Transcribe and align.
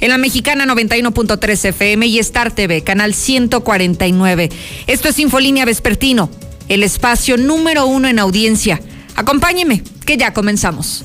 en 0.00 0.10
la 0.10 0.18
mexicana 0.18 0.66
91.3 0.66 1.64
FM 1.64 2.06
y 2.06 2.18
Star 2.18 2.54
TV, 2.54 2.82
canal 2.82 3.14
149. 3.14 4.50
Esto 4.86 5.08
es 5.08 5.18
Infolínea 5.18 5.64
Vespertino, 5.64 6.30
el 6.68 6.82
espacio 6.82 7.36
número 7.36 7.86
uno 7.86 8.08
en 8.08 8.18
audiencia. 8.18 8.80
Acompáñeme, 9.16 9.82
que 10.06 10.16
ya 10.16 10.32
comenzamos. 10.32 11.04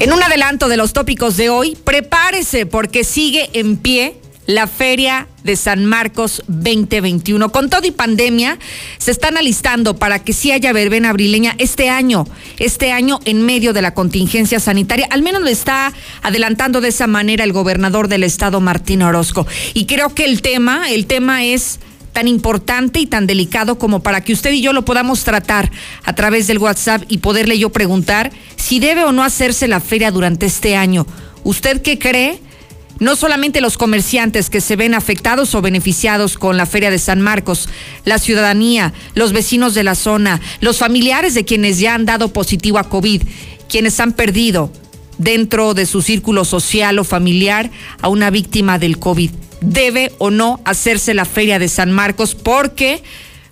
En 0.00 0.12
un 0.12 0.22
adelanto 0.22 0.68
de 0.68 0.76
los 0.76 0.92
tópicos 0.92 1.36
de 1.36 1.50
hoy, 1.50 1.76
prepárese 1.84 2.66
porque 2.66 3.02
sigue 3.02 3.50
en 3.52 3.76
pie 3.76 4.16
la 4.48 4.66
Feria 4.66 5.28
de 5.44 5.56
San 5.56 5.84
Marcos 5.84 6.42
2021. 6.48 7.52
Con 7.52 7.68
todo 7.68 7.86
y 7.86 7.90
pandemia, 7.90 8.58
se 8.96 9.10
están 9.10 9.36
alistando 9.36 9.98
para 9.98 10.20
que 10.20 10.32
sí 10.32 10.52
haya 10.52 10.72
verbena 10.72 11.10
abrileña 11.10 11.54
este 11.58 11.90
año, 11.90 12.26
este 12.58 12.90
año 12.90 13.20
en 13.26 13.44
medio 13.44 13.74
de 13.74 13.82
la 13.82 13.92
contingencia 13.92 14.58
sanitaria. 14.58 15.06
Al 15.10 15.20
menos 15.20 15.42
lo 15.42 15.48
está 15.48 15.92
adelantando 16.22 16.80
de 16.80 16.88
esa 16.88 17.06
manera 17.06 17.44
el 17.44 17.52
gobernador 17.52 18.08
del 18.08 18.24
estado, 18.24 18.62
Martín 18.62 19.02
Orozco. 19.02 19.46
Y 19.74 19.84
creo 19.84 20.14
que 20.14 20.24
el 20.24 20.40
tema, 20.40 20.90
el 20.90 21.04
tema 21.04 21.44
es 21.44 21.78
tan 22.14 22.26
importante 22.26 23.00
y 23.00 23.06
tan 23.06 23.26
delicado 23.26 23.78
como 23.78 24.02
para 24.02 24.22
que 24.22 24.32
usted 24.32 24.52
y 24.52 24.62
yo 24.62 24.72
lo 24.72 24.86
podamos 24.86 25.24
tratar 25.24 25.70
a 26.04 26.14
través 26.14 26.46
del 26.46 26.56
WhatsApp 26.56 27.02
y 27.08 27.18
poderle 27.18 27.58
yo 27.58 27.68
preguntar 27.68 28.32
si 28.56 28.80
debe 28.80 29.04
o 29.04 29.12
no 29.12 29.24
hacerse 29.24 29.68
la 29.68 29.80
feria 29.80 30.10
durante 30.10 30.46
este 30.46 30.74
año. 30.74 31.06
¿Usted 31.44 31.82
qué 31.82 31.98
cree? 31.98 32.47
No 32.98 33.16
solamente 33.16 33.60
los 33.60 33.78
comerciantes 33.78 34.50
que 34.50 34.60
se 34.60 34.76
ven 34.76 34.94
afectados 34.94 35.54
o 35.54 35.62
beneficiados 35.62 36.36
con 36.38 36.56
la 36.56 36.66
Feria 36.66 36.90
de 36.90 36.98
San 36.98 37.20
Marcos, 37.20 37.68
la 38.04 38.18
ciudadanía, 38.18 38.92
los 39.14 39.32
vecinos 39.32 39.74
de 39.74 39.84
la 39.84 39.94
zona, 39.94 40.40
los 40.60 40.78
familiares 40.78 41.34
de 41.34 41.44
quienes 41.44 41.78
ya 41.78 41.94
han 41.94 42.04
dado 42.04 42.32
positivo 42.32 42.78
a 42.78 42.88
COVID, 42.88 43.22
quienes 43.68 44.00
han 44.00 44.12
perdido 44.12 44.72
dentro 45.18 45.74
de 45.74 45.86
su 45.86 46.02
círculo 46.02 46.44
social 46.44 46.98
o 46.98 47.04
familiar 47.04 47.70
a 48.00 48.08
una 48.08 48.30
víctima 48.30 48.78
del 48.78 48.98
COVID. 48.98 49.30
¿Debe 49.60 50.12
o 50.18 50.30
no 50.30 50.60
hacerse 50.64 51.14
la 51.14 51.24
Feria 51.24 51.58
de 51.58 51.68
San 51.68 51.90
Marcos? 51.90 52.34
Porque 52.36 53.02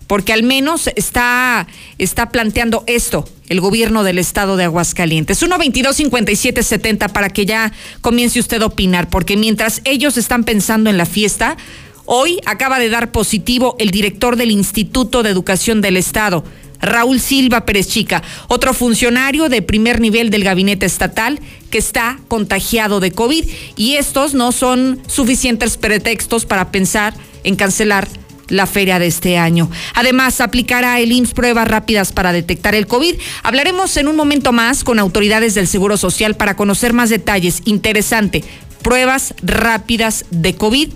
porque 0.07 0.33
al 0.33 0.43
menos 0.43 0.89
está, 0.97 1.67
está 1.99 2.31
planteando 2.31 2.85
esto 2.87 3.29
el 3.49 3.61
gobierno 3.61 4.03
del 4.05 4.19
estado 4.19 4.57
de 4.57 4.65
Aguascalientes. 4.65 5.43
1-22-57-70 5.43 7.11
para 7.13 7.31
que 7.31 7.47
ya 7.47 7.73
comience 8.01 8.41
usted 8.41 8.63
a 8.63 8.67
opinar, 8.67 9.09
porque 9.09 9.37
mientras 9.37 9.83
ellos 9.85 10.17
están 10.17 10.45
pensando 10.45 10.91
en 10.91 10.97
la 10.97 11.07
fiesta, 11.07 11.57
hoy 12.05 12.41
acaba 12.47 12.79
de 12.79 12.89
dar 12.89 13.13
positivo 13.13 13.77
el 13.79 13.91
director 13.91 14.37
del 14.37 14.51
Instituto 14.51 15.23
de 15.23 15.31
Educación 15.31 15.81
del 15.81 15.97
Estado. 15.97 16.45
Raúl 16.81 17.21
Silva 17.21 17.65
Pérez 17.65 17.89
Chica, 17.89 18.23
otro 18.49 18.75
funcionario 18.75 19.49
de 19.49 19.63
primer 19.63 20.01
nivel 20.01 20.29
del 20.29 20.45
gabinete 20.45 20.85
estatal 20.85 21.41
que 21.71 21.79
está 21.79 22.19
contagiado 22.29 23.01
de 23.01 23.13
COVID 23.13 23.45
y 23.77 23.95
estos 23.95 24.35
no 24.35 24.53
son 24.53 25.01
suficientes 25.07 25.79
pretextos 25.79 26.45
para 26.45 26.71
pensar 26.71 27.15
en 27.45 27.57
cancelar 27.57 28.09
la 28.49 28.67
feria 28.67 28.99
de 28.99 29.07
este 29.07 29.39
año. 29.39 29.71
Además, 29.95 30.41
aplicará 30.41 31.01
el 31.01 31.13
IMSS 31.13 31.35
pruebas 31.35 31.69
rápidas 31.69 32.13
para 32.13 32.33
detectar 32.33 32.75
el 32.75 32.87
COVID. 32.87 33.17
Hablaremos 33.43 33.97
en 33.97 34.09
un 34.09 34.17
momento 34.17 34.53
más 34.53 34.85
con 34.85 34.99
autoridades 34.99 35.55
del 35.55 35.67
Seguro 35.67 35.97
Social 35.97 36.35
para 36.37 36.57
conocer 36.57 36.93
más 36.93 37.11
detalles. 37.11 37.63
Interesante, 37.65 38.45
pruebas 38.83 39.35
rápidas 39.43 40.25
de 40.31 40.55
COVID 40.55 40.91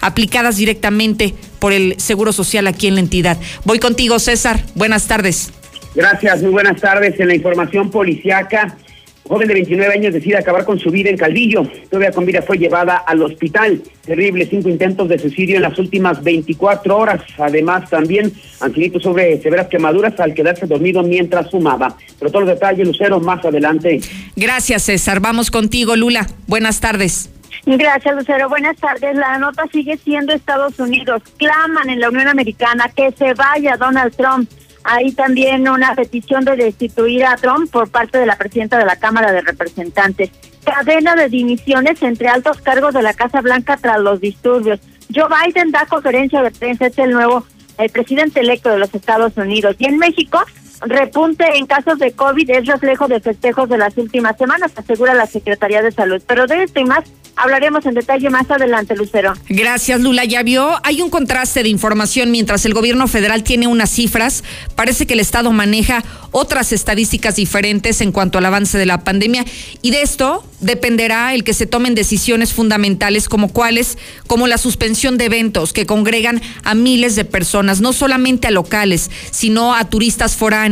aplicadas 0.00 0.56
directamente 0.56 1.34
por 1.58 1.72
el 1.72 1.94
Seguro 1.98 2.32
Social 2.32 2.66
aquí 2.66 2.86
en 2.86 2.94
la 2.94 3.00
entidad. 3.00 3.38
Voy 3.64 3.78
contigo, 3.78 4.18
César. 4.18 4.64
Buenas 4.74 5.06
tardes. 5.06 5.52
Gracias, 5.94 6.42
muy 6.42 6.50
buenas 6.50 6.80
tardes. 6.80 7.18
En 7.18 7.28
la 7.28 7.34
información 7.34 7.90
policiaca, 7.90 8.76
joven 9.28 9.48
de 9.48 9.54
29 9.54 9.94
años 9.94 10.14
decide 10.14 10.38
acabar 10.38 10.64
con 10.64 10.78
su 10.78 10.90
vida 10.90 11.10
en 11.10 11.16
Caldillo. 11.16 11.62
Todavía 11.90 12.12
con 12.12 12.24
vida 12.24 12.42
fue 12.42 12.58
llevada 12.58 12.96
al 12.96 13.22
hospital. 13.22 13.82
Terrible, 14.04 14.46
cinco 14.46 14.68
intentos 14.68 15.08
de 15.08 15.18
suicidio 15.18 15.56
en 15.56 15.62
las 15.62 15.78
últimas 15.78 16.22
24 16.22 16.96
horas. 16.96 17.20
Además, 17.38 17.88
también 17.90 18.32
ancianito 18.60 18.98
sobre 19.00 19.40
severas 19.40 19.68
quemaduras 19.68 20.18
al 20.18 20.34
quedarse 20.34 20.66
dormido 20.66 21.02
mientras 21.02 21.50
fumaba. 21.50 21.96
Pero 22.18 22.30
todos 22.30 22.46
los 22.46 22.54
detalles, 22.54 22.86
Lucero, 22.86 23.20
más 23.20 23.44
adelante. 23.44 24.00
Gracias, 24.34 24.84
César. 24.84 25.20
Vamos 25.20 25.50
contigo, 25.50 25.94
Lula. 25.94 26.26
Buenas 26.46 26.80
tardes. 26.80 27.30
Gracias, 27.66 28.14
Lucero. 28.14 28.48
Buenas 28.48 28.76
tardes. 28.76 29.14
La 29.14 29.38
nota 29.38 29.64
sigue 29.72 29.98
siendo 29.98 30.32
Estados 30.32 30.78
Unidos. 30.78 31.22
Claman 31.36 31.90
en 31.90 32.00
la 32.00 32.08
Unión 32.08 32.28
Americana 32.28 32.90
que 32.94 33.12
se 33.12 33.34
vaya 33.34 33.76
Donald 33.76 34.14
Trump. 34.16 34.50
Hay 34.90 35.12
también 35.12 35.68
una 35.68 35.94
petición 35.94 36.46
de 36.46 36.56
destituir 36.56 37.26
a 37.26 37.36
Trump 37.36 37.70
por 37.70 37.90
parte 37.90 38.16
de 38.16 38.24
la 38.24 38.36
presidenta 38.36 38.78
de 38.78 38.86
la 38.86 38.96
Cámara 38.96 39.32
de 39.32 39.42
Representantes. 39.42 40.30
Cadena 40.64 41.14
de 41.14 41.28
dimisiones 41.28 42.02
entre 42.02 42.28
altos 42.28 42.62
cargos 42.62 42.94
de 42.94 43.02
la 43.02 43.12
Casa 43.12 43.42
Blanca 43.42 43.76
tras 43.76 44.00
los 44.00 44.18
disturbios. 44.18 44.80
Joe 45.14 45.28
Biden 45.28 45.72
da 45.72 45.84
conferencia 45.84 46.42
de 46.42 46.50
prensa, 46.52 46.86
es 46.86 46.96
el 46.96 47.10
nuevo 47.10 47.44
el 47.76 47.90
presidente 47.90 48.40
electo 48.40 48.70
de 48.70 48.78
los 48.78 48.94
Estados 48.94 49.36
Unidos. 49.36 49.76
Y 49.78 49.84
en 49.84 49.98
México, 49.98 50.40
repunte 50.80 51.44
en 51.56 51.66
casos 51.66 51.98
de 51.98 52.12
COVID 52.12 52.50
es 52.50 52.66
reflejo 52.66 53.08
de 53.08 53.20
festejos 53.20 53.68
de 53.68 53.78
las 53.78 53.96
últimas 53.96 54.36
semanas, 54.36 54.72
asegura 54.76 55.14
la 55.14 55.26
Secretaría 55.26 55.82
de 55.82 55.92
Salud. 55.92 56.22
Pero 56.26 56.46
de 56.46 56.62
esto 56.62 56.80
y 56.80 56.84
más 56.84 57.04
hablaremos 57.38 57.86
en 57.86 57.94
detalle 57.94 58.28
más 58.30 58.50
adelante, 58.50 58.96
Lucero. 58.96 59.32
Gracias, 59.48 60.00
Lula. 60.00 60.24
Ya 60.24 60.42
vio, 60.42 60.76
hay 60.82 61.00
un 61.00 61.10
contraste 61.10 61.62
de 61.62 61.68
información 61.68 62.30
mientras 62.30 62.64
el 62.66 62.74
gobierno 62.74 63.06
federal 63.08 63.44
tiene 63.44 63.66
unas 63.66 63.90
cifras, 63.90 64.44
parece 64.74 65.06
que 65.06 65.14
el 65.14 65.20
Estado 65.20 65.52
maneja 65.52 66.02
otras 66.30 66.72
estadísticas 66.72 67.36
diferentes 67.36 68.00
en 68.00 68.12
cuanto 68.12 68.38
al 68.38 68.44
avance 68.44 68.76
de 68.76 68.86
la 68.86 69.02
pandemia 69.04 69.44
y 69.82 69.92
de 69.92 70.02
esto 70.02 70.44
dependerá 70.60 71.34
el 71.34 71.44
que 71.44 71.54
se 71.54 71.66
tomen 71.66 71.94
decisiones 71.94 72.52
fundamentales 72.52 73.28
como 73.28 73.52
cuáles, 73.52 73.96
como 74.26 74.46
la 74.46 74.58
suspensión 74.58 75.16
de 75.16 75.26
eventos 75.26 75.72
que 75.72 75.86
congregan 75.86 76.42
a 76.64 76.74
miles 76.74 77.14
de 77.14 77.24
personas, 77.24 77.80
no 77.80 77.92
solamente 77.92 78.48
a 78.48 78.50
locales, 78.50 79.10
sino 79.30 79.74
a 79.74 79.84
turistas 79.84 80.36
foráneos, 80.36 80.67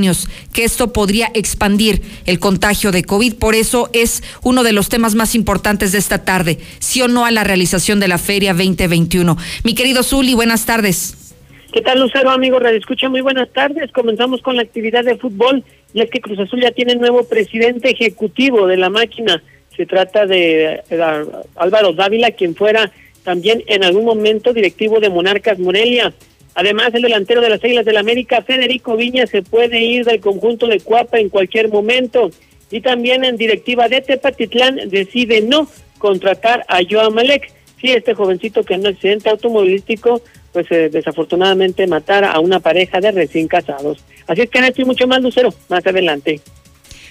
que 0.52 0.64
esto 0.64 0.92
podría 0.92 1.30
expandir 1.34 2.02
el 2.26 2.38
contagio 2.38 2.92
de 2.92 3.02
COVID. 3.02 3.34
Por 3.34 3.54
eso 3.54 3.88
es 3.92 4.22
uno 4.42 4.62
de 4.62 4.72
los 4.72 4.88
temas 4.88 5.14
más 5.14 5.34
importantes 5.34 5.92
de 5.92 5.98
esta 5.98 6.24
tarde, 6.24 6.58
sí 6.78 7.00
o 7.02 7.08
no 7.08 7.24
a 7.24 7.30
la 7.30 7.44
realización 7.44 8.00
de 8.00 8.08
la 8.08 8.18
Feria 8.18 8.52
2021. 8.52 9.36
Mi 9.64 9.74
querido 9.74 10.02
Zuli, 10.02 10.34
buenas 10.34 10.66
tardes. 10.66 11.26
¿Qué 11.72 11.82
tal, 11.82 12.00
Lucero, 12.00 12.30
amigo 12.30 12.58
Radio 12.58 12.78
Escucha? 12.78 13.08
Muy 13.08 13.20
buenas 13.20 13.50
tardes. 13.52 13.90
Comenzamos 13.92 14.40
con 14.40 14.56
la 14.56 14.62
actividad 14.62 15.04
de 15.04 15.16
fútbol, 15.16 15.64
y 15.92 16.00
es 16.00 16.10
que 16.10 16.20
Cruz 16.20 16.38
Azul 16.38 16.60
ya 16.60 16.70
tiene 16.70 16.94
nuevo 16.94 17.24
presidente 17.24 17.90
ejecutivo 17.90 18.66
de 18.66 18.76
la 18.76 18.88
máquina. 18.90 19.42
Se 19.76 19.84
trata 19.84 20.26
de 20.26 20.82
eh, 20.88 21.24
Álvaro 21.56 21.92
Dávila, 21.92 22.30
quien 22.30 22.54
fuera 22.54 22.90
también 23.24 23.62
en 23.66 23.84
algún 23.84 24.04
momento 24.04 24.52
directivo 24.52 25.00
de 25.00 25.10
Monarcas 25.10 25.58
Morelia. 25.58 26.14
Además, 26.56 26.94
el 26.94 27.02
delantero 27.02 27.42
de 27.42 27.50
las 27.50 27.62
Águilas 27.62 27.84
del 27.84 27.94
la 27.94 28.00
América, 28.00 28.40
Federico 28.40 28.96
Viña, 28.96 29.26
se 29.26 29.42
puede 29.42 29.78
ir 29.84 30.06
del 30.06 30.20
conjunto 30.20 30.66
de 30.66 30.80
Cuapa 30.80 31.18
en 31.18 31.28
cualquier 31.28 31.68
momento. 31.68 32.30
Y 32.70 32.80
también 32.80 33.24
en 33.24 33.36
directiva 33.36 33.88
de 33.88 34.00
Tepatitlán 34.00 34.88
decide 34.88 35.42
no 35.42 35.68
contratar 35.98 36.64
a 36.68 36.80
Joa 36.88 37.10
Malek. 37.10 37.52
Sí, 37.78 37.92
este 37.92 38.14
jovencito 38.14 38.64
que 38.64 38.72
en 38.72 38.80
un 38.80 38.86
accidente 38.86 39.28
automovilístico, 39.28 40.22
pues 40.52 40.66
eh, 40.70 40.88
desafortunadamente 40.90 41.86
matara 41.86 42.32
a 42.32 42.40
una 42.40 42.58
pareja 42.58 43.00
de 43.00 43.12
recién 43.12 43.48
casados. 43.48 43.98
Así 44.26 44.40
es 44.40 44.48
que 44.48 44.58
en 44.58 44.86
mucho 44.86 45.06
más, 45.06 45.20
Lucero, 45.20 45.52
más 45.68 45.86
adelante. 45.86 46.40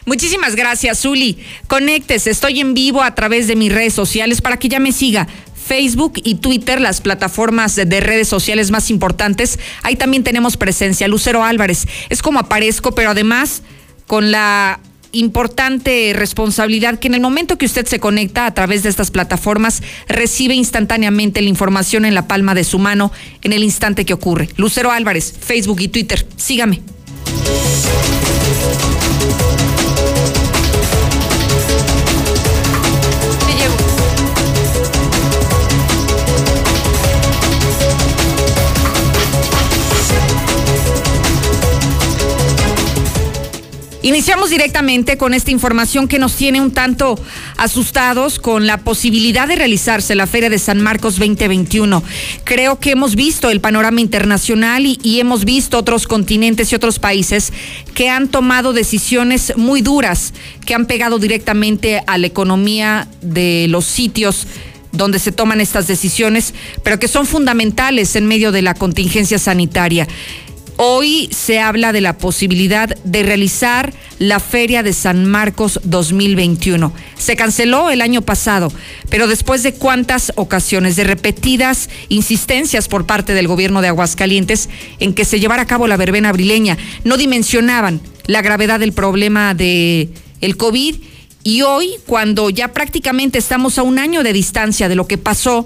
Muchísimas 0.05 0.55
gracias, 0.55 1.01
Zuli. 1.01 1.37
Conéctese, 1.67 2.31
estoy 2.31 2.61
en 2.61 2.73
vivo 2.73 3.03
a 3.03 3.13
través 3.13 3.47
de 3.47 3.55
mis 3.55 3.71
redes 3.71 3.93
sociales 3.93 4.41
para 4.41 4.57
que 4.57 4.69
ya 4.69 4.79
me 4.79 4.91
siga. 4.91 5.27
Facebook 5.65 6.13
y 6.23 6.35
Twitter, 6.35 6.79
las 6.79 7.01
plataformas 7.01 7.75
de, 7.75 7.99
redes 7.99 8.27
sociales 8.27 8.71
más 8.71 8.89
importantes. 8.89 9.59
Ahí 9.83 9.95
también 9.95 10.23
tenemos 10.23 10.57
presencia. 10.57 11.07
Lucero 11.07 11.43
Álvarez. 11.43 11.87
Es 12.09 12.21
como 12.21 12.39
aparezco, 12.39 12.93
pero 12.93 13.11
además 13.11 13.63
con 14.07 14.31
la 14.31 14.79
importante 15.11 16.13
responsabilidad 16.13 16.99
que 16.99 17.07
en 17.07 17.13
el 17.13 17.21
momento 17.21 17.57
que 17.57 17.65
usted 17.65 17.85
se 17.85 17.99
conecta 17.99 18.45
a 18.45 18.53
través 18.53 18.83
de 18.83 18.89
estas 18.89 19.11
plataformas 19.11 19.81
recibe 20.09 20.53
instantáneamente 20.55 21.41
la 21.41 21.47
información 21.47 22.03
en 22.03 22.13
la 22.13 22.27
palma 22.27 22.53
de 22.53 22.65
su 22.65 22.79
mano 22.79 23.11
en 23.41 23.53
el 23.53 23.63
instante 23.63 24.05
que 24.05 24.13
ocurre. 24.13 24.49
Lucero 24.57 24.91
Álvarez, 24.91 25.33
Facebook 25.39 25.79
y 25.79 25.87
Twitter. 25.87 26.27
Sígame. 26.35 26.81
Iniciamos 44.05 44.51
directamente 44.51 45.17
con 45.17 45.33
esta 45.33 45.49
información 45.49 46.07
que 46.07 46.19
nos 46.19 46.35
tiene 46.35 46.61
un 46.61 46.69
tanto 46.69 47.19
asustados 47.57 48.37
con 48.37 48.67
la 48.67 48.77
posibilidad 48.77 49.47
de 49.47 49.55
realizarse 49.55 50.13
la 50.13 50.27
Feria 50.27 50.51
de 50.51 50.59
San 50.59 50.79
Marcos 50.79 51.17
2021. 51.17 52.03
Creo 52.43 52.79
que 52.79 52.91
hemos 52.91 53.15
visto 53.15 53.49
el 53.49 53.61
panorama 53.61 54.01
internacional 54.01 54.85
y, 54.85 54.99
y, 55.01 55.21
hemos 55.21 55.43
visto 55.43 55.79
otros 55.79 56.05
continentes 56.05 56.71
y 56.71 56.75
otros 56.75 56.99
países 56.99 57.51
que 57.95 58.07
han 58.07 58.27
tomado 58.27 58.73
decisiones 58.73 59.53
muy 59.57 59.81
duras, 59.81 60.35
que 60.67 60.75
han 60.75 60.85
pegado 60.85 61.17
directamente 61.17 62.03
a 62.05 62.19
la 62.19 62.27
economía 62.27 63.07
de 63.23 63.65
los 63.69 63.85
sitios 63.85 64.45
donde 64.91 65.19
se 65.19 65.31
toman 65.31 65.61
estas 65.61 65.87
decisiones, 65.87 66.53
pero 66.83 66.99
que 66.99 67.07
son 67.07 67.25
fundamentales 67.25 68.15
en 68.15 68.27
medio 68.27 68.51
de 68.51 68.61
la 68.61 68.73
contingencia 68.73 69.39
sanitaria. 69.39 70.07
Hoy 70.77 71.29
se 71.31 71.59
habla 71.59 71.93
de 71.93 72.01
la 72.01 72.17
posibilidad 72.17 72.89
de 72.89 73.23
realizar 73.23 73.93
la 74.19 74.41
Feria 74.41 74.83
de 74.83 74.91
San 74.91 75.25
Marcos 75.25 75.79
2021. 75.83 76.93
Se 77.17 77.37
canceló 77.37 77.91
el 77.91 78.01
año 78.01 78.21
pasado, 78.21 78.73
pero 79.09 79.27
después 79.27 79.63
de 79.63 79.73
cuántas 79.73 80.33
ocasiones, 80.35 80.97
de 80.97 81.05
repetidas 81.05 81.89
insistencias 82.09 82.89
por 82.89 83.05
parte 83.05 83.33
del 83.33 83.47
gobierno 83.47 83.81
de 83.81 83.87
Aguascalientes 83.87 84.69
en 84.99 85.13
que 85.13 85.23
se 85.23 85.39
llevara 85.39 85.61
a 85.61 85.67
cabo 85.67 85.87
la 85.87 85.95
verbena 85.95 86.27
abrileña, 86.27 86.77
no 87.05 87.15
dimensionaban 87.15 88.01
la 88.27 88.41
gravedad 88.41 88.81
del 88.81 88.91
problema 88.91 89.53
de 89.53 90.09
el 90.41 90.57
COVID 90.57 90.95
y 91.43 91.61
hoy, 91.61 91.91
cuando 92.05 92.49
ya 92.49 92.73
prácticamente 92.73 93.37
estamos 93.37 93.77
a 93.77 93.83
un 93.83 93.97
año 93.97 94.23
de 94.23 94.33
distancia 94.33 94.89
de 94.89 94.95
lo 94.95 95.07
que 95.07 95.17
pasó 95.17 95.65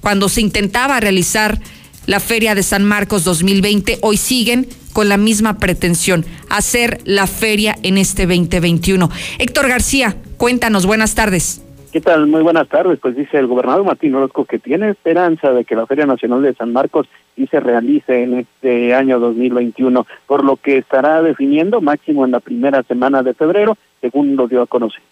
cuando 0.00 0.28
se 0.28 0.40
intentaba 0.40 1.00
realizar 1.00 1.60
la 2.06 2.20
Feria 2.20 2.54
de 2.54 2.62
San 2.62 2.84
Marcos 2.84 3.24
2020, 3.24 3.98
hoy 4.02 4.16
siguen 4.16 4.66
con 4.92 5.08
la 5.08 5.16
misma 5.16 5.58
pretensión, 5.58 6.24
hacer 6.48 6.98
la 7.04 7.26
feria 7.26 7.76
en 7.82 7.98
este 7.98 8.26
2021. 8.26 9.08
Héctor 9.38 9.68
García, 9.68 10.16
cuéntanos, 10.36 10.86
buenas 10.86 11.14
tardes. 11.14 11.64
¿Qué 11.92 12.00
tal? 12.00 12.28
Muy 12.28 12.42
buenas 12.42 12.68
tardes. 12.68 13.00
Pues 13.00 13.16
dice 13.16 13.36
el 13.36 13.48
gobernador 13.48 13.84
Martín 13.84 14.14
Orozco 14.14 14.44
que 14.44 14.60
tiene 14.60 14.90
esperanza 14.90 15.50
de 15.50 15.64
que 15.64 15.74
la 15.74 15.86
Feria 15.86 16.06
Nacional 16.06 16.42
de 16.42 16.54
San 16.54 16.72
Marcos 16.72 17.08
sí 17.34 17.48
se 17.48 17.58
realice 17.58 18.22
en 18.22 18.38
este 18.38 18.94
año 18.94 19.18
2021, 19.18 20.06
por 20.26 20.44
lo 20.44 20.56
que 20.56 20.78
estará 20.78 21.20
definiendo 21.22 21.80
máximo 21.80 22.24
en 22.24 22.30
la 22.30 22.40
primera 22.40 22.84
semana 22.84 23.24
de 23.24 23.34
febrero, 23.34 23.76
según 24.00 24.36
lo 24.36 24.46
dio 24.46 24.62
a 24.62 24.66
conocer. 24.66 25.02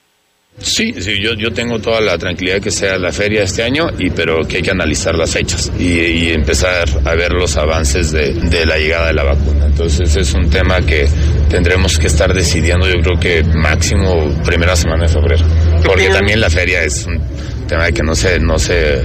Sí, 0.60 0.92
sí, 0.98 1.20
yo, 1.22 1.34
yo 1.34 1.52
tengo 1.52 1.78
toda 1.78 2.00
la 2.00 2.18
tranquilidad 2.18 2.60
que 2.60 2.70
sea 2.70 2.98
la 2.98 3.12
feria 3.12 3.44
este 3.44 3.62
año, 3.62 3.86
y 3.98 4.10
pero 4.10 4.46
que 4.46 4.56
hay 4.56 4.62
que 4.62 4.70
analizar 4.70 5.14
las 5.14 5.30
fechas 5.30 5.70
y, 5.78 6.30
empezar 6.30 6.88
a 7.04 7.14
ver 7.14 7.32
los 7.32 7.56
avances 7.56 8.12
de, 8.12 8.34
de, 8.34 8.66
la 8.66 8.76
llegada 8.76 9.08
de 9.08 9.14
la 9.14 9.24
vacuna. 9.24 9.66
Entonces 9.66 10.14
es 10.16 10.34
un 10.34 10.50
tema 10.50 10.80
que 10.82 11.08
tendremos 11.48 11.98
que 11.98 12.08
estar 12.08 12.34
decidiendo, 12.34 12.86
yo 12.88 13.00
creo 13.00 13.18
que 13.18 13.42
máximo 13.44 14.28
primera 14.44 14.74
semana 14.74 15.04
de 15.04 15.08
febrero, 15.08 15.46
porque 15.84 16.08
también 16.08 16.40
la 16.40 16.50
feria 16.50 16.82
es 16.82 17.06
un 17.06 17.20
tema 17.66 17.90
que 17.92 18.02
no 18.02 18.14
se, 18.14 18.38
no 18.40 18.58
se 18.58 19.02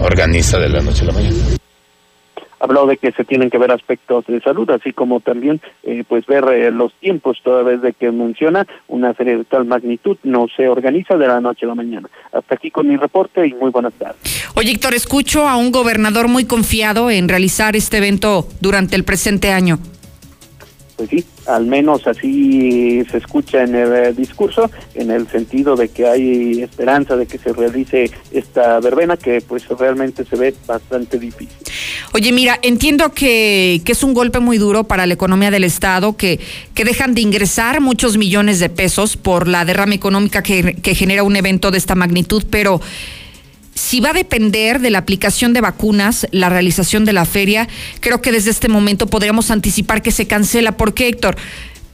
organiza 0.00 0.58
de 0.58 0.68
la 0.68 0.80
noche 0.80 1.02
a 1.02 1.06
la 1.06 1.12
mañana 1.12 1.36
habló 2.60 2.86
de 2.86 2.96
que 2.96 3.12
se 3.12 3.24
tienen 3.24 3.50
que 3.50 3.58
ver 3.58 3.72
aspectos 3.72 4.26
de 4.26 4.40
salud, 4.40 4.70
así 4.70 4.92
como 4.92 5.20
también 5.20 5.60
eh, 5.82 6.04
pues 6.06 6.26
ver 6.26 6.44
eh, 6.52 6.70
los 6.70 6.92
tiempos, 6.94 7.38
toda 7.42 7.62
vez 7.62 7.82
de 7.82 7.92
que 7.92 8.12
menciona 8.12 8.66
una 8.88 9.14
serie 9.14 9.38
de 9.38 9.44
tal 9.44 9.64
magnitud 9.64 10.16
no 10.22 10.46
se 10.54 10.68
organiza 10.68 11.16
de 11.16 11.26
la 11.26 11.40
noche 11.40 11.66
a 11.66 11.68
la 11.68 11.74
mañana. 11.74 12.08
Hasta 12.32 12.54
aquí 12.54 12.70
con 12.70 12.86
mi 12.86 12.96
reporte 12.96 13.46
y 13.46 13.54
muy 13.54 13.70
buenas 13.70 13.94
tardes. 13.94 14.50
Oye, 14.54 14.72
Héctor, 14.72 14.94
escucho 14.94 15.48
a 15.48 15.56
un 15.56 15.72
gobernador 15.72 16.28
muy 16.28 16.44
confiado 16.44 17.10
en 17.10 17.28
realizar 17.28 17.76
este 17.76 17.98
evento 17.98 18.46
durante 18.60 18.96
el 18.96 19.04
presente 19.04 19.50
año 19.50 19.78
pues 21.00 21.08
sí, 21.08 21.24
al 21.46 21.64
menos 21.64 22.06
así 22.06 23.02
se 23.10 23.16
escucha 23.16 23.62
en 23.62 23.74
el 23.74 23.90
eh, 23.90 24.12
discurso, 24.12 24.70
en 24.94 25.10
el 25.10 25.26
sentido 25.28 25.74
de 25.74 25.88
que 25.88 26.06
hay 26.06 26.60
esperanza 26.60 27.16
de 27.16 27.24
que 27.26 27.38
se 27.38 27.54
realice 27.54 28.10
esta 28.32 28.78
verbena, 28.80 29.16
que 29.16 29.40
pues 29.40 29.66
realmente 29.68 30.26
se 30.26 30.36
ve 30.36 30.54
bastante 30.66 31.18
difícil. 31.18 31.56
Oye, 32.12 32.32
mira, 32.32 32.58
entiendo 32.60 33.12
que, 33.12 33.80
que 33.82 33.92
es 33.92 34.02
un 34.02 34.12
golpe 34.12 34.40
muy 34.40 34.58
duro 34.58 34.84
para 34.84 35.06
la 35.06 35.14
economía 35.14 35.50
del 35.50 35.64
Estado, 35.64 36.18
que, 36.18 36.38
que 36.74 36.84
dejan 36.84 37.14
de 37.14 37.22
ingresar 37.22 37.80
muchos 37.80 38.18
millones 38.18 38.60
de 38.60 38.68
pesos 38.68 39.16
por 39.16 39.48
la 39.48 39.64
derrama 39.64 39.94
económica 39.94 40.42
que, 40.42 40.74
que 40.74 40.94
genera 40.94 41.22
un 41.22 41.34
evento 41.34 41.70
de 41.70 41.78
esta 41.78 41.94
magnitud, 41.94 42.44
pero 42.50 42.82
si 43.80 43.98
va 43.98 44.10
a 44.10 44.12
depender 44.12 44.80
de 44.80 44.90
la 44.90 44.98
aplicación 44.98 45.54
de 45.54 45.62
vacunas, 45.62 46.26
la 46.32 46.50
realización 46.50 47.06
de 47.06 47.14
la 47.14 47.24
feria, 47.24 47.66
creo 48.00 48.20
que 48.20 48.30
desde 48.30 48.50
este 48.50 48.68
momento 48.68 49.06
podríamos 49.06 49.50
anticipar 49.50 50.02
que 50.02 50.10
se 50.10 50.26
cancela. 50.26 50.76
¿Por 50.76 50.92
qué, 50.92 51.08
Héctor? 51.08 51.38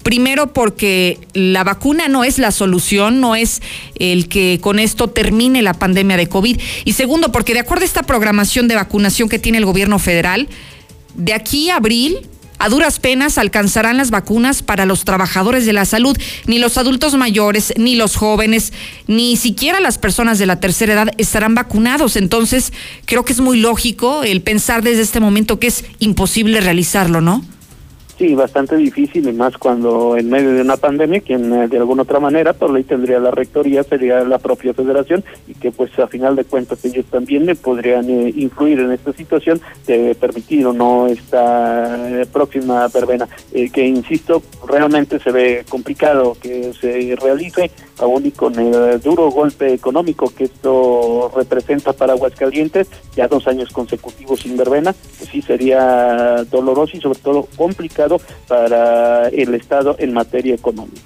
Primero 0.02 0.52
porque 0.52 1.20
la 1.32 1.62
vacuna 1.62 2.08
no 2.08 2.24
es 2.24 2.38
la 2.38 2.50
solución, 2.50 3.20
no 3.20 3.36
es 3.36 3.62
el 4.00 4.26
que 4.26 4.58
con 4.60 4.80
esto 4.80 5.10
termine 5.10 5.62
la 5.62 5.74
pandemia 5.74 6.16
de 6.16 6.26
COVID. 6.26 6.60
Y 6.84 6.92
segundo, 6.94 7.30
porque 7.30 7.54
de 7.54 7.60
acuerdo 7.60 7.84
a 7.84 7.86
esta 7.86 8.02
programación 8.02 8.66
de 8.66 8.74
vacunación 8.74 9.28
que 9.28 9.38
tiene 9.38 9.58
el 9.58 9.64
gobierno 9.64 10.00
federal, 10.00 10.48
de 11.14 11.34
aquí 11.34 11.70
a 11.70 11.76
abril 11.76 12.18
a 12.58 12.68
duras 12.68 13.00
penas 13.00 13.38
alcanzarán 13.38 13.96
las 13.96 14.10
vacunas 14.10 14.62
para 14.62 14.86
los 14.86 15.04
trabajadores 15.04 15.66
de 15.66 15.72
la 15.72 15.84
salud. 15.84 16.16
Ni 16.46 16.58
los 16.58 16.78
adultos 16.78 17.14
mayores, 17.14 17.74
ni 17.76 17.96
los 17.96 18.16
jóvenes, 18.16 18.72
ni 19.06 19.36
siquiera 19.36 19.80
las 19.80 19.98
personas 19.98 20.38
de 20.38 20.46
la 20.46 20.60
tercera 20.60 20.94
edad 20.94 21.08
estarán 21.18 21.54
vacunados. 21.54 22.16
Entonces, 22.16 22.72
creo 23.04 23.24
que 23.24 23.32
es 23.32 23.40
muy 23.40 23.60
lógico 23.60 24.22
el 24.22 24.42
pensar 24.42 24.82
desde 24.82 25.02
este 25.02 25.20
momento 25.20 25.58
que 25.58 25.66
es 25.68 25.84
imposible 25.98 26.60
realizarlo, 26.60 27.20
¿no? 27.20 27.44
Sí, 28.18 28.34
bastante 28.34 28.76
difícil 28.76 29.28
y 29.28 29.32
más 29.34 29.58
cuando 29.58 30.16
en 30.16 30.30
medio 30.30 30.54
de 30.54 30.62
una 30.62 30.78
pandemia, 30.78 31.20
quien 31.20 31.52
eh, 31.52 31.68
de 31.68 31.76
alguna 31.76 32.04
otra 32.04 32.18
manera 32.18 32.54
por 32.54 32.70
ley 32.70 32.82
tendría 32.82 33.18
la 33.18 33.30
rectoría 33.30 33.82
sería 33.82 34.24
la 34.24 34.38
propia 34.38 34.72
federación 34.72 35.22
y 35.46 35.52
que 35.52 35.70
pues 35.70 35.98
a 35.98 36.06
final 36.06 36.34
de 36.34 36.44
cuentas 36.44 36.82
ellos 36.86 37.04
también 37.10 37.44
le 37.44 37.56
podrían 37.56 38.08
eh, 38.08 38.32
influir 38.34 38.80
en 38.80 38.92
esta 38.92 39.12
situación 39.12 39.60
de 39.86 40.14
permitir 40.14 40.66
o 40.66 40.72
no 40.72 41.08
esta 41.08 42.22
eh, 42.22 42.24
próxima 42.32 42.88
verbena, 42.88 43.28
que 43.52 43.86
insisto, 43.86 44.42
realmente 44.66 45.18
se 45.18 45.30
ve 45.30 45.66
complicado 45.68 46.38
que 46.40 46.72
se 46.72 47.16
realice, 47.16 47.70
aún 47.98 48.24
y 48.24 48.30
con 48.30 48.58
el 48.58 48.98
duro 49.00 49.30
golpe 49.30 49.74
económico 49.74 50.32
que 50.34 50.44
esto 50.44 51.30
representa 51.36 51.92
para 51.92 52.14
Aguascalientes, 52.14 52.88
ya 53.14 53.28
dos 53.28 53.46
años 53.46 53.70
consecutivos 53.72 54.40
sin 54.40 54.56
verbena, 54.56 54.94
pues 55.18 55.30
sí 55.30 55.42
sería 55.42 56.44
doloroso 56.50 56.96
y 56.96 57.00
sobre 57.00 57.18
todo 57.18 57.46
complicado 57.56 58.05
para 58.48 59.28
el 59.28 59.54
Estado 59.54 59.96
en 59.98 60.12
materia 60.12 60.54
económica. 60.54 61.00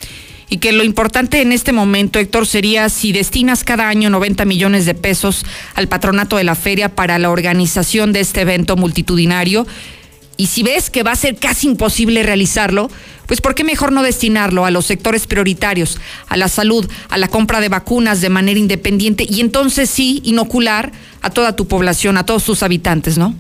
Y 0.49 0.59
que 0.59 0.73
lo 0.73 0.83
importante 0.83 1.43
en 1.43 1.53
este 1.53 1.73
momento, 1.73 2.19
Héctor, 2.19 2.47
sería 2.47 2.89
si 2.89 3.13
destinas 3.13 3.63
cada 3.63 3.89
año 3.89 4.11
90 4.11 4.45
millones 4.45 4.85
de 4.85 4.95
pesos 4.95 5.47
al 5.75 5.87
patronato 5.87 6.37
de 6.37 6.45
la 6.45 6.57
feria 6.57 6.89
para 6.89 7.21
la 7.21 7.31
organización 7.31 8.13
de 8.13 8.21
este 8.21 8.41
evento 8.41 8.77
multitudinario, 8.77 9.67
y 10.41 10.47
si 10.47 10.63
ves 10.63 10.89
que 10.89 11.03
va 11.03 11.13
a 11.13 11.17
ser 11.17 11.37
casi 11.37 11.67
imposible 11.67 12.23
realizarlo, 12.23 12.91
pues 13.27 13.43
¿por 13.43 13.55
qué 13.55 13.63
mejor 13.63 13.93
no 13.93 14.03
destinarlo 14.03 14.65
a 14.65 14.71
los 14.71 14.87
sectores 14.87 15.27
prioritarios, 15.27 16.01
a 16.29 16.37
la 16.39 16.49
salud, 16.49 16.91
a 17.11 17.19
la 17.19 17.29
compra 17.29 17.61
de 17.61 17.69
vacunas 17.69 18.23
de 18.23 18.31
manera 18.31 18.59
independiente 18.59 19.27
y 19.29 19.43
entonces 19.43 19.91
sí 19.91 20.23
inocular 20.25 20.93
a 21.21 21.29
toda 21.29 21.55
tu 21.55 21.69
población, 21.69 22.17
a 22.17 22.25
todos 22.25 22.43
tus 22.43 22.63
habitantes, 22.63 23.19
¿no? 23.19 23.35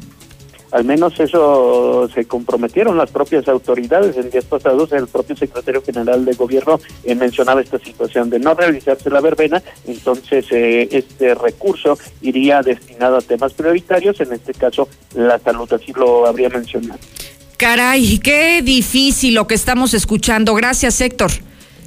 Al 0.72 0.84
menos 0.84 1.18
eso 1.18 2.08
se 2.14 2.24
comprometieron 2.26 2.96
las 2.96 3.10
propias 3.10 3.48
autoridades. 3.48 4.16
En 4.16 4.30
días 4.30 4.44
pasados, 4.44 4.92
el 4.92 5.06
propio 5.08 5.36
secretario 5.36 5.82
general 5.82 6.24
de 6.24 6.34
gobierno 6.34 6.80
eh, 7.04 7.14
mencionaba 7.14 7.60
esta 7.60 7.78
situación 7.78 8.30
de 8.30 8.38
no 8.38 8.54
realizarse 8.54 9.10
la 9.10 9.20
verbena. 9.20 9.62
Entonces, 9.86 10.46
eh, 10.50 10.88
este 10.92 11.34
recurso 11.34 11.98
iría 12.22 12.62
destinado 12.62 13.16
a 13.16 13.20
temas 13.20 13.52
prioritarios, 13.52 14.20
en 14.20 14.32
este 14.32 14.54
caso 14.54 14.88
la 15.14 15.38
salud, 15.38 15.72
así 15.72 15.92
lo 15.92 16.26
habría 16.26 16.48
mencionado. 16.48 17.00
Caray, 17.56 18.18
qué 18.18 18.62
difícil 18.62 19.34
lo 19.34 19.46
que 19.46 19.54
estamos 19.54 19.92
escuchando. 19.92 20.54
Gracias, 20.54 21.00
Héctor. 21.00 21.30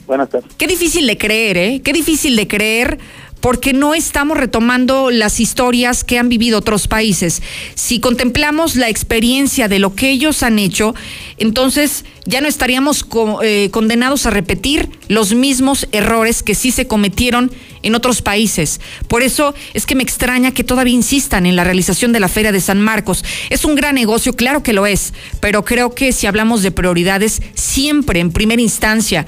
Buenas 0.05 0.29
tardes. 0.29 0.51
Qué 0.57 0.67
difícil 0.67 1.07
de 1.07 1.17
creer, 1.17 1.57
¿eh? 1.57 1.81
Qué 1.83 1.93
difícil 1.93 2.35
de 2.35 2.47
creer 2.47 2.99
porque 3.43 3.73
no 3.73 3.93
estamos 3.93 4.37
retomando 4.37 5.11
las 5.11 5.41
historias 5.41 6.05
que 6.05 6.17
han 6.17 6.29
vivido 6.29 6.59
otros 6.59 6.87
países. 6.87 7.41
Si 7.75 7.99
contemplamos 7.99 8.77
la 8.77 8.87
experiencia 8.87 9.67
de 9.67 9.79
lo 9.79 9.95
que 9.95 10.11
ellos 10.11 10.43
han 10.43 10.59
hecho, 10.59 10.95
entonces 11.37 12.05
ya 12.25 12.39
no 12.39 12.47
estaríamos 12.47 13.05
eh, 13.41 13.67
condenados 13.69 14.25
a 14.25 14.29
repetir 14.29 14.89
los 15.09 15.33
mismos 15.33 15.89
errores 15.91 16.41
que 16.41 16.55
sí 16.55 16.71
se 16.71 16.87
cometieron 16.87 17.51
en 17.81 17.95
otros 17.95 18.21
países. 18.21 18.79
Por 19.09 19.23
eso 19.23 19.53
es 19.73 19.85
que 19.85 19.95
me 19.95 20.03
extraña 20.03 20.53
que 20.53 20.63
todavía 20.63 20.93
insistan 20.93 21.45
en 21.45 21.57
la 21.57 21.65
realización 21.65 22.13
de 22.13 22.21
la 22.21 22.29
Feria 22.29 22.53
de 22.53 22.61
San 22.61 22.79
Marcos. 22.79 23.25
Es 23.49 23.65
un 23.65 23.75
gran 23.75 23.95
negocio, 23.95 24.37
claro 24.37 24.63
que 24.63 24.71
lo 24.71 24.85
es, 24.85 25.13
pero 25.41 25.65
creo 25.65 25.93
que 25.93 26.13
si 26.13 26.27
hablamos 26.27 26.63
de 26.63 26.71
prioridades, 26.71 27.41
siempre 27.55 28.21
en 28.21 28.31
primera 28.31 28.61
instancia 28.61 29.25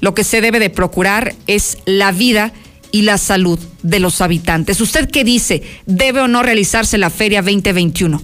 lo 0.00 0.14
que 0.14 0.22
se 0.22 0.40
debe 0.40 0.60
de 0.60 0.70
procurar 0.70 1.34
es 1.48 1.78
la 1.84 2.12
vida 2.12 2.52
y 2.96 3.02
la 3.02 3.18
salud 3.18 3.58
de 3.82 4.00
los 4.00 4.22
habitantes. 4.22 4.80
¿Usted 4.80 5.10
qué 5.10 5.22
dice? 5.22 5.62
¿Debe 5.84 6.22
o 6.22 6.28
no 6.28 6.42
realizarse 6.42 6.96
la 6.96 7.10
Feria 7.10 7.42
2021? 7.42 8.22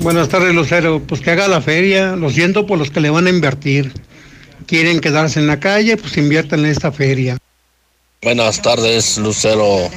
Buenas 0.00 0.28
tardes, 0.28 0.54
Lucero. 0.54 1.00
Pues 1.00 1.22
que 1.22 1.30
haga 1.30 1.48
la 1.48 1.62
feria. 1.62 2.16
Lo 2.16 2.28
siento 2.28 2.66
por 2.66 2.78
los 2.78 2.90
que 2.90 3.00
le 3.00 3.08
van 3.08 3.26
a 3.26 3.30
invertir. 3.30 3.94
Quieren 4.66 5.00
quedarse 5.00 5.40
en 5.40 5.46
la 5.46 5.58
calle, 5.58 5.96
pues 5.96 6.18
inviertan 6.18 6.60
en 6.60 6.66
esta 6.66 6.92
feria. 6.92 7.38
Buenas 8.20 8.60
tardes, 8.60 9.16
Lucero. 9.16 9.88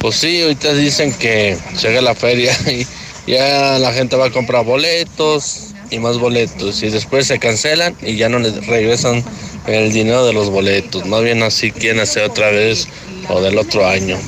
Pues 0.00 0.16
sí, 0.16 0.42
ahorita 0.42 0.74
dicen 0.74 1.14
que 1.14 1.56
llegue 1.80 2.02
la 2.02 2.14
feria 2.14 2.54
y 2.70 2.86
ya 3.26 3.78
la 3.78 3.94
gente 3.94 4.16
va 4.16 4.26
a 4.26 4.30
comprar 4.30 4.66
boletos 4.66 5.69
y 5.90 5.98
más 5.98 6.18
boletos 6.18 6.82
y 6.82 6.90
después 6.90 7.26
se 7.26 7.38
cancelan 7.38 7.96
y 8.02 8.16
ya 8.16 8.28
no 8.28 8.38
les 8.38 8.66
regresan 8.66 9.24
el 9.66 9.92
dinero 9.92 10.24
de 10.24 10.32
los 10.32 10.50
boletos. 10.50 11.06
Más 11.06 11.22
bien 11.22 11.42
así 11.42 11.70
quieren 11.70 12.00
hacer 12.00 12.24
otra 12.24 12.50
vez 12.50 12.88
o 13.28 13.40
del 13.40 13.58
otro 13.58 13.86
año. 13.86 14.18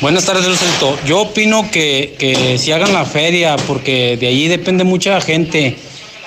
Buenas 0.00 0.26
tardes, 0.26 0.46
Lucerito. 0.46 0.98
Yo 1.06 1.20
opino 1.22 1.70
que, 1.70 2.14
que 2.18 2.58
si 2.58 2.70
hagan 2.72 2.92
la 2.92 3.04
feria, 3.04 3.56
porque 3.66 4.16
de 4.16 4.28
allí 4.28 4.46
depende 4.46 4.84
mucha 4.84 5.20
gente. 5.20 5.76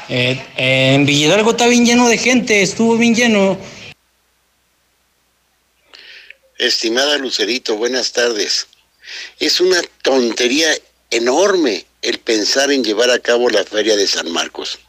Eh, 0.10 0.41
en 0.57 1.05
Villaralgo 1.05 1.51
está 1.51 1.67
bien 1.67 1.86
lleno 1.86 2.10
de 2.10 2.17
gente, 2.17 2.62
estuvo 2.62 2.98
bien 2.98 3.15
lleno. 3.15 3.57
Estimada 6.57 7.17
Lucerito, 7.17 7.77
buenas 7.77 8.12
tardes. 8.12 8.67
Es 9.39 9.62
una 9.62 9.81
tontería 10.01 10.69
enorme 11.10 11.86
el 12.01 12.20
pensar 12.20 12.72
en 12.72 12.84
llevar 12.84 13.12
a 13.12 13.20
cabo 13.20 13.50
la 13.50 13.63
feria 13.63 13.96
de 13.96 14.08
San 14.08 14.31
Marcos. 14.31 14.79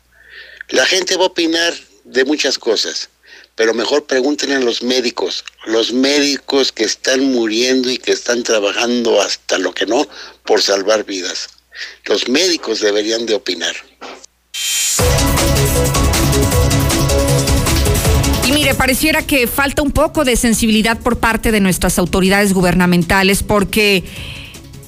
La 0.68 0.86
gente 0.86 1.16
va 1.16 1.24
a 1.24 1.28
opinar 1.28 1.74
de 2.04 2.24
muchas 2.24 2.58
cosas, 2.58 3.10
pero 3.54 3.74
mejor 3.74 4.04
pregúntenle 4.04 4.56
a 4.56 4.60
los 4.60 4.82
médicos, 4.82 5.44
los 5.66 5.92
médicos 5.92 6.72
que 6.72 6.84
están 6.84 7.24
muriendo 7.24 7.90
y 7.90 7.98
que 7.98 8.12
están 8.12 8.42
trabajando 8.42 9.20
hasta 9.20 9.58
lo 9.58 9.72
que 9.72 9.86
no 9.86 10.08
por 10.44 10.62
salvar 10.62 11.04
vidas. 11.04 11.50
Los 12.04 12.28
médicos 12.28 12.80
deberían 12.80 13.26
de 13.26 13.34
opinar. 13.34 13.74
Y 18.46 18.52
mire, 18.52 18.74
pareciera 18.74 19.26
que 19.26 19.46
falta 19.46 19.82
un 19.82 19.92
poco 19.92 20.24
de 20.24 20.36
sensibilidad 20.36 20.98
por 20.98 21.18
parte 21.18 21.52
de 21.52 21.60
nuestras 21.60 21.98
autoridades 21.98 22.54
gubernamentales 22.54 23.42
porque 23.42 24.02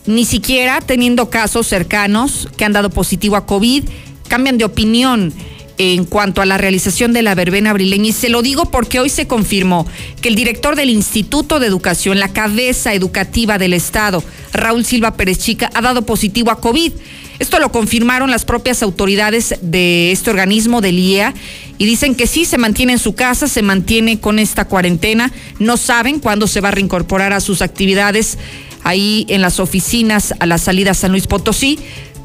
ni 0.07 0.25
siquiera 0.25 0.81
teniendo 0.81 1.31
casos 1.31 1.67
cercanos 1.67 2.49
que 2.57 2.65
han 2.65 2.73
dado 2.73 2.91
positivo 2.91 3.37
a 3.37 3.47
COVID, 3.47 3.85
cambian 4.29 4.59
de 4.59 4.65
opinión 4.65 5.33
en 5.77 6.05
cuanto 6.05 6.41
a 6.41 6.47
la 6.47 6.59
realización 6.59 7.13
de 7.13 7.23
la 7.23 7.35
verbena 7.35 7.71
abrileña. 7.71 8.09
Y 8.09 8.13
se 8.13 8.29
lo 8.29 8.43
digo 8.43 8.67
porque 8.67 9.01
hoy 9.01 9.09
se 9.09 9.27
confirmó 9.27 9.87
que 10.21 10.29
el 10.29 10.35
director 10.35 10.77
del 10.77 10.91
Instituto 10.91 11.59
de 11.59 11.67
Educación, 11.67 12.21
la 12.21 12.29
cabeza 12.29 12.95
educativa 12.95 13.59
del 13.59 13.73
Estado, 13.73 14.23
Raúl 14.53 14.85
Silva 14.85 15.15
Pérez 15.15 15.39
Chica, 15.39 15.71
ha 15.75 15.81
dado 15.81 16.03
positivo 16.03 16.51
a 16.51 16.61
COVID. 16.61 16.93
Esto 17.41 17.59
lo 17.59 17.73
confirmaron 17.73 18.31
las 18.31 18.45
propias 18.45 18.83
autoridades 18.83 19.57
de 19.61 20.13
este 20.13 20.31
organismo, 20.31 20.81
del 20.81 20.99
IEA, 21.01 21.35
y 21.79 21.87
dicen 21.87 22.15
que 22.15 22.29
sí, 22.29 22.45
se 22.45 22.59
mantiene 22.59 22.93
en 22.93 22.99
su 23.01 23.17
casa, 23.17 23.49
se 23.49 23.63
mantiene 23.63 24.21
con 24.21 24.39
esta 24.39 24.67
cuarentena, 24.67 25.33
no 25.59 25.77
saben 25.77 26.21
cuándo 26.21 26.47
se 26.47 26.61
va 26.61 26.69
a 26.69 26.73
reincorporar 26.73 27.33
a 27.33 27.41
sus 27.41 27.61
actividades 27.61 28.39
ahí 28.85 29.27
en 29.29 29.41
las 29.41 29.59
oficinas 29.59 30.35
a 30.39 30.47
la 30.47 30.59
salida 30.59 30.95
San 30.95 31.11
Luis 31.11 31.27
Potosí, 31.27 31.79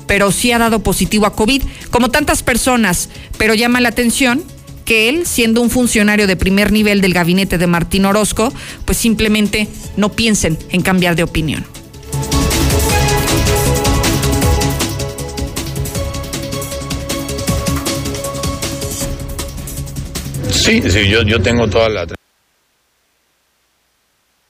pero 0.05 0.31
sí 0.31 0.51
ha 0.51 0.59
dado 0.59 0.83
positivo 0.83 1.25
a 1.25 1.35
COVID, 1.35 1.63
como 1.89 2.09
tantas 2.09 2.43
personas, 2.43 3.09
pero 3.37 3.53
llama 3.53 3.81
la 3.81 3.89
atención 3.89 4.43
que 4.85 5.07
él, 5.07 5.27
siendo 5.27 5.61
un 5.61 5.69
funcionario 5.69 6.25
de 6.25 6.35
primer 6.35 6.71
nivel 6.71 6.99
del 7.01 7.13
gabinete 7.13 7.59
de 7.59 7.67
Martín 7.67 8.05
Orozco, 8.05 8.51
pues 8.85 8.97
simplemente 8.97 9.67
no 9.97 10.09
piensen 10.11 10.57
en 10.71 10.81
cambiar 10.81 11.15
de 11.15 11.23
opinión. 11.23 11.63
Sí, 20.51 20.81
sí 20.89 21.07
yo, 21.07 21.21
yo 21.21 21.39
tengo 21.39 21.67
toda 21.67 21.89
la 21.89 22.05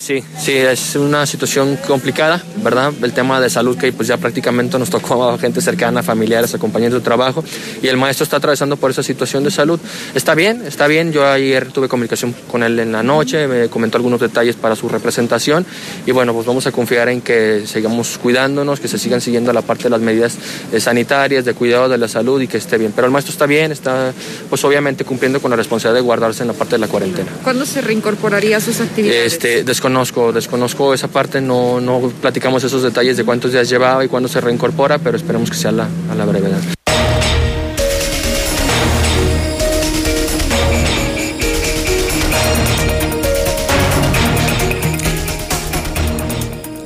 Sí, 0.02 0.24
sí, 0.40 0.54
es 0.54 0.96
una 0.96 1.26
situación 1.26 1.78
complicada, 1.86 2.42
¿verdad? 2.64 2.94
El 3.04 3.12
tema 3.12 3.42
de 3.42 3.50
salud 3.50 3.78
que 3.78 3.92
pues 3.92 4.08
ya 4.08 4.16
prácticamente 4.16 4.80
nos 4.80 4.90
tocó 4.90 5.30
a 5.30 5.38
gente 5.38 5.60
cercana, 5.60 6.02
familiares, 6.02 6.56
compañeros 6.58 7.02
de 7.02 7.04
trabajo 7.04 7.44
y 7.82 7.88
el 7.90 7.98
maestro 7.98 8.24
está 8.24 8.38
atravesando 8.38 8.78
por 8.78 8.92
esa 8.92 9.04
situación 9.04 9.44
de 9.44 9.52
salud. 9.52 9.78
Está 10.16 10.36
bien, 10.36 10.64
está 10.66 10.88
bien. 10.88 11.12
Yo 11.12 11.28
ayer 11.28 11.74
tuve 11.74 11.90
comunicación 11.90 12.34
con 12.50 12.64
él 12.64 12.80
en 12.80 12.94
la 12.94 13.04
noche, 13.04 13.46
me 13.50 13.68
comentó 13.68 13.98
algunos 13.98 14.22
detalles 14.22 14.56
para 14.56 14.78
su 14.78 14.88
representación 14.88 15.66
y 16.06 16.12
bueno, 16.12 16.34
pues 16.34 16.46
vamos 16.46 16.66
a 16.66 16.72
confiar 16.72 17.10
en 17.10 17.20
que 17.20 17.64
sigamos 17.68 18.18
cuidándonos, 18.20 18.80
que 18.80 18.88
se 18.88 18.98
sigan 18.98 19.20
siguiendo 19.20 19.52
la 19.52 19.64
parte 19.64 19.84
de 19.84 19.90
las 19.90 20.02
medidas 20.02 20.38
eh, 20.72 20.80
sanitarias, 20.80 21.44
de 21.44 21.54
cuidado 21.54 21.90
de 21.90 21.98
la 21.98 22.08
salud 22.08 22.40
y 22.42 22.48
que 22.48 22.56
esté 22.56 22.78
bien. 22.78 22.94
Pero 22.96 23.06
el 23.06 23.12
maestro 23.12 23.34
está 23.34 23.48
bien, 23.48 23.74
está 23.74 24.14
pues 24.50 24.64
obviamente 24.64 25.04
cumpliendo 25.04 25.42
con 25.42 25.52
la 25.52 25.58
responsabilidad 25.58 26.00
de 26.00 26.06
guardarse 26.06 26.44
en 26.44 26.48
la 26.48 26.54
parte 26.54 26.76
de 26.76 26.80
la 26.80 26.88
cuarentena. 26.88 27.30
¿Cuándo 27.44 27.66
se 27.66 27.82
reincorporaría 27.82 28.56
a 28.56 28.62
sus 28.62 28.80
actividades? 28.80 29.34
Este, 29.34 29.66
desconozco 29.66 29.90
desconozco, 30.34 30.94
esa 30.94 31.10
parte, 31.10 31.42
no, 31.42 31.82
no 31.82 32.00
platicamos 32.22 32.64
esos 32.64 32.84
detalles 32.84 33.18
de 33.18 33.26
cuántos 33.26 33.52
días 33.52 33.70
llevaba 33.70 34.04
y 34.06 34.08
cuándo 34.08 34.30
se 34.30 34.40
reincorpora, 34.40 34.98
pero 34.98 35.18
esperemos 35.18 35.50
que 35.50 35.58
sea 35.58 35.72
la, 35.72 35.88
a 36.10 36.16
la 36.16 36.26
brevedad. 36.26 36.60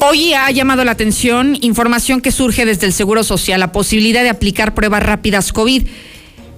Hoy 0.05 0.33
ha 0.33 0.49
llamado 0.51 0.83
la 0.83 0.91
atención 0.91 1.57
información 1.61 2.21
que 2.21 2.31
surge 2.31 2.65
desde 2.65 2.87
el 2.87 2.93
Seguro 2.93 3.23
Social, 3.23 3.59
la 3.59 3.71
posibilidad 3.71 4.23
de 4.23 4.29
aplicar 4.29 4.73
pruebas 4.73 5.03
rápidas 5.03 5.53
COVID. 5.53 5.87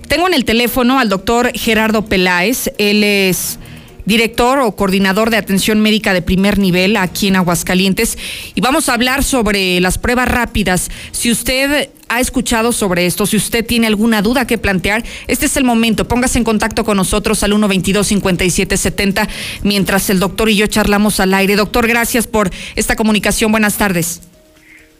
Tengo 0.08 0.28
en 0.28 0.34
el 0.34 0.46
teléfono 0.46 1.00
al 1.00 1.10
doctor 1.10 1.52
Gerardo 1.54 2.06
Peláez, 2.06 2.72
él 2.78 3.04
es 3.04 3.60
director 4.06 4.60
o 4.60 4.76
coordinador 4.76 5.30
de 5.30 5.38
atención 5.38 5.82
médica 5.82 6.14
de 6.14 6.22
primer 6.22 6.58
nivel 6.58 6.98
aquí 6.98 7.28
en 7.28 7.36
Aguascalientes 7.36 8.18
y 8.54 8.62
vamos 8.62 8.90
a 8.90 8.94
hablar 8.94 9.24
sobre 9.24 9.80
las 9.80 9.98
pruebas 9.98 10.28
rápidas. 10.28 10.90
Si 11.12 11.32
usted 11.32 11.90
ha 12.08 12.20
escuchado 12.20 12.72
sobre 12.72 13.06
esto, 13.06 13.26
si 13.26 13.38
usted 13.38 13.66
tiene 13.66 13.88
alguna 13.88 14.22
duda 14.22 14.46
que 14.48 14.58
plantear, 14.58 15.04
este 15.28 15.48
es 15.48 15.58
el 15.58 15.64
momento. 15.64 16.08
Póngase 16.08 16.38
en 16.38 16.44
contacto 16.44 16.84
con 16.84 16.98
nosotros 16.98 17.44
al 17.44 17.54
122-5770 17.54 19.28
mientras 19.64 20.10
el 20.10 20.20
doctor 20.20 20.50
y 20.50 20.56
yo 20.56 20.68
charlamos 20.68 21.20
al 21.20 21.34
aire. 21.34 21.56
Doctor, 21.56 21.88
gracias 21.88 22.28
por 22.28 22.50
esta 22.76 22.96
comunicación. 22.96 23.52
Buenas 23.52 23.78
tardes. 23.78 24.22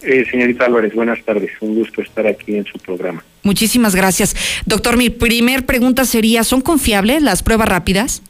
Eh, 0.02 0.26
señorita 0.30 0.66
Álvarez, 0.66 0.94
buenas 0.94 1.24
tardes. 1.24 1.52
Un 1.62 1.76
gusto 1.76 2.02
estar 2.02 2.28
aquí 2.28 2.56
en 2.56 2.66
su 2.66 2.78
programa. 2.78 3.24
Muchísimas 3.44 3.96
gracias. 3.96 4.36
Doctor, 4.66 4.98
mi 4.98 5.10
primer 5.10 5.66
pregunta 5.66 6.06
sería, 6.06 6.44
¿son 6.44 6.62
confiables 6.62 7.24
las 7.24 7.42
pruebas 7.42 7.68
rápidas? 7.70 8.22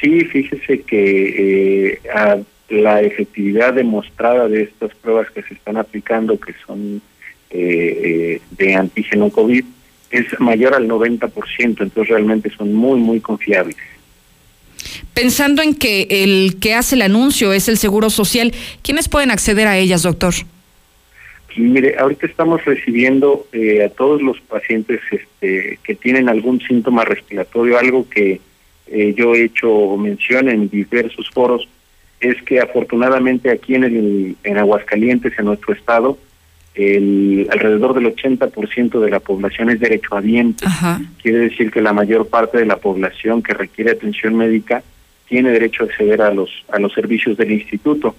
Sí, 0.00 0.24
fíjese 0.24 0.80
que 0.82 1.92
eh, 1.92 2.00
la 2.68 3.00
efectividad 3.00 3.74
demostrada 3.74 4.48
de 4.48 4.62
estas 4.62 4.94
pruebas 4.96 5.30
que 5.30 5.42
se 5.42 5.54
están 5.54 5.76
aplicando, 5.76 6.38
que 6.38 6.54
son 6.66 7.00
eh, 7.50 8.40
eh, 8.40 8.40
de 8.50 8.74
antígeno 8.74 9.30
COVID, 9.30 9.64
es 10.10 10.40
mayor 10.40 10.74
al 10.74 10.88
90%, 10.88 11.30
entonces 11.58 12.08
realmente 12.08 12.50
son 12.50 12.72
muy, 12.72 12.98
muy 12.98 13.20
confiables. 13.20 13.76
Pensando 15.12 15.62
en 15.62 15.74
que 15.74 16.06
el 16.10 16.58
que 16.60 16.74
hace 16.74 16.94
el 16.94 17.02
anuncio 17.02 17.52
es 17.52 17.68
el 17.68 17.76
Seguro 17.76 18.10
Social, 18.10 18.52
¿quiénes 18.82 19.08
pueden 19.08 19.30
acceder 19.30 19.66
a 19.66 19.76
ellas, 19.78 20.02
doctor? 20.02 20.34
mire, 21.56 21.96
ahorita 21.98 22.26
estamos 22.26 22.64
recibiendo 22.64 23.48
a 23.84 23.88
todos 23.88 24.22
los 24.22 24.40
pacientes 24.42 25.00
este, 25.10 25.80
que 25.82 25.96
tienen 25.96 26.28
algún 26.28 26.60
síntoma 26.60 27.04
respiratorio, 27.04 27.76
algo 27.76 28.08
que 28.08 28.40
eh, 28.90 29.14
yo 29.16 29.34
he 29.34 29.44
hecho 29.44 29.96
mención 29.96 30.48
en 30.48 30.68
diversos 30.68 31.28
foros, 31.30 31.68
es 32.20 32.40
que 32.42 32.60
afortunadamente 32.60 33.50
aquí 33.50 33.74
en, 33.74 33.84
el, 33.84 34.36
en 34.42 34.58
Aguascalientes, 34.58 35.38
en 35.38 35.44
nuestro 35.44 35.74
estado, 35.74 36.18
el, 36.74 37.48
alrededor 37.50 37.94
del 37.94 38.14
80% 38.14 39.00
de 39.00 39.10
la 39.10 39.20
población 39.20 39.70
es 39.70 39.80
derechohabiente. 39.80 40.64
Quiere 41.22 41.38
decir 41.38 41.70
que 41.70 41.80
la 41.80 41.92
mayor 41.92 42.28
parte 42.28 42.58
de 42.58 42.66
la 42.66 42.76
población 42.76 43.42
que 43.42 43.54
requiere 43.54 43.92
atención 43.92 44.36
médica 44.36 44.82
tiene 45.28 45.50
derecho 45.50 45.84
a 45.84 45.86
acceder 45.86 46.22
a 46.22 46.32
los, 46.32 46.50
a 46.72 46.78
los 46.78 46.92
servicios 46.92 47.36
del 47.36 47.52
instituto. 47.52 48.14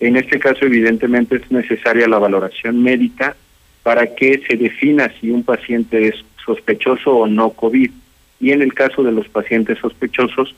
En 0.00 0.16
este 0.16 0.38
caso, 0.38 0.64
evidentemente, 0.64 1.36
es 1.36 1.50
necesaria 1.50 2.08
la 2.08 2.18
valoración 2.18 2.82
médica 2.82 3.36
para 3.82 4.14
que 4.14 4.42
se 4.48 4.56
defina 4.56 5.12
si 5.20 5.30
un 5.30 5.44
paciente 5.44 6.08
es 6.08 6.14
sospechoso 6.44 7.12
o 7.12 7.26
no 7.26 7.50
COVID 7.50 7.90
y 8.40 8.52
en 8.52 8.62
el 8.62 8.72
caso 8.74 9.02
de 9.02 9.12
los 9.12 9.28
pacientes 9.28 9.78
sospechosos, 9.78 10.54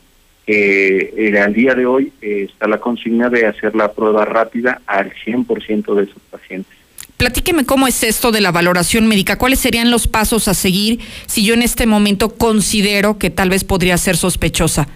eh, 0.46 1.40
al 1.42 1.52
día 1.52 1.74
de 1.74 1.86
hoy 1.86 2.12
eh, 2.20 2.48
está 2.50 2.66
la 2.66 2.78
consigna 2.78 3.28
de 3.28 3.46
hacer 3.46 3.74
la 3.74 3.92
prueba 3.92 4.24
rápida 4.24 4.80
al 4.86 5.12
100% 5.24 5.94
de 5.94 6.04
esos 6.04 6.22
pacientes. 6.30 6.72
Platíqueme 7.16 7.64
cómo 7.64 7.86
es 7.86 8.02
esto 8.02 8.32
de 8.32 8.40
la 8.40 8.50
valoración 8.50 9.06
médica, 9.06 9.38
cuáles 9.38 9.60
serían 9.60 9.90
los 9.90 10.08
pasos 10.08 10.48
a 10.48 10.54
seguir 10.54 11.00
si 11.26 11.44
yo 11.44 11.54
en 11.54 11.62
este 11.62 11.86
momento 11.86 12.34
considero 12.34 13.18
que 13.18 13.30
tal 13.30 13.50
vez 13.50 13.62
podría 13.62 13.96
ser 13.96 14.16
sospechosa. 14.16 14.88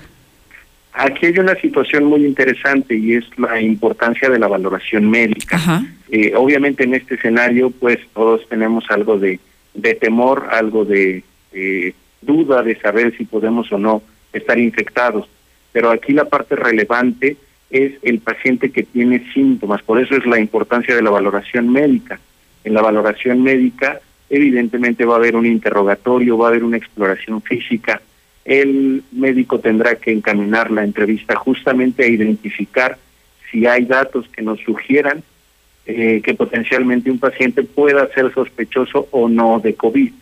Aquí 0.93 1.26
hay 1.26 1.38
una 1.38 1.55
situación 1.57 2.05
muy 2.05 2.25
interesante 2.25 2.97
y 2.97 3.14
es 3.14 3.25
la 3.37 3.61
importancia 3.61 4.31
de 4.31 4.38
la 4.38 4.49
valoración 4.49 5.09
médica. 5.11 5.85
Eh, 6.11 6.33
obviamente 6.35 6.85
en 6.85 6.95
este 6.95 7.16
escenario, 7.16 7.71
pues 7.71 7.99
todos 8.14 8.49
tenemos 8.49 8.85
algo 8.88 9.19
de, 9.19 9.38
de 9.75 9.95
temor, 9.95 10.49
algo 10.50 10.85
de 10.85 11.23
eh, 11.52 11.93
duda 12.26 12.62
de 12.62 12.78
saber 12.78 13.16
si 13.16 13.25
podemos 13.25 13.73
o 13.73 13.78
no 13.78 14.02
estar 14.33 14.59
infectados. 14.59 15.28
Pero 15.73 15.90
aquí 15.90 16.12
la 16.12 16.26
parte 16.26 16.56
relevante 16.56 17.37
es 17.71 17.95
el 18.02 18.18
paciente 18.21 18.71
que 18.71 18.83
tiene 18.83 19.25
síntomas, 19.33 19.83
por 19.83 20.00
eso 20.00 20.16
es 20.16 20.26
la 20.26 20.38
importancia 20.38 20.95
de 20.95 21.02
la 21.02 21.11
valoración 21.11 21.71
médica. 21.71 22.21
En 22.64 22.75
la 22.75 22.83
valoración 22.83 23.42
médica, 23.42 24.00
evidentemente 24.28 25.04
va 25.04 25.14
a 25.14 25.18
haber 25.18 25.37
un 25.37 25.47
interrogatorio, 25.47 26.38
va 26.38 26.47
a 26.47 26.50
haber 26.50 26.64
una 26.64 26.76
exploración 26.76 27.40
física. 27.42 28.00
El 28.45 29.02
médico 29.12 29.59
tendrá 29.59 29.97
que 29.97 30.12
encaminar 30.12 30.71
la 30.71 30.85
entrevista 30.85 31.37
justamente 31.37 32.04
a 32.04 32.09
identificar 32.09 32.99
si 33.50 33.66
hay 33.66 33.85
datos 33.85 34.28
que 34.28 34.42
nos 34.42 34.61
sugieran 34.61 35.23
eh, 35.88 36.21
que 36.25 36.35
potencialmente 36.35 37.11
un 37.12 37.21
paciente 37.21 37.62
pueda 37.62 38.09
ser 38.12 38.35
sospechoso 38.35 39.06
o 39.12 39.28
no 39.28 39.61
de 39.61 39.75
COVID. 39.75 40.12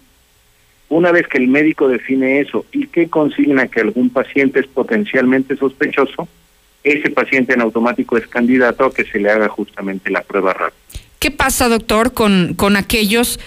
Una 0.95 1.11
vez 1.11 1.27
que 1.27 1.39
el 1.39 1.49
médico 1.49 1.89
define 1.89 2.39
eso 2.39 2.67
y 2.71 2.87
que 2.87 3.09
consigna 3.09 3.67
que 3.67 3.81
algún 3.81 4.11
paciente 4.11 4.61
es 4.61 4.69
potencialmente 4.69 5.57
sospechoso, 5.57 6.29
ese 6.85 7.11
paciente 7.11 7.53
en 7.53 7.63
automático 7.63 8.17
es 8.17 8.29
candidato 8.29 8.85
a 8.85 8.95
que 8.95 9.03
se 9.05 9.19
le 9.19 9.29
haga 9.29 9.49
justamente 9.49 10.09
la 10.09 10.23
prueba 10.23 10.53
rápida. 10.53 10.79
¿Qué 11.19 11.33
pasa, 11.33 11.69
doctor, 11.69 12.13
con, 12.13 12.55
con 12.55 12.77
aquellos 12.77 13.41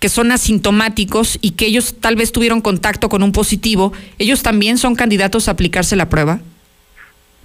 que 0.00 0.08
son 0.08 0.32
asintomáticos 0.32 1.38
y 1.42 1.50
que 1.50 1.66
ellos 1.66 2.00
tal 2.00 2.16
vez 2.16 2.32
tuvieron 2.32 2.62
contacto 2.62 3.10
con 3.10 3.22
un 3.22 3.32
positivo? 3.32 3.92
¿Ellos 4.18 4.42
también 4.42 4.78
son 4.78 4.94
candidatos 4.94 5.48
a 5.48 5.50
aplicarse 5.50 5.96
la 5.96 6.08
prueba? 6.08 6.40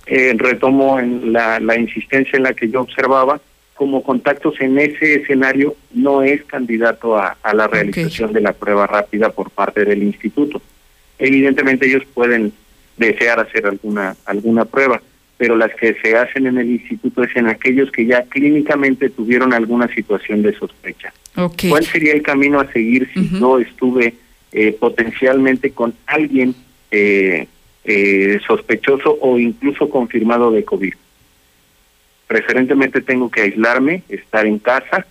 Eh, 0.06 0.36
retomo 0.38 1.02
en 1.02 1.34
la, 1.34 1.60
la 1.60 1.78
insistencia 1.78 2.38
en 2.38 2.44
la 2.44 2.54
que 2.54 2.70
yo 2.70 2.80
observaba, 2.80 3.42
como 3.80 4.04
contactos 4.04 4.60
en 4.60 4.78
ese 4.78 5.22
escenario 5.22 5.74
no 5.94 6.22
es 6.22 6.44
candidato 6.44 7.18
a, 7.18 7.38
a 7.42 7.54
la 7.54 7.66
realización 7.66 8.34
de 8.34 8.42
la 8.42 8.52
prueba 8.52 8.86
rápida 8.86 9.30
por 9.30 9.52
parte 9.52 9.86
del 9.86 10.04
instituto. 10.04 10.62
Evidentemente 11.18 11.88
ellos 11.88 12.04
pueden 12.14 12.52
desear 12.98 13.40
hacer 13.40 13.66
alguna 13.66 14.18
alguna 14.26 14.66
prueba, 14.66 15.02
pero 15.38 15.56
las 15.56 15.74
que 15.76 15.94
se 16.02 16.18
hacen 16.18 16.48
en 16.48 16.58
el 16.58 16.70
instituto 16.70 17.24
es 17.24 17.34
en 17.38 17.48
aquellos 17.48 17.90
que 17.90 18.06
ya 18.06 18.24
clínicamente 18.24 19.10
tuvieron 19.10 19.54
alguna 19.54 19.88
situación 19.96 20.42
de 20.42 20.54
sospecha. 20.56 21.14
¿Cuál 21.34 21.86
sería 21.86 22.12
el 22.12 22.22
camino 22.22 22.60
a 22.60 22.70
seguir 22.74 23.10
si 23.14 23.40
yo 23.40 23.60
estuve 23.60 24.14
eh, 24.52 24.74
potencialmente 24.74 25.72
con 25.72 25.94
alguien 26.06 26.54
eh, 26.92 27.48
eh, 27.86 28.40
sospechoso 28.46 29.18
o 29.22 29.40
incluso 29.40 29.90
confirmado 29.90 30.52
de 30.52 30.66
COVID? 30.66 30.94
Preferentemente 32.30 33.02
tengo 33.02 33.32
que 33.32 33.42
aislarme, 33.42 34.04
estar 34.08 34.46
en 34.46 34.60
casa, 34.60 35.08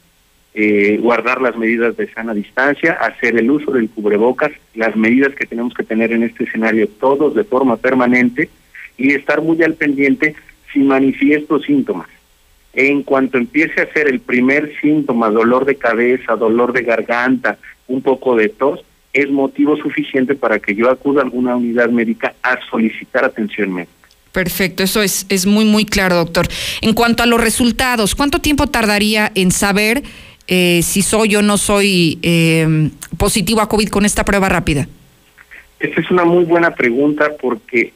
eh, 0.54 0.98
guardar 1.02 1.42
las 1.42 1.56
medidas 1.56 1.96
de 1.96 2.06
sana 2.12 2.32
distancia, 2.32 2.92
hacer 2.92 3.36
el 3.36 3.50
uso 3.50 3.72
del 3.72 3.90
cubrebocas, 3.90 4.52
las 4.76 4.94
medidas 4.94 5.34
que 5.34 5.44
tenemos 5.44 5.74
que 5.74 5.82
tener 5.82 6.12
en 6.12 6.22
este 6.22 6.44
escenario 6.44 6.88
todos 6.88 7.34
de 7.34 7.42
forma 7.42 7.76
permanente 7.76 8.48
y 8.96 9.14
estar 9.14 9.42
muy 9.42 9.60
al 9.64 9.74
pendiente 9.74 10.36
si 10.72 10.78
manifiesto 10.78 11.58
síntomas. 11.58 12.06
En 12.72 13.02
cuanto 13.02 13.36
empiece 13.36 13.80
a 13.80 13.92
ser 13.92 14.06
el 14.06 14.20
primer 14.20 14.78
síntoma, 14.80 15.28
dolor 15.28 15.64
de 15.64 15.74
cabeza, 15.74 16.36
dolor 16.36 16.72
de 16.72 16.84
garganta, 16.84 17.58
un 17.88 18.00
poco 18.00 18.36
de 18.36 18.48
tos, 18.48 18.84
es 19.12 19.28
motivo 19.28 19.76
suficiente 19.76 20.36
para 20.36 20.60
que 20.60 20.76
yo 20.76 20.88
acuda 20.88 21.22
a 21.22 21.24
alguna 21.24 21.56
unidad 21.56 21.88
médica 21.88 22.34
a 22.44 22.60
solicitar 22.70 23.24
atención 23.24 23.74
médica. 23.74 23.97
Perfecto, 24.38 24.84
eso 24.84 25.02
es, 25.02 25.26
es 25.30 25.46
muy, 25.46 25.64
muy 25.64 25.84
claro, 25.84 26.14
doctor. 26.14 26.46
En 26.80 26.94
cuanto 26.94 27.24
a 27.24 27.26
los 27.26 27.40
resultados, 27.40 28.14
¿cuánto 28.14 28.38
tiempo 28.38 28.68
tardaría 28.68 29.32
en 29.34 29.50
saber 29.50 30.04
eh, 30.46 30.80
si 30.84 31.02
soy 31.02 31.34
o 31.34 31.42
no 31.42 31.58
soy 31.58 32.20
eh, 32.22 32.88
positivo 33.16 33.62
a 33.62 33.68
COVID 33.68 33.88
con 33.88 34.04
esta 34.04 34.24
prueba 34.24 34.48
rápida? 34.48 34.86
Esta 35.80 36.00
es 36.00 36.08
una 36.12 36.24
muy 36.24 36.44
buena 36.44 36.72
pregunta 36.72 37.32
porque 37.40 37.92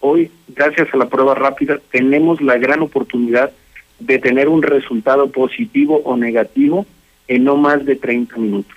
hoy, 0.00 0.30
gracias 0.48 0.88
a 0.92 0.98
la 0.98 1.08
prueba 1.08 1.34
rápida, 1.34 1.78
tenemos 1.90 2.42
la 2.42 2.58
gran 2.58 2.82
oportunidad 2.82 3.50
de 3.98 4.18
tener 4.18 4.50
un 4.50 4.62
resultado 4.62 5.30
positivo 5.30 6.02
o 6.04 6.14
negativo 6.14 6.84
en 7.26 7.44
no 7.44 7.56
más 7.56 7.86
de 7.86 7.96
30 7.96 8.36
minutos. 8.36 8.76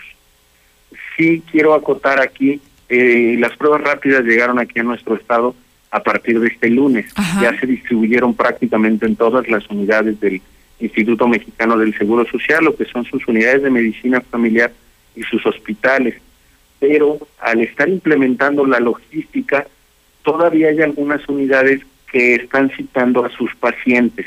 Sí 1.18 1.44
quiero 1.52 1.74
acotar 1.74 2.22
aquí, 2.22 2.62
eh, 2.88 3.36
las 3.40 3.58
pruebas 3.58 3.82
rápidas 3.82 4.24
llegaron 4.24 4.58
aquí 4.58 4.80
a 4.80 4.84
nuestro 4.84 5.18
estado 5.18 5.54
a 5.92 6.04
partir 6.04 6.40
de 6.40 6.48
este 6.48 6.70
lunes. 6.70 7.12
Ya 7.42 7.58
se 7.60 7.66
distribuyeron 7.66 8.34
prácticamente 8.34 9.06
en 9.06 9.16
todas 9.16 9.48
las 9.48 9.68
unidades 9.70 10.20
del 10.20 10.42
Instituto 10.80 11.28
Mexicano 11.28 11.78
del 11.78 11.98
Seguro 11.98 12.26
Social, 12.26 12.64
lo 12.64 12.76
que 12.76 12.86
son 12.86 13.06
sus 13.06 13.28
unidades 13.28 13.64
de 13.64 13.70
medicina 13.70 14.22
familiar 14.22 14.72
y 15.16 15.24
sus 15.24 15.46
hospitales. 15.46 16.16
Pero 16.80 17.20
al 17.40 17.62
estar 17.62 17.90
implementando 17.90 18.66
la 18.66 18.80
logística, 18.80 19.68
todavía 20.24 20.70
hay 20.70 20.82
algunas 20.82 21.28
unidades 21.28 21.82
que 22.12 22.36
están 22.36 22.70
citando 22.72 23.26
a 23.26 23.30
sus 23.30 23.56
pacientes, 23.56 24.26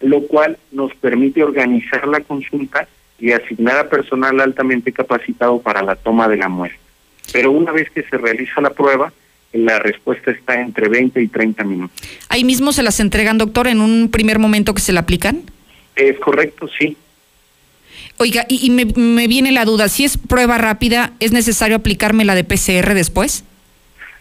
lo 0.00 0.22
cual 0.22 0.58
nos 0.72 0.94
permite 0.96 1.42
organizar 1.42 2.06
la 2.08 2.20
consulta 2.20 2.88
y 3.18 3.32
asignar 3.32 3.78
a 3.78 3.88
personal 3.88 4.40
altamente 4.40 4.92
capacitado 4.92 5.60
para 5.60 5.82
la 5.82 5.94
toma 5.94 6.26
de 6.28 6.36
la 6.36 6.48
muestra. 6.48 6.80
Pero 7.32 7.52
una 7.52 7.70
vez 7.70 7.88
que 7.90 8.02
se 8.02 8.18
realiza 8.18 8.60
la 8.60 8.70
prueba, 8.70 9.12
la 9.52 9.78
respuesta 9.78 10.30
está 10.30 10.60
entre 10.60 10.88
20 10.88 11.20
y 11.20 11.28
30 11.28 11.64
minutos. 11.64 11.96
¿Ahí 12.28 12.44
mismo 12.44 12.72
se 12.72 12.82
las 12.82 13.00
entregan, 13.00 13.38
doctor, 13.38 13.68
en 13.68 13.80
un 13.80 14.10
primer 14.10 14.38
momento 14.38 14.74
que 14.74 14.80
se 14.80 14.92
la 14.92 15.00
aplican? 15.00 15.42
Es 15.94 16.18
correcto, 16.18 16.68
sí. 16.78 16.96
Oiga, 18.18 18.46
y, 18.48 18.70
me, 18.70 18.84
me, 18.84 19.26
viene 19.26 19.52
la 19.52 19.64
duda, 19.64 19.88
si 19.88 20.04
es 20.04 20.16
prueba 20.16 20.58
rápida, 20.58 21.12
¿es 21.20 21.32
necesario 21.32 21.76
aplicarme 21.76 22.24
la 22.24 22.34
de 22.34 22.44
PCR 22.44 22.94
después? 22.94 23.44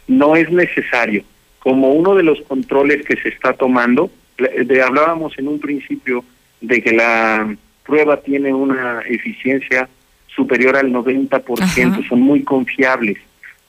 No 0.07 0.35
es 0.35 0.51
necesario. 0.51 1.23
Como 1.59 1.91
uno 1.91 2.15
de 2.15 2.23
los 2.23 2.41
controles 2.41 3.05
que 3.05 3.15
se 3.17 3.29
está 3.29 3.53
tomando, 3.53 4.11
de, 4.37 4.81
hablábamos 4.81 5.37
en 5.37 5.47
un 5.47 5.59
principio 5.59 6.23
de 6.61 6.81
que 6.81 6.91
la 6.91 7.55
prueba 7.85 8.21
tiene 8.21 8.53
una 8.53 9.01
eficiencia 9.01 9.87
superior 10.35 10.77
al 10.77 10.91
90%, 10.91 12.07
son 12.07 12.21
muy 12.21 12.43
confiables 12.43 13.17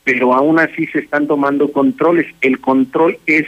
pero 0.04 0.34
aún 0.34 0.58
así 0.58 0.86
se 0.88 1.00
están 1.00 1.26
tomando 1.26 1.72
controles. 1.72 2.26
El 2.40 2.60
control 2.60 3.18
es 3.26 3.46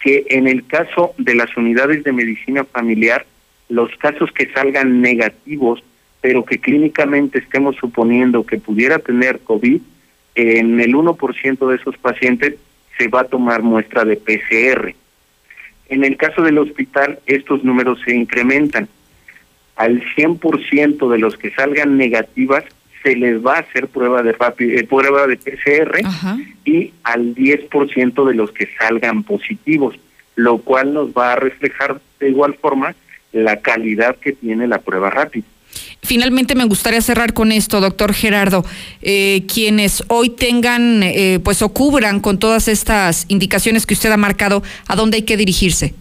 que 0.00 0.26
en 0.30 0.46
el 0.46 0.66
caso 0.66 1.14
de 1.18 1.34
las 1.34 1.56
unidades 1.56 2.04
de 2.04 2.12
medicina 2.12 2.64
familiar, 2.64 3.26
los 3.68 3.90
casos 3.96 4.30
que 4.32 4.50
salgan 4.52 5.00
negativos, 5.00 5.82
pero 6.20 6.44
que 6.44 6.58
clínicamente 6.58 7.38
estemos 7.38 7.76
suponiendo 7.76 8.46
que 8.46 8.58
pudiera 8.58 8.98
tener 8.98 9.40
COVID, 9.40 9.80
en 10.36 10.80
el 10.80 10.94
1% 10.94 11.68
de 11.68 11.76
esos 11.76 11.96
pacientes 11.98 12.56
se 12.98 13.08
va 13.08 13.22
a 13.22 13.28
tomar 13.28 13.62
muestra 13.62 14.04
de 14.04 14.16
PCR. 14.16 14.94
En 15.88 16.04
el 16.04 16.16
caso 16.16 16.42
del 16.42 16.58
hospital, 16.58 17.18
estos 17.26 17.64
números 17.64 18.00
se 18.04 18.14
incrementan. 18.14 18.88
Al 19.76 20.02
100% 20.14 21.10
de 21.10 21.18
los 21.18 21.36
que 21.36 21.50
salgan 21.52 21.96
negativas, 21.96 22.64
se 23.06 23.14
les 23.14 23.40
va 23.44 23.58
a 23.58 23.60
hacer 23.60 23.86
prueba 23.86 24.20
de 24.24 24.32
rápido, 24.32 24.76
eh, 24.76 24.84
prueba 24.84 25.28
de 25.28 25.36
PCR 25.36 26.00
y 26.64 26.92
al 27.04 27.36
10% 27.36 28.24
de 28.24 28.34
los 28.34 28.50
que 28.50 28.68
salgan 28.76 29.22
positivos, 29.22 29.94
lo 30.34 30.58
cual 30.58 30.92
nos 30.92 31.10
va 31.10 31.34
a 31.34 31.36
reflejar 31.36 32.00
de 32.18 32.30
igual 32.30 32.54
forma 32.54 32.96
la 33.32 33.60
calidad 33.60 34.16
que 34.16 34.32
tiene 34.32 34.66
la 34.66 34.78
prueba 34.78 35.10
rápida. 35.10 35.44
Finalmente 36.02 36.56
me 36.56 36.64
gustaría 36.64 37.00
cerrar 37.00 37.32
con 37.32 37.52
esto, 37.52 37.80
doctor 37.80 38.12
Gerardo. 38.12 38.64
Eh, 39.02 39.44
quienes 39.52 40.02
hoy 40.08 40.30
tengan, 40.30 41.02
eh, 41.04 41.38
pues 41.44 41.62
o 41.62 41.68
cubran 41.68 42.18
con 42.18 42.40
todas 42.40 42.66
estas 42.66 43.26
indicaciones 43.28 43.86
que 43.86 43.94
usted 43.94 44.10
ha 44.10 44.16
marcado, 44.16 44.64
¿a 44.88 44.96
dónde 44.96 45.18
hay 45.18 45.22
que 45.22 45.36
dirigirse? 45.36 45.94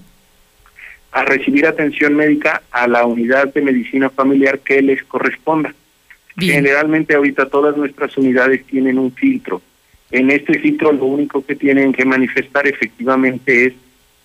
A 1.12 1.24
recibir 1.24 1.68
atención 1.68 2.16
médica 2.16 2.64
a 2.72 2.88
la 2.88 3.06
unidad 3.06 3.54
de 3.54 3.62
medicina 3.62 4.10
familiar 4.10 4.60
que 4.60 4.82
les 4.82 5.04
corresponda. 5.04 5.74
Generalmente 6.38 7.16
ahorita 7.16 7.48
todas 7.48 7.78
nuestras 7.78 8.18
unidades 8.18 8.66
tienen 8.66 9.00
un 9.00 9.12
filtro. 9.12 9.62
En 10.12 10.30
este 10.32 10.60
filtro 10.60 10.92
lo 10.92 11.06
único 11.06 11.46
que 11.46 11.56
tienen 11.56 11.94
que 11.94 12.06
manifestar 12.06 12.68
efectivamente 12.68 13.68
es 13.68 13.74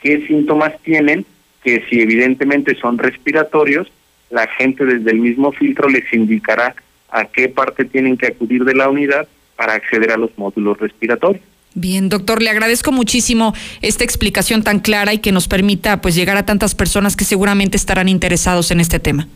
qué 0.00 0.26
síntomas 0.26 0.80
tienen, 0.82 1.24
que 1.62 1.84
si 1.88 2.00
evidentemente 2.00 2.74
son 2.74 2.98
respiratorios, 2.98 3.90
la 4.30 4.46
gente 4.46 4.84
desde 4.84 5.10
el 5.10 5.20
mismo 5.20 5.52
filtro 5.52 5.88
les 5.88 6.12
indicará 6.12 6.74
a 7.10 7.24
qué 7.24 7.48
parte 7.48 7.84
tienen 7.84 8.16
que 8.16 8.28
acudir 8.28 8.64
de 8.64 8.74
la 8.74 8.88
unidad 8.88 9.26
para 9.56 9.74
acceder 9.74 10.12
a 10.12 10.16
los 10.16 10.36
módulos 10.38 10.78
respiratorios. 10.78 11.42
Bien, 11.74 12.08
doctor, 12.08 12.42
le 12.42 12.50
agradezco 12.50 12.90
muchísimo 12.90 13.54
esta 13.80 14.02
explicación 14.02 14.64
tan 14.64 14.80
clara 14.80 15.12
y 15.14 15.18
que 15.18 15.30
nos 15.32 15.46
permita 15.46 16.00
pues 16.00 16.14
llegar 16.14 16.36
a 16.36 16.44
tantas 16.44 16.74
personas 16.74 17.14
que 17.14 17.24
seguramente 17.24 17.76
estarán 17.76 18.08
interesados 18.08 18.70
en 18.70 18.80
este 18.80 18.98
tema. 18.98 19.28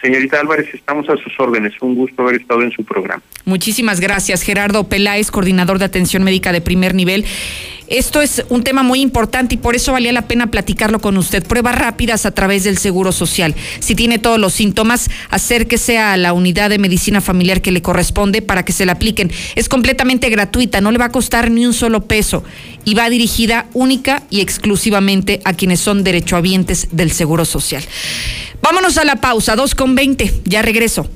Señorita 0.00 0.40
Álvarez, 0.40 0.72
estamos 0.72 1.08
a 1.08 1.16
sus 1.16 1.38
órdenes. 1.38 1.74
Un 1.80 1.94
gusto 1.94 2.22
haber 2.22 2.40
estado 2.40 2.62
en 2.62 2.70
su 2.70 2.84
programa. 2.84 3.22
Muchísimas 3.44 4.00
gracias, 4.00 4.42
Gerardo 4.42 4.88
Peláez, 4.88 5.30
coordinador 5.30 5.78
de 5.78 5.84
atención 5.84 6.22
médica 6.22 6.52
de 6.52 6.60
primer 6.60 6.94
nivel. 6.94 7.24
Esto 7.90 8.22
es 8.22 8.44
un 8.50 8.62
tema 8.62 8.84
muy 8.84 9.00
importante 9.00 9.56
y 9.56 9.58
por 9.58 9.74
eso 9.74 9.90
valía 9.90 10.12
la 10.12 10.28
pena 10.28 10.46
platicarlo 10.46 11.00
con 11.00 11.16
usted. 11.16 11.44
Pruebas 11.44 11.74
rápidas 11.74 12.24
a 12.24 12.30
través 12.30 12.62
del 12.62 12.78
Seguro 12.78 13.10
Social. 13.10 13.56
Si 13.80 13.96
tiene 13.96 14.20
todos 14.20 14.38
los 14.38 14.52
síntomas, 14.52 15.10
acérquese 15.28 15.98
a 15.98 16.16
la 16.16 16.32
unidad 16.32 16.70
de 16.70 16.78
medicina 16.78 17.20
familiar 17.20 17.60
que 17.62 17.72
le 17.72 17.82
corresponde 17.82 18.42
para 18.42 18.64
que 18.64 18.72
se 18.72 18.86
la 18.86 18.92
apliquen. 18.92 19.32
Es 19.56 19.68
completamente 19.68 20.30
gratuita, 20.30 20.80
no 20.80 20.92
le 20.92 20.98
va 20.98 21.06
a 21.06 21.10
costar 21.10 21.50
ni 21.50 21.66
un 21.66 21.74
solo 21.74 22.06
peso 22.06 22.44
y 22.84 22.94
va 22.94 23.10
dirigida 23.10 23.66
única 23.72 24.22
y 24.30 24.40
exclusivamente 24.40 25.40
a 25.44 25.54
quienes 25.54 25.80
son 25.80 26.04
derechohabientes 26.04 26.86
del 26.92 27.10
Seguro 27.10 27.44
Social. 27.44 27.82
Vámonos 28.62 28.98
a 28.98 29.04
la 29.04 29.16
pausa, 29.16 29.56
2 29.56 29.74
con 29.74 29.96
20. 29.96 30.42
Ya 30.44 30.62
regreso. 30.62 31.10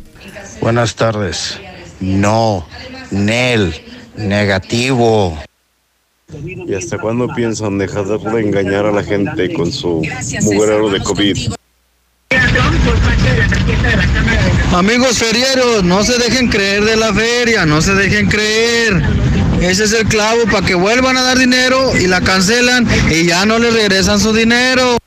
Buenas 0.61 0.97
tardes. 0.97 1.61
No, 2.01 2.67
Nel, 3.13 3.73
negativo. 4.17 5.39
¿Y 6.33 6.75
hasta 6.75 6.99
cuándo 6.99 7.29
piensan 7.35 7.79
dejar 7.79 8.07
de 8.07 8.41
engañar 8.41 8.87
a 8.87 8.93
la 8.93 9.03
gente 9.03 9.53
con 9.53 9.71
su 9.71 10.03
mugrero 10.43 10.91
de 10.91 11.01
COVID? 11.01 11.53
Amigos 14.73 15.19
ferieros, 15.19 15.85
no 15.85 16.03
se 16.03 16.19
dejen 16.19 16.49
creer 16.49 16.85
de 16.85 16.97
la 16.97 17.13
feria, 17.13 17.67
no 17.67 17.81
se 17.81 17.95
dejen 17.95 18.29
creer. 18.29 19.03
Ese 19.61 19.85
es 19.85 19.93
el 19.93 20.07
clavo 20.09 20.43
para 20.51 20.67
que 20.67 20.75
vuelvan 20.75 21.17
a 21.17 21.23
dar 21.23 21.39
dinero 21.39 21.97
y 21.97 22.07
la 22.07 22.21
cancelan 22.21 22.87
y 23.11 23.27
ya 23.27 23.47
no 23.47 23.59
les 23.59 23.73
regresan 23.73 24.19
su 24.19 24.33
dinero. 24.33 24.99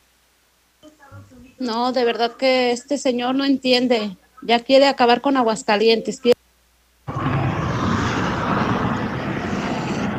No, 1.60 1.92
de 1.92 2.06
verdad 2.06 2.38
que 2.38 2.72
este 2.72 2.98
señor 2.98 3.36
no 3.36 3.44
entiende. 3.44 4.16
Ya 4.44 4.60
quiere 4.60 4.88
acabar 4.88 5.22
con 5.22 5.36
Aguascalientes. 5.36 6.22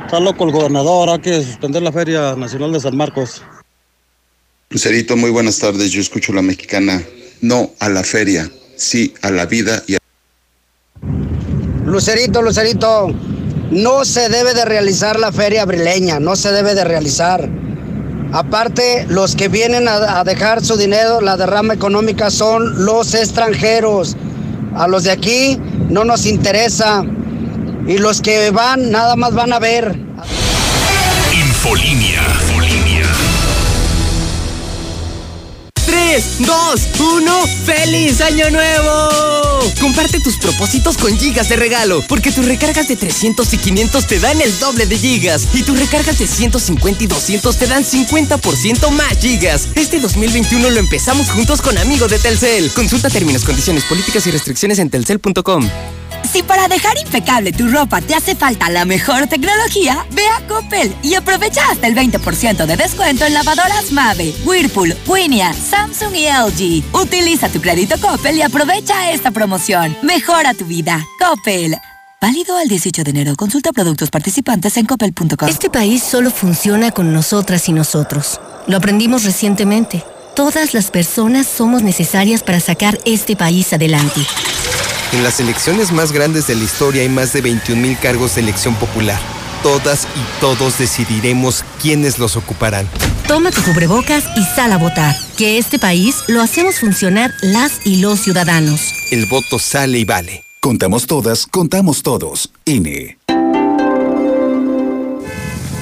Está 0.09 0.21
loco 0.21 0.45
el 0.45 0.53
gobernador, 0.53 1.11
hay 1.11 1.19
que 1.19 1.43
suspender 1.43 1.83
la 1.83 1.93
Feria 1.93 2.35
Nacional 2.35 2.73
de 2.73 2.81
San 2.81 2.97
Marcos. 2.97 3.43
Lucerito, 4.71 5.19
muy 5.19 5.29
buenas 5.31 5.59
tardes. 5.59 5.91
Yo 5.91 6.01
escucho 6.01 6.33
la 6.33 6.41
mexicana. 6.41 7.03
No 7.43 7.73
a 7.79 7.91
la 7.91 8.03
feria, 8.03 8.51
sí 8.75 9.13
a 9.21 9.31
la 9.31 9.45
vida 9.45 9.83
y 9.87 9.97
a... 9.97 9.99
Lucerito, 11.85 12.41
Lucerito, 12.41 13.09
no 13.71 14.07
se 14.07 14.31
debe 14.31 14.55
de 14.55 14.65
realizar 14.65 15.21
la 15.21 15.31
feria 15.31 15.61
abrileña, 15.61 16.19
no 16.19 16.37
se 16.37 16.53
debe 16.53 16.75
de 16.75 16.85
realizar. 16.85 17.47
Aparte, 18.33 19.05
los 19.11 19.37
que 19.37 19.49
vienen 19.49 19.89
a, 19.89 20.21
a 20.21 20.25
dejar 20.25 20.65
su 20.65 20.79
dinero, 20.79 21.21
la 21.21 21.37
derrama 21.37 21.75
económica, 21.75 22.31
son 22.31 22.87
los 22.87 23.13
extranjeros. 23.13 24.17
A 24.75 24.89
los 24.89 25.05
de 25.05 25.11
aquí 25.11 25.61
no 25.91 26.03
nos 26.05 26.25
interesa. 26.25 27.05
Y 27.89 27.97
los 27.97 28.21
que 28.21 28.51
van, 28.51 28.91
nada 28.91 29.17
más 29.17 29.33
van 29.33 29.51
a 29.55 29.59
ver. 29.59 29.99
Infolinia. 31.33 32.21
3, 35.87 36.25
2, 36.41 36.81
1, 37.17 37.47
¡Feliz 37.65 38.21
Año 38.21 38.51
Nuevo! 38.51 39.09
Comparte 39.81 40.21
tus 40.21 40.37
propósitos 40.37 40.99
con 40.99 41.19
gigas 41.19 41.49
de 41.49 41.57
regalo, 41.57 42.03
porque 42.09 42.31
tus 42.31 42.45
recargas 42.45 42.89
de 42.89 42.97
300 42.97 43.55
y 43.55 43.57
500 43.57 44.07
te 44.07 44.21
dan 44.21 44.39
el 44.43 44.59
doble 44.59 44.85
de 44.85 44.99
gigas, 44.99 45.49
y 45.55 45.63
tus 45.63 45.79
recargas 45.79 46.19
de 46.19 46.27
150 46.27 47.05
y 47.05 47.07
200 47.07 47.57
te 47.57 47.67
dan 47.67 47.85
50% 47.85 48.91
más 48.91 49.19
gigas. 49.19 49.69
Este 49.75 49.99
2021 49.99 50.69
lo 50.69 50.79
empezamos 50.79 51.31
juntos 51.31 51.63
con 51.63 51.79
amigos 51.79 52.11
de 52.11 52.19
Telcel. 52.19 52.71
Consulta 52.73 53.09
términos, 53.09 53.45
condiciones, 53.45 53.85
políticas 53.85 54.27
y 54.27 54.31
restricciones 54.31 54.79
en 54.79 54.91
telcel.com. 54.91 55.71
Si 56.31 56.43
para 56.43 56.69
dejar 56.69 56.99
impecable 56.99 57.53
tu 57.53 57.69
ropa 57.69 58.03
te 58.03 58.15
hace 58.15 58.35
falta 58.35 58.69
la 58.69 58.85
mejor 58.85 59.27
tecnología, 59.29 60.07
ve 60.11 60.27
a 60.29 60.47
Coppel 60.47 60.95
y 61.03 61.15
aprovecha 61.15 61.63
hasta 61.71 61.87
el 61.87 61.95
20% 61.95 62.67
de 62.67 62.77
descuento 62.77 63.25
en 63.25 63.33
lavadoras 63.33 63.91
Mave, 63.93 64.35
Whirlpool, 64.45 64.95
Winia, 65.07 65.55
Samsung 65.55 66.15
y 66.15 66.27
LG. 66.27 66.95
Utiliza 66.95 67.49
tu 67.49 67.61
crédito 67.63 67.99
Coppel 67.99 68.37
y 68.37 68.43
aprovecha 68.43 69.11
esta 69.11 69.31
promoción. 69.31 69.97
Mejora 70.03 70.53
tu 70.53 70.67
vida. 70.67 71.03
Coppel. 71.19 71.77
Válido 72.21 72.59
al 72.59 72.69
18 72.69 73.05
de 73.05 73.11
enero. 73.11 73.35
Consulta 73.37 73.73
productos 73.73 74.11
participantes 74.11 74.77
en 74.77 74.85
coppel.com. 74.85 75.49
Este 75.49 75.71
país 75.71 76.03
solo 76.03 76.31
funciona 76.31 76.91
con 76.91 77.13
nosotras 77.13 77.69
y 77.71 77.73
nosotros. 77.73 78.39
Lo 78.67 78.77
aprendimos 78.77 79.25
recientemente. 79.25 80.05
Todas 80.35 80.75
las 80.75 80.91
personas 80.91 81.47
somos 81.47 81.83
necesarias 81.83 82.43
para 82.43 82.61
sacar 82.61 82.99
este 83.07 83.35
país 83.35 83.73
adelante. 83.73 84.21
En 85.13 85.23
las 85.23 85.41
elecciones 85.41 85.91
más 85.91 86.13
grandes 86.13 86.47
de 86.47 86.55
la 86.55 86.65
historia 86.65 87.03
hay 87.03 87.09
más 87.09 87.33
de 87.33 87.41
21 87.41 87.81
mil 87.81 87.99
cargos 87.99 88.35
de 88.35 88.43
elección 88.43 88.75
popular. 88.75 89.19
Todas 89.63 90.05
y 90.05 90.41
todos 90.41 90.79
decidiremos 90.79 91.65
quiénes 91.81 92.19
los 92.19 92.37
ocuparán. 92.37 92.87
Toma 93.27 93.51
tu 93.51 93.63
cubrebocas 93.63 94.25
y 94.37 94.45
sal 94.45 94.73
a 94.73 94.77
votar. 94.77 95.17
Que 95.37 95.59
este 95.59 95.79
país 95.79 96.17
lo 96.29 96.43
hacemos 96.43 96.79
funcionar 96.79 97.33
las 97.41 97.87
y 97.87 97.97
los 97.97 98.21
ciudadanos. 98.21 98.81
El 99.11 99.27
voto 99.27 99.59
sale 99.59 99.99
y 99.99 100.05
vale. 100.05 100.45
Contamos 100.61 101.07
todas, 101.07 101.47
contamos 101.47 102.03
todos. 102.03 102.51
INE. 102.67 103.19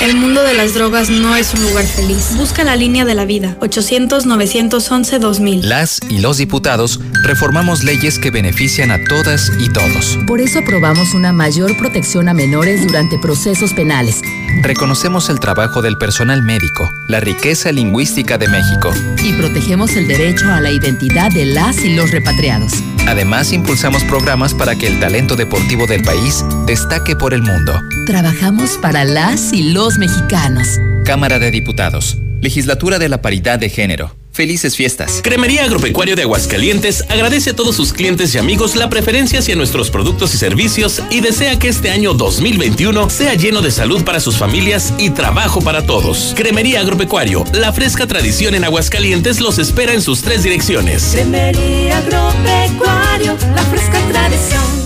El 0.00 0.14
mundo 0.14 0.42
de 0.42 0.54
las 0.54 0.74
drogas 0.74 1.10
no 1.10 1.34
es 1.34 1.54
un 1.54 1.62
lugar 1.62 1.86
feliz. 1.86 2.36
Busca 2.36 2.64
la 2.64 2.76
línea 2.76 3.04
de 3.04 3.14
la 3.14 3.24
vida. 3.24 3.56
800-911-2000. 3.60 5.62
Las 5.62 6.00
y 6.08 6.18
los 6.18 6.36
diputados 6.36 7.00
reformamos 7.24 7.82
leyes 7.82 8.18
que 8.18 8.30
benefician 8.30 8.90
a 8.90 9.02
todas 9.04 9.50
y 9.58 9.70
todos. 9.70 10.18
Por 10.26 10.40
eso 10.40 10.60
aprobamos 10.60 11.14
una 11.14 11.32
mayor 11.32 11.76
protección 11.78 12.28
a 12.28 12.34
menores 12.34 12.86
durante 12.86 13.18
procesos 13.18 13.72
penales. 13.72 14.20
Reconocemos 14.62 15.28
el 15.28 15.40
trabajo 15.40 15.82
del 15.82 15.98
personal 15.98 16.42
médico, 16.42 16.88
la 17.08 17.20
riqueza 17.20 17.72
lingüística 17.72 18.38
de 18.38 18.48
México. 18.48 18.92
Y 19.24 19.32
protegemos 19.32 19.96
el 19.96 20.06
derecho 20.06 20.52
a 20.52 20.60
la 20.60 20.70
identidad 20.70 21.32
de 21.32 21.46
las 21.46 21.78
y 21.78 21.94
los 21.94 22.10
repatriados. 22.10 22.72
Además, 23.08 23.52
impulsamos 23.52 24.04
programas 24.04 24.52
para 24.52 24.76
que 24.76 24.88
el 24.88 25.00
talento 25.00 25.36
deportivo 25.36 25.86
del 25.86 26.02
país 26.02 26.44
destaque 26.66 27.16
por 27.16 27.32
el 27.32 27.42
mundo. 27.42 27.80
Trabajamos 28.06 28.78
para 28.80 29.04
las 29.04 29.52
y 29.52 29.72
los 29.72 29.98
mexicanos. 29.98 30.78
Cámara 31.04 31.40
de 31.40 31.50
Diputados. 31.50 32.18
Legislatura 32.40 33.00
de 33.00 33.08
la 33.08 33.20
Paridad 33.20 33.58
de 33.58 33.68
Género. 33.68 34.14
Felices 34.30 34.76
fiestas. 34.76 35.20
Cremería 35.24 35.64
Agropecuario 35.64 36.14
de 36.14 36.22
Aguascalientes 36.22 37.02
agradece 37.08 37.50
a 37.50 37.56
todos 37.56 37.74
sus 37.74 37.92
clientes 37.92 38.32
y 38.32 38.38
amigos 38.38 38.76
la 38.76 38.88
preferencia 38.88 39.40
hacia 39.40 39.56
nuestros 39.56 39.90
productos 39.90 40.32
y 40.34 40.38
servicios 40.38 41.02
y 41.10 41.20
desea 41.20 41.58
que 41.58 41.66
este 41.66 41.90
año 41.90 42.14
2021 42.14 43.10
sea 43.10 43.34
lleno 43.34 43.60
de 43.60 43.72
salud 43.72 44.04
para 44.04 44.20
sus 44.20 44.36
familias 44.36 44.94
y 44.98 45.10
trabajo 45.10 45.60
para 45.60 45.84
todos. 45.84 46.32
Cremería 46.36 46.82
Agropecuario, 46.82 47.44
la 47.54 47.72
fresca 47.72 48.06
tradición 48.06 48.54
en 48.54 48.62
Aguascalientes 48.62 49.40
los 49.40 49.58
espera 49.58 49.94
en 49.94 50.02
sus 50.02 50.22
tres 50.22 50.44
direcciones. 50.44 51.10
Cremería 51.12 51.98
Agropecuario, 51.98 53.36
la 53.52 53.62
fresca 53.62 53.98
tradición. 54.12 54.85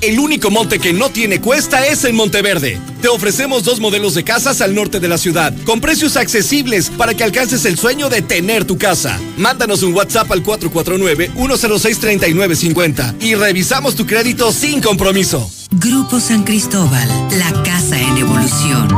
El 0.00 0.18
único 0.18 0.50
monte 0.50 0.78
que 0.78 0.94
no 0.94 1.10
tiene 1.10 1.40
cuesta 1.40 1.86
es 1.86 2.04
en 2.04 2.14
Monteverde. 2.14 2.78
Te 3.02 3.08
ofrecemos 3.08 3.64
dos 3.64 3.80
modelos 3.80 4.14
de 4.14 4.24
casas 4.24 4.62
al 4.62 4.74
norte 4.74 4.98
de 4.98 5.08
la 5.08 5.18
ciudad, 5.18 5.52
con 5.64 5.82
precios 5.82 6.16
accesibles 6.16 6.88
para 6.88 7.12
que 7.12 7.22
alcances 7.22 7.66
el 7.66 7.76
sueño 7.76 8.08
de 8.08 8.22
tener 8.22 8.64
tu 8.64 8.78
casa. 8.78 9.20
Mándanos 9.36 9.82
un 9.82 9.92
WhatsApp 9.92 10.32
al 10.32 10.42
449-106-3950 10.42 13.16
y 13.20 13.34
revisamos 13.34 13.94
tu 13.94 14.06
crédito 14.06 14.52
sin 14.52 14.80
compromiso. 14.80 15.50
Grupo 15.72 16.18
San 16.18 16.44
Cristóbal, 16.44 17.06
la 17.38 17.62
casa 17.62 18.00
en 18.00 18.16
evolución. 18.16 18.88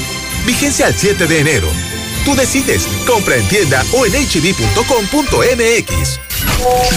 Vigencia 0.45 0.87
al 0.87 0.95
7 0.95 1.25
de 1.27 1.39
enero. 1.39 1.69
Tú 2.25 2.35
decides. 2.35 2.87
Compra 3.05 3.37
en 3.37 3.47
tienda 3.47 3.85
o 3.93 4.05
en 4.05 4.11
hb.com.mx. 4.13 6.19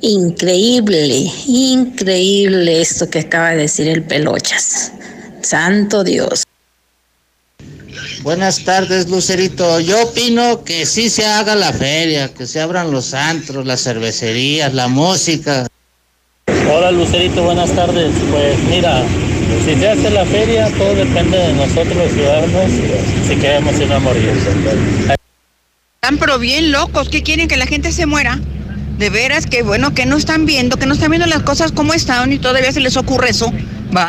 Increíble, 0.00 1.32
increíble 1.46 2.82
esto 2.82 3.08
que 3.08 3.20
acaba 3.20 3.50
de 3.50 3.58
decir 3.58 3.86
el 3.88 4.02
Pelochas. 4.02 4.90
Santo 5.40 6.02
Dios. 6.04 6.44
Buenas 8.24 8.64
tardes, 8.64 9.10
Lucerito. 9.10 9.80
Yo 9.80 10.02
opino 10.04 10.64
que 10.64 10.86
sí 10.86 11.10
se 11.10 11.26
haga 11.26 11.54
la 11.54 11.74
feria, 11.74 12.32
que 12.32 12.46
se 12.46 12.58
abran 12.58 12.90
los 12.90 13.12
antros, 13.12 13.66
las 13.66 13.82
cervecerías, 13.82 14.72
la 14.72 14.88
música. 14.88 15.66
Hola, 16.72 16.90
Lucerito, 16.90 17.42
buenas 17.42 17.70
tardes. 17.72 18.14
Pues 18.30 18.58
mira, 18.70 19.02
si 19.66 19.74
se 19.74 19.90
hace 19.90 20.08
la 20.08 20.24
feria, 20.24 20.70
todo 20.78 20.94
depende 20.94 21.36
de 21.36 21.52
nosotros 21.52 21.94
los 21.94 22.12
ciudadanos, 22.12 22.70
si 23.28 23.36
queremos 23.36 23.78
ir 23.78 23.92
a 23.92 23.98
morir. 23.98 24.32
Están 25.96 26.16
pero 26.18 26.38
bien 26.38 26.72
locos, 26.72 27.10
¿qué 27.10 27.22
quieren? 27.22 27.46
Que 27.46 27.58
la 27.58 27.66
gente 27.66 27.92
se 27.92 28.06
muera. 28.06 28.40
De 28.96 29.10
veras 29.10 29.44
que 29.44 29.62
bueno, 29.62 29.92
que 29.92 30.06
no 30.06 30.16
están 30.16 30.46
viendo, 30.46 30.78
que 30.78 30.86
no 30.86 30.94
están 30.94 31.10
viendo 31.10 31.26
las 31.26 31.42
cosas 31.42 31.72
como 31.72 31.92
están 31.92 32.32
y 32.32 32.38
todavía 32.38 32.72
se 32.72 32.80
les 32.80 32.96
ocurre 32.96 33.28
eso. 33.28 33.52
Va. 33.94 34.08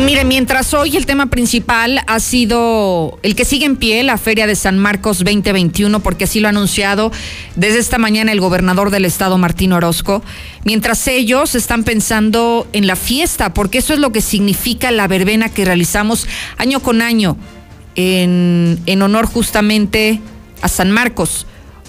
Y 0.00 0.02
mire, 0.02 0.24
mientras 0.24 0.72
hoy 0.72 0.96
el 0.96 1.04
tema 1.04 1.26
principal 1.26 2.00
ha 2.06 2.20
sido 2.20 3.18
el 3.22 3.36
que 3.36 3.44
sigue 3.44 3.66
en 3.66 3.76
pie, 3.76 4.02
la 4.02 4.16
Feria 4.16 4.46
de 4.46 4.56
San 4.56 4.78
Marcos 4.78 5.18
2021, 5.18 6.00
porque 6.00 6.24
así 6.24 6.40
lo 6.40 6.48
ha 6.48 6.56
anunciado 6.56 7.12
desde 7.54 7.80
esta 7.80 7.98
mañana 7.98 8.32
el 8.32 8.40
gobernador 8.40 8.90
del 8.90 9.04
estado, 9.04 9.36
Martín 9.36 9.74
Orozco, 9.74 10.22
mientras 10.64 11.06
ellos 11.06 11.54
están 11.54 11.84
pensando 11.84 12.66
en 12.72 12.86
la 12.86 12.96
fiesta, 12.96 13.52
porque 13.52 13.76
eso 13.76 13.92
es 13.92 13.98
lo 13.98 14.10
que 14.10 14.22
significa 14.22 14.90
la 14.90 15.06
verbena 15.06 15.50
que 15.50 15.66
realizamos 15.66 16.26
año 16.56 16.80
con 16.80 17.02
año 17.02 17.36
en, 17.94 18.78
en 18.86 19.02
honor 19.02 19.26
justamente 19.26 20.18
a 20.62 20.68
San 20.68 20.92
Marcos. 20.92 21.46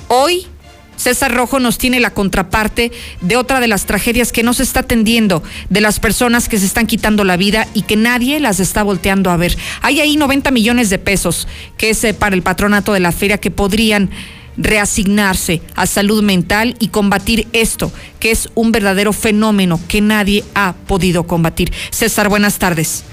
Hoy 0.09 0.47
César 0.95 1.33
Rojo 1.33 1.59
nos 1.59 1.77
tiene 1.77 1.99
la 1.99 2.13
contraparte 2.13 2.91
de 3.21 3.37
otra 3.37 3.59
de 3.59 3.67
las 3.67 3.85
tragedias 3.85 4.31
que 4.31 4.43
no 4.43 4.53
se 4.53 4.63
está 4.63 4.81
atendiendo, 4.81 5.41
de 5.69 5.81
las 5.81 5.99
personas 5.99 6.47
que 6.47 6.59
se 6.59 6.65
están 6.65 6.87
quitando 6.87 7.23
la 7.23 7.37
vida 7.37 7.67
y 7.73 7.83
que 7.83 7.95
nadie 7.95 8.39
las 8.39 8.59
está 8.59 8.83
volteando 8.83 9.31
a 9.31 9.37
ver. 9.37 9.57
Hay 9.81 9.99
ahí 9.99 10.15
90 10.15 10.51
millones 10.51 10.89
de 10.89 10.99
pesos 10.99 11.47
que 11.77 11.89
es 11.89 12.03
eh, 12.03 12.13
para 12.13 12.35
el 12.35 12.43
patronato 12.43 12.93
de 12.93 12.99
la 12.99 13.11
feria 13.11 13.39
que 13.39 13.51
podrían 13.51 14.11
reasignarse 14.57 15.61
a 15.75 15.85
salud 15.87 16.21
mental 16.23 16.75
y 16.79 16.89
combatir 16.89 17.47
esto, 17.53 17.91
que 18.19 18.31
es 18.31 18.49
un 18.53 18.71
verdadero 18.71 19.13
fenómeno 19.13 19.79
que 19.87 20.01
nadie 20.01 20.43
ha 20.53 20.73
podido 20.87 21.23
combatir. 21.23 21.71
César, 21.89 22.29
buenas 22.29 22.59
tardes. 22.59 23.05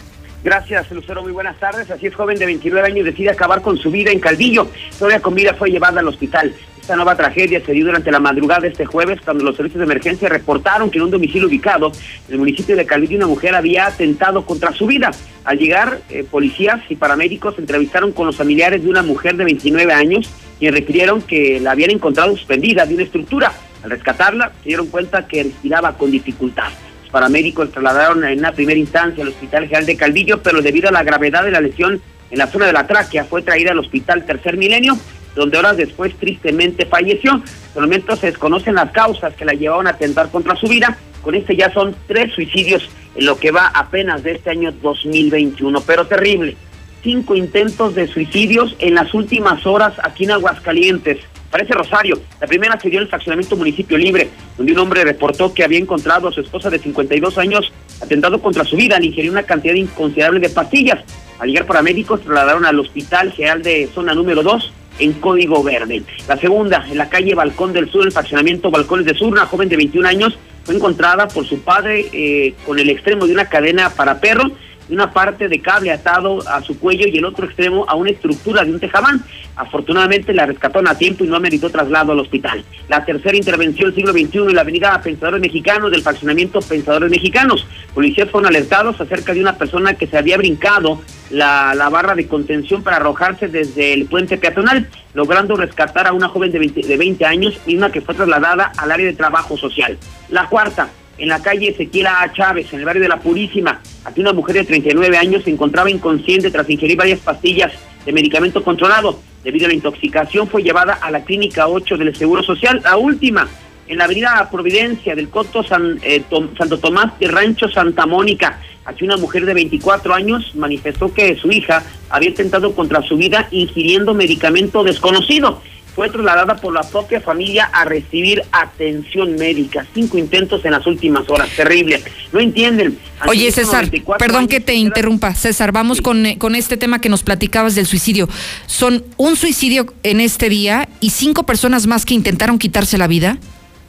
Gracias, 0.45 0.91
Lucero. 0.93 1.23
Muy 1.23 1.33
buenas 1.33 1.59
tardes. 1.59 1.91
Así 1.91 2.07
es, 2.07 2.15
joven 2.15 2.39
de 2.39 2.47
29 2.47 2.87
años 2.87 3.05
decide 3.05 3.31
acabar 3.31 3.61
con 3.61 3.77
su 3.77 3.91
vida 3.91 4.11
en 4.11 4.21
Caldillo. 4.21 4.71
Todavía 4.99 5.21
con 5.21 5.35
vida 5.35 5.55
fue 5.55 5.71
llevada 5.71 6.01
al 6.01 6.09
hospital. 6.09 6.55
Esta 6.89 6.97
nueva 6.97 7.17
tragedia 7.17 7.63
se 7.63 7.73
dio 7.73 7.85
durante 7.85 8.11
la 8.11 8.19
madrugada 8.19 8.63
de 8.63 8.69
este 8.69 8.87
jueves 8.87 9.21
cuando 9.23 9.45
los 9.45 9.57
servicios 9.57 9.81
de 9.81 9.85
emergencia 9.85 10.27
reportaron 10.31 10.91
que 10.91 10.97
en 10.97 11.05
un 11.05 11.11
domicilio 11.11 11.47
ubicado 11.47 11.93
en 12.27 12.33
el 12.33 12.39
municipio 12.39 12.75
de 12.77 12.87
Caldillo 12.87 13.19
una 13.19 13.27
mujer 13.27 13.55
había 13.55 13.89
atentado 13.89 14.47
contra 14.47 14.73
su 14.73 14.87
vida. 14.87 15.11
Al 15.45 15.59
llegar, 15.59 16.01
eh, 16.09 16.25
policías 16.25 16.81
y 16.89 16.97
paramédicos 16.97 17.57
se 17.57 17.61
entrevistaron 17.61 18.13
con 18.13 18.25
los 18.25 18.37
familiares 18.37 18.83
de 18.83 18.89
una 18.89 19.03
mujer 19.03 19.37
de 19.37 19.45
29 19.45 19.93
años 19.93 20.31
y 20.61 20.71
refirieron 20.71 21.21
que 21.21 21.61
la 21.61 21.73
habían 21.73 21.91
encontrado 21.91 22.35
suspendida 22.35 22.87
de 22.87 22.95
una 22.95 23.03
estructura. 23.03 23.53
Al 23.85 23.91
rescatarla, 23.91 24.53
se 24.63 24.71
dieron 24.71 24.87
cuenta 24.87 25.27
que 25.27 25.43
respiraba 25.43 25.93
con 25.93 26.11
dificultad. 26.11 26.71
Los 27.03 27.11
paramédicos 27.11 27.71
trasladaron 27.71 28.25
en 28.25 28.39
una 28.39 28.53
primera 28.53 28.81
instancia 28.81 29.23
al 29.23 29.29
Hospital 29.29 29.65
General 29.65 29.85
de 29.85 29.97
Caldillo, 29.99 30.43
pero 30.43 30.63
debido 30.63 30.89
a 30.89 30.93
la 30.93 31.03
gravedad 31.03 31.45
de 31.45 31.51
la 31.51 31.61
lesión 31.61 32.01
en 32.31 32.39
la 32.39 32.47
zona 32.47 32.65
de 32.65 32.73
la 32.73 32.87
tráquea, 32.87 33.27
fue 33.27 33.43
traída 33.43 33.73
al 33.73 33.79
Hospital 33.79 34.25
Tercer 34.25 34.57
Milenio 34.57 34.97
donde 35.39 35.57
horas 35.57 35.77
después 35.77 36.15
tristemente 36.17 36.85
falleció. 36.85 37.33
En 37.35 37.43
el 37.77 37.83
momento 37.83 38.17
se 38.17 38.27
desconocen 38.27 38.75
las 38.75 38.91
causas 38.91 39.35
que 39.35 39.45
la 39.45 39.55
llevaron 39.55 39.87
a 39.87 39.91
atentar 39.91 40.31
contra 40.31 40.57
su 40.57 40.67
vida 40.67 40.99
Con 41.23 41.35
este 41.35 41.57
ya 41.57 41.73
son 41.73 41.95
tres 42.07 42.33
suicidios 42.33 42.89
en 43.15 43.27
lo 43.27 43.39
que 43.39 43.51
va 43.51 43.69
apenas 43.75 44.23
de 44.23 44.33
este 44.33 44.51
año 44.51 44.73
2021, 44.73 45.81
pero 45.83 46.07
terrible. 46.07 46.57
Cinco 47.03 47.35
intentos 47.35 47.95
de 47.95 48.07
suicidios 48.07 48.75
en 48.79 48.95
las 48.95 49.15
últimas 49.15 49.67
horas 49.67 49.95
aquí 50.03 50.25
en 50.25 50.33
Aguascalientes. 50.33 51.19
Parece 51.51 51.73
Rosario. 51.73 52.21
La 52.41 52.47
primera 52.47 52.79
se 52.79 52.91
dio 52.91 52.99
en 52.99 53.05
el 53.05 53.09
fraccionamiento 53.09 53.57
Municipio 53.57 53.97
Libre, 53.97 54.29
donde 54.57 54.73
un 54.73 54.79
hombre 54.79 55.05
reportó 55.05 55.55
que 55.55 55.65
había 55.65 55.79
encontrado 55.79 56.29
a 56.29 56.33
su 56.33 56.41
esposa 56.41 56.71
de 56.71 56.79
52 56.79 57.39
años 57.39 57.73
atentado 58.01 58.41
contra 58.41 58.65
su 58.65 58.77
vida 58.77 58.97
al 58.97 59.05
ingerir 59.05 59.31
una 59.31 59.43
cantidad 59.45 59.75
inconsiderable 59.75 60.41
de 60.41 60.51
pastillas. 60.51 61.01
Al 61.39 61.49
llegar 61.49 61.67
paramédicos, 61.67 62.21
trasladaron 62.21 62.65
al 62.67 62.79
Hospital 62.79 63.33
General 63.33 63.63
de 63.63 63.89
Zona 63.95 64.15
número 64.15 64.43
2 64.43 64.73
en 64.99 65.13
código 65.15 65.63
verde. 65.63 66.03
La 66.27 66.37
segunda, 66.37 66.87
en 66.91 66.99
la 66.99 67.09
calle 67.09 67.35
Balcón 67.35 67.73
del 67.73 67.91
Sur, 67.91 68.07
el 68.07 68.13
fraccionamiento 68.13 68.71
Balcones 68.71 69.07
del 69.07 69.17
Sur, 69.17 69.29
una 69.29 69.47
joven 69.47 69.69
de 69.69 69.77
21 69.77 70.09
años 70.09 70.39
fue 70.65 70.75
encontrada 70.75 71.29
por 71.29 71.47
su 71.47 71.61
padre 71.61 72.07
eh, 72.13 72.55
con 72.67 72.79
el 72.79 72.91
extremo 72.91 73.27
de 73.27 73.33
una 73.33 73.47
cadena 73.47 73.91
para 73.91 74.21
perro 74.21 74.51
una 74.91 75.13
parte 75.13 75.49
de 75.49 75.61
cable 75.61 75.93
atado 75.93 76.39
a 76.49 76.63
su 76.63 76.79
cuello 76.79 77.07
y 77.07 77.19
el 77.19 77.25
otro 77.25 77.47
extremo 77.47 77.85
a 77.89 77.95
una 77.95 78.11
estructura 78.11 78.65
de 78.65 78.73
un 78.73 78.81
tejabán. 78.81 79.23
Afortunadamente 79.57 80.33
la 80.33 80.47
rescataron 80.47 80.89
a 80.89 80.97
tiempo 80.97 81.25
y 81.25 81.29
no 81.29 81.37
ameritó 81.37 81.71
traslado 81.71 82.13
al 82.13 82.21
hospital. 82.21 82.65
La 82.89 83.05
tercera 83.05 83.37
intervención 83.37 83.95
siglo 83.95 84.13
XXI 84.13 84.39
en 84.39 84.55
la 84.55 84.61
avenida 84.61 85.01
Pensadores 85.03 85.41
Mexicanos 85.41 85.91
del 85.91 86.03
fraccionamiento 86.03 86.61
Pensadores 86.61 87.11
Mexicanos. 87.11 87.67
Policías 87.95 88.31
fueron 88.31 88.49
alertados 88.49 89.01
acerca 89.01 89.35
de 89.35 89.41
una 89.41 89.57
persona 89.57 89.95
que 89.95 90.07
se 90.07 90.17
había 90.17 90.37
brincado 90.37 91.01
la, 91.31 91.75
la 91.75 91.89
barra 91.89 92.15
de 92.15 92.27
contención 92.27 92.83
para 92.83 92.97
arrojarse 92.97 93.49
desde 93.49 93.93
el 93.93 94.07
puente 94.07 94.39
peatonal, 94.39 94.89
logrando 95.15 95.57
rescatar 95.57 96.07
a 96.07 96.13
una 96.13 96.29
joven 96.29 96.53
de 96.53 96.59
20, 96.61 96.87
de 96.87 96.97
20 96.97 97.25
años 97.27 97.61
y 97.67 97.77
una 97.77 97.91
que 97.91 98.01
fue 98.01 98.15
trasladada 98.15 98.73
al 98.77 98.91
área 98.91 99.07
de 99.07 99.15
trabajo 99.15 99.57
social. 99.57 99.99
La 100.29 100.47
cuarta, 100.47 100.89
en 101.19 101.29
la 101.29 101.43
calle 101.43 101.69
Ezequiel 101.69 102.07
A. 102.07 102.33
Chávez, 102.33 102.73
en 102.73 102.81
el 102.81 102.85
barrio 102.85 103.03
de 103.03 103.09
La 103.09 103.21
Purísima. 103.21 103.81
Aquí 104.05 104.21
una 104.21 104.33
mujer 104.33 104.57
de 104.57 104.65
39 104.65 105.17
años 105.17 105.45
se 105.45 105.51
encontraba 105.51 105.91
inconsciente 105.91 106.51
tras 106.51 106.71
ingerir 106.71 106.97
varias 106.97 107.21
pastillas 107.21 107.73
de 108.05 108.13
medicamento 108.13 108.63
controlado. 108.63 109.21
Debido 109.43 109.67
a 109.67 109.69
la 109.69 109.75
intoxicación 109.75 110.49
fue 110.49 110.63
llevada 110.63 110.95
a 110.95 111.11
la 111.11 111.25
clínica 111.25 111.69
8 111.69 111.97
del 111.97 112.15
Seguro 112.15 112.43
Social. 112.43 112.81
La 112.85 112.97
última, 112.97 113.49
en 113.87 113.99
la 113.99 114.05
avenida 114.05 114.49
Providencia 114.51 115.15
del 115.15 115.29
Coto 115.29 115.63
San, 115.63 115.99
eh, 116.03 116.23
Santo 116.57 116.79
Tomás 116.79 117.19
de 117.19 117.29
Rancho 117.29 117.69
Santa 117.69 118.07
Mónica. 118.07 118.61
Aquí 118.85 119.05
una 119.05 119.17
mujer 119.17 119.45
de 119.45 119.55
24 119.55 120.15
años 120.15 120.53
manifestó 120.55 121.13
que 121.13 121.37
su 121.37 121.51
hija 121.51 121.83
había 122.09 122.31
intentado 122.31 122.75
contra 122.75 123.03
su 123.03 123.17
vida 123.17 123.49
ingiriendo 123.51 124.15
medicamento 124.15 124.83
desconocido 124.83 125.61
fue 125.99 126.11
trasladada 126.11 126.55
por 126.55 126.73
la 126.73 126.83
propia 126.83 127.21
familia 127.21 127.69
a 127.73 127.85
recibir 127.85 128.45
atención 128.53 129.35
médica. 129.35 129.85
Cinco 129.95 130.17
intentos 130.17 130.65
en 130.65 130.71
las 130.71 130.87
últimas 130.87 131.29
horas. 131.29 131.49
Terrible. 131.57 132.01
No 132.33 132.39
entienden. 132.39 132.97
Oye, 133.27 133.51
César, 133.51 133.91
perdón 134.17 134.47
que 134.47 134.61
te 134.61 134.75
interrumpa. 134.75 135.35
César, 135.35 135.73
vamos 135.73 136.01
con, 136.01 136.25
eh, 136.25 136.39
con 136.39 136.55
este 136.55 136.77
tema 136.77 137.01
que 137.01 137.09
nos 137.09 137.25
platicabas 137.25 137.75
del 137.75 137.87
suicidio. 137.87 138.29
Son 138.67 139.05
un 139.17 139.35
suicidio 139.35 139.93
en 140.05 140.21
este 140.21 140.49
día 140.49 140.89
y 141.01 141.11
cinco 141.11 141.43
personas 141.43 141.89
más 141.89 142.07
que 142.07 142.15
intentaron 142.15 142.61
quitarse 142.61 142.97
la 142.97 143.09
vida. 143.09 143.37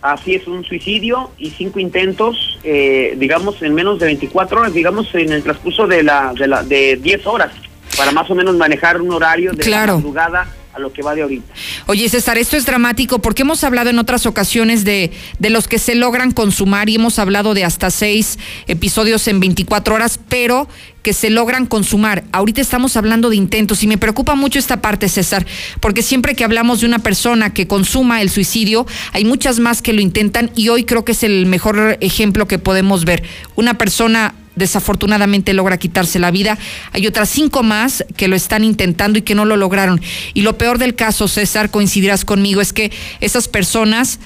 Así 0.01 0.33
es, 0.33 0.47
un 0.47 0.63
suicidio 0.63 1.29
y 1.37 1.51
cinco 1.51 1.79
intentos, 1.79 2.57
eh, 2.63 3.13
digamos, 3.17 3.61
en 3.61 3.75
menos 3.75 3.99
de 3.99 4.07
24 4.07 4.61
horas, 4.61 4.73
digamos, 4.73 5.13
en 5.13 5.31
el 5.31 5.43
transcurso 5.43 5.85
de 5.85 6.01
la 6.01 6.33
de, 6.33 6.47
la, 6.47 6.63
de 6.63 6.95
10 6.95 7.27
horas, 7.27 7.51
para 7.95 8.11
más 8.11 8.27
o 8.31 8.33
menos 8.33 8.55
manejar 8.55 8.99
un 8.99 9.11
horario 9.11 9.51
de 9.51 9.63
claro. 9.63 9.97
madrugada 9.97 10.47
a 10.73 10.79
lo 10.79 10.93
que 10.93 11.01
va 11.01 11.15
de 11.15 11.23
ahorita. 11.23 11.53
Oye, 11.87 12.07
César, 12.09 12.37
esto 12.37 12.57
es 12.57 12.65
dramático 12.65 13.19
porque 13.19 13.41
hemos 13.41 13.63
hablado 13.63 13.89
en 13.89 13.99
otras 13.99 14.25
ocasiones 14.25 14.83
de, 14.85 15.11
de 15.39 15.49
los 15.49 15.67
que 15.67 15.79
se 15.79 15.95
logran 15.95 16.31
consumar 16.31 16.89
y 16.89 16.95
hemos 16.95 17.19
hablado 17.19 17.53
de 17.53 17.63
hasta 17.63 17.89
seis 17.89 18.37
episodios 18.67 19.27
en 19.27 19.39
24 19.39 19.95
horas, 19.95 20.19
pero 20.29 20.67
que 21.01 21.13
se 21.13 21.29
logran 21.29 21.65
consumar. 21.65 22.23
Ahorita 22.31 22.61
estamos 22.61 22.97
hablando 22.97 23.29
de 23.29 23.35
intentos 23.35 23.83
y 23.83 23.87
me 23.87 23.97
preocupa 23.97 24.35
mucho 24.35 24.59
esta 24.59 24.81
parte, 24.81 25.09
César, 25.09 25.45
porque 25.79 26.03
siempre 26.03 26.35
que 26.35 26.43
hablamos 26.43 26.81
de 26.81 26.87
una 26.87 26.99
persona 26.99 27.53
que 27.53 27.67
consuma 27.67 28.21
el 28.21 28.29
suicidio, 28.29 28.85
hay 29.13 29.25
muchas 29.25 29.59
más 29.59 29.81
que 29.81 29.93
lo 29.93 30.01
intentan 30.01 30.51
y 30.55 30.69
hoy 30.69 30.83
creo 30.83 31.05
que 31.05 31.13
es 31.13 31.23
el 31.23 31.45
mejor 31.45 31.97
ejemplo 32.01 32.47
que 32.47 32.59
podemos 32.59 33.05
ver. 33.05 33.23
Una 33.55 33.77
persona 33.77 34.35
desafortunadamente 34.59 35.53
logra 35.53 35.77
quitarse 35.77 36.19
la 36.19 36.29
vida. 36.29 36.57
Hay 36.91 37.07
otras 37.07 37.29
cinco 37.29 37.63
más 37.63 38.05
que 38.15 38.27
lo 38.27 38.35
están 38.35 38.63
intentando 38.63 39.17
y 39.17 39.23
que 39.23 39.33
no 39.33 39.45
lo 39.45 39.57
lograron. 39.57 39.99
Y 40.35 40.43
lo 40.43 40.57
peor 40.57 40.77
del 40.77 40.93
caso, 40.93 41.27
César, 41.27 41.71
coincidirás 41.71 42.25
conmigo, 42.25 42.61
es 42.61 42.73
que 42.73 42.91
esas 43.19 43.47
personas 43.47 44.19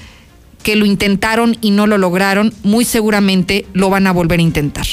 que 0.62 0.76
lo 0.76 0.86
intentaron 0.86 1.56
y 1.60 1.70
no 1.70 1.86
lo 1.86 1.98
lograron, 1.98 2.52
muy 2.62 2.84
seguramente 2.84 3.66
lo 3.72 3.90
van 3.90 4.06
a 4.06 4.12
volver 4.12 4.40
a 4.40 4.42
intentar. 4.42 4.86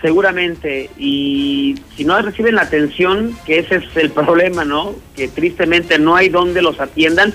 Seguramente, 0.00 0.88
y 0.98 1.74
si 1.96 2.04
no 2.04 2.20
reciben 2.22 2.54
la 2.54 2.62
atención, 2.62 3.36
que 3.44 3.58
ese 3.58 3.76
es 3.76 3.84
el 3.96 4.10
problema, 4.10 4.64
¿no? 4.64 4.94
Que 5.14 5.28
tristemente 5.28 5.98
no 5.98 6.16
hay 6.16 6.30
donde 6.30 6.62
los 6.62 6.80
atiendan, 6.80 7.34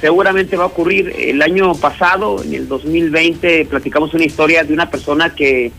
seguramente 0.00 0.56
va 0.56 0.64
a 0.64 0.66
ocurrir. 0.68 1.12
El 1.16 1.42
año 1.42 1.74
pasado, 1.74 2.42
en 2.42 2.54
el 2.54 2.68
2020, 2.68 3.66
platicamos 3.66 4.14
una 4.14 4.24
historia 4.24 4.64
de 4.64 4.72
una 4.72 4.90
persona 4.90 5.34
que 5.34 5.70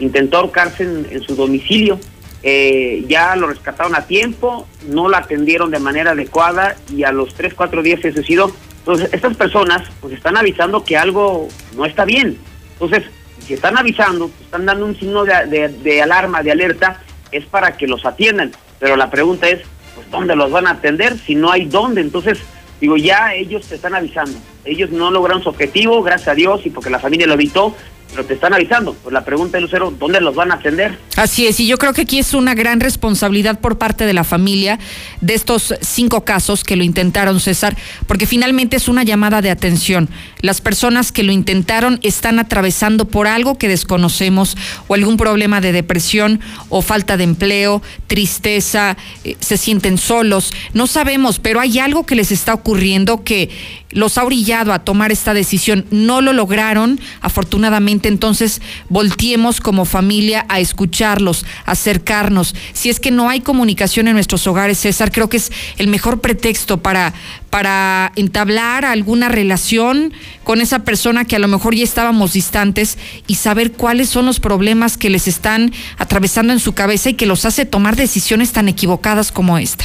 intentó 0.00 0.38
ahorcarse 0.38 0.82
en, 0.82 1.22
su 1.22 1.36
domicilio. 1.36 1.98
Eh, 2.42 3.04
ya 3.06 3.36
lo 3.36 3.46
rescataron 3.46 3.94
a 3.94 4.06
tiempo, 4.06 4.66
no 4.88 5.08
la 5.08 5.18
atendieron 5.18 5.70
de 5.70 5.78
manera 5.78 6.12
adecuada 6.12 6.74
y 6.90 7.04
a 7.04 7.12
los 7.12 7.34
3, 7.34 7.54
4 7.54 7.82
días 7.82 8.00
se 8.00 8.12
suicidó. 8.12 8.52
Entonces, 8.78 9.10
estas 9.12 9.36
personas 9.36 9.82
pues 10.00 10.14
están 10.14 10.36
avisando 10.36 10.82
que 10.84 10.96
algo 10.96 11.48
no 11.76 11.84
está 11.84 12.04
bien. 12.04 12.38
Entonces, 12.72 13.04
si 13.46 13.54
están 13.54 13.76
avisando, 13.76 14.28
pues, 14.28 14.42
están 14.42 14.64
dando 14.64 14.86
un 14.86 14.98
signo 14.98 15.24
de, 15.24 15.46
de, 15.46 15.68
de, 15.68 16.02
alarma, 16.02 16.42
de 16.42 16.52
alerta, 16.52 17.02
es 17.30 17.44
para 17.44 17.76
que 17.76 17.86
los 17.86 18.06
atiendan. 18.06 18.52
Pero 18.78 18.96
la 18.96 19.10
pregunta 19.10 19.48
es, 19.48 19.60
pues, 19.94 20.10
¿dónde 20.10 20.34
los 20.34 20.50
van 20.50 20.66
a 20.66 20.70
atender? 20.70 21.18
Si 21.18 21.34
no 21.34 21.50
hay 21.52 21.66
dónde. 21.66 22.00
Entonces, 22.00 22.38
digo, 22.80 22.96
ya 22.96 23.34
ellos 23.34 23.66
te 23.66 23.74
están 23.74 23.94
avisando. 23.94 24.38
Ellos 24.64 24.90
no 24.90 25.10
lograron 25.10 25.42
su 25.42 25.50
objetivo, 25.50 26.02
gracias 26.02 26.28
a 26.28 26.34
Dios, 26.34 26.64
y 26.64 26.70
porque 26.70 26.90
la 26.90 26.98
familia 26.98 27.26
lo 27.26 27.34
evitó, 27.34 27.76
pero 28.10 28.24
te 28.24 28.34
están 28.34 28.54
avisando. 28.54 28.94
Pues 28.94 29.12
la 29.12 29.24
pregunta 29.24 29.58
es, 29.58 29.62
Lucero, 29.62 29.92
¿dónde 29.98 30.20
los 30.20 30.34
van 30.34 30.52
a 30.52 30.56
atender? 30.56 30.98
Así 31.16 31.46
es, 31.46 31.60
y 31.60 31.66
yo 31.66 31.78
creo 31.78 31.92
que 31.92 32.02
aquí 32.02 32.18
es 32.18 32.34
una 32.34 32.54
gran 32.54 32.80
responsabilidad 32.80 33.60
por 33.60 33.78
parte 33.78 34.06
de 34.06 34.12
la 34.12 34.24
familia 34.24 34.78
de 35.20 35.34
estos 35.34 35.74
cinco 35.80 36.24
casos 36.24 36.64
que 36.64 36.76
lo 36.76 36.84
intentaron, 36.84 37.40
César, 37.40 37.76
porque 38.06 38.26
finalmente 38.26 38.76
es 38.76 38.88
una 38.88 39.02
llamada 39.02 39.42
de 39.42 39.50
atención. 39.50 40.08
Las 40.40 40.60
personas 40.60 41.12
que 41.12 41.22
lo 41.22 41.32
intentaron 41.32 41.98
están 42.02 42.38
atravesando 42.38 43.06
por 43.06 43.26
algo 43.26 43.58
que 43.58 43.68
desconocemos 43.68 44.56
o 44.88 44.94
algún 44.94 45.16
problema 45.16 45.60
de 45.60 45.72
depresión 45.72 46.40
o 46.68 46.82
falta 46.82 47.16
de 47.16 47.24
empleo, 47.24 47.82
tristeza, 48.06 48.96
eh, 49.24 49.36
se 49.40 49.56
sienten 49.56 49.98
solos, 49.98 50.52
no 50.72 50.86
sabemos, 50.86 51.38
pero 51.38 51.60
hay 51.60 51.78
algo 51.78 52.06
que 52.06 52.14
les 52.14 52.32
está 52.32 52.54
ocurriendo 52.54 53.24
que 53.24 53.50
los 53.92 54.18
ha 54.18 54.24
orillado 54.24 54.72
a 54.72 54.80
tomar 54.80 55.12
esta 55.12 55.34
decisión. 55.34 55.84
No 55.90 56.20
lo 56.20 56.32
lograron, 56.32 57.00
afortunadamente, 57.20 57.99
entonces 58.08 58.60
volteemos 58.88 59.60
como 59.60 59.84
familia 59.84 60.46
a 60.48 60.60
escucharlos, 60.60 61.44
acercarnos. 61.66 62.54
Si 62.72 62.90
es 62.90 63.00
que 63.00 63.10
no 63.10 63.28
hay 63.28 63.40
comunicación 63.40 64.08
en 64.08 64.14
nuestros 64.14 64.46
hogares, 64.46 64.78
César, 64.78 65.12
creo 65.12 65.28
que 65.28 65.36
es 65.36 65.52
el 65.78 65.88
mejor 65.88 66.20
pretexto 66.20 66.78
para, 66.78 67.12
para 67.50 68.12
entablar 68.16 68.84
alguna 68.84 69.28
relación 69.28 70.12
con 70.44 70.60
esa 70.60 70.80
persona 70.80 71.24
que 71.24 71.36
a 71.36 71.40
lo 71.40 71.48
mejor 71.48 71.74
ya 71.74 71.84
estábamos 71.84 72.32
distantes 72.32 72.98
y 73.26 73.36
saber 73.36 73.72
cuáles 73.72 74.08
son 74.08 74.26
los 74.26 74.40
problemas 74.40 74.96
que 74.96 75.10
les 75.10 75.28
están 75.28 75.72
atravesando 75.98 76.52
en 76.52 76.60
su 76.60 76.72
cabeza 76.72 77.10
y 77.10 77.14
que 77.14 77.26
los 77.26 77.44
hace 77.44 77.66
tomar 77.66 77.96
decisiones 77.96 78.52
tan 78.52 78.68
equivocadas 78.68 79.32
como 79.32 79.58
esta. 79.58 79.84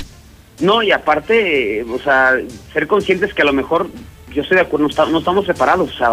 No, 0.59 0.81
y 0.81 0.91
aparte, 0.91 1.83
o 1.83 1.99
sea, 1.99 2.33
ser 2.71 2.87
conscientes 2.87 3.33
que 3.33 3.41
a 3.41 3.45
lo 3.45 3.53
mejor, 3.53 3.89
yo 4.33 4.41
estoy 4.41 4.55
de 4.55 4.63
acuerdo, 4.63 4.87
no 5.11 5.19
estamos 5.19 5.45
separados, 5.45 5.93
o 5.93 5.97
sea, 5.97 6.11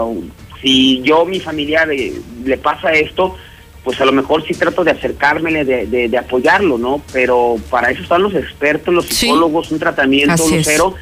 si 0.63 1.03
yo, 1.03 1.25
mi 1.25 1.41
familia 1.41 1.85
le, 1.85 2.13
le, 2.45 2.57
pasa 2.57 2.93
esto, 2.93 3.37
pues 3.85 4.01
a 4.01 4.05
lo 4.05 4.13
mejor 4.13 4.47
sí 4.47 4.55
trato 4.55 4.85
de 4.85 4.93
acercármele, 4.93 5.65
de, 5.65 5.87
de, 5.87 6.09
de, 6.09 6.19
apoyarlo, 6.19 6.79
¿no? 6.79 7.03
Pero 7.13 7.57
para 7.69 7.91
eso 7.91 8.03
están 8.03 8.23
los 8.23 8.35
expertos, 8.35 8.95
los 8.95 9.07
psicólogos, 9.07 9.69
sí. 9.69 9.75
un 9.75 9.81
tratamiento 9.81 10.49
lucero, 10.49 10.95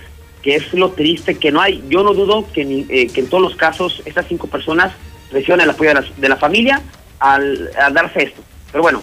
que 0.42 0.56
es 0.56 0.72
lo 0.72 0.90
triste 0.92 1.36
que 1.36 1.52
no 1.52 1.60
hay. 1.60 1.84
Yo 1.88 2.02
no 2.02 2.14
dudo 2.14 2.46
que, 2.52 2.64
ni, 2.64 2.86
eh, 2.88 3.08
que 3.08 3.20
en 3.20 3.28
todos 3.28 3.42
los 3.42 3.54
casos 3.54 4.02
estas 4.06 4.26
cinco 4.26 4.46
personas 4.46 4.92
reciban 5.30 5.60
el 5.60 5.70
apoyo 5.70 5.90
de 5.90 5.94
la, 5.94 6.04
de 6.16 6.28
la 6.28 6.36
familia 6.36 6.80
al, 7.18 7.70
al 7.78 7.92
darse 7.92 8.22
esto. 8.22 8.42
Pero 8.72 8.82
bueno, 8.82 9.02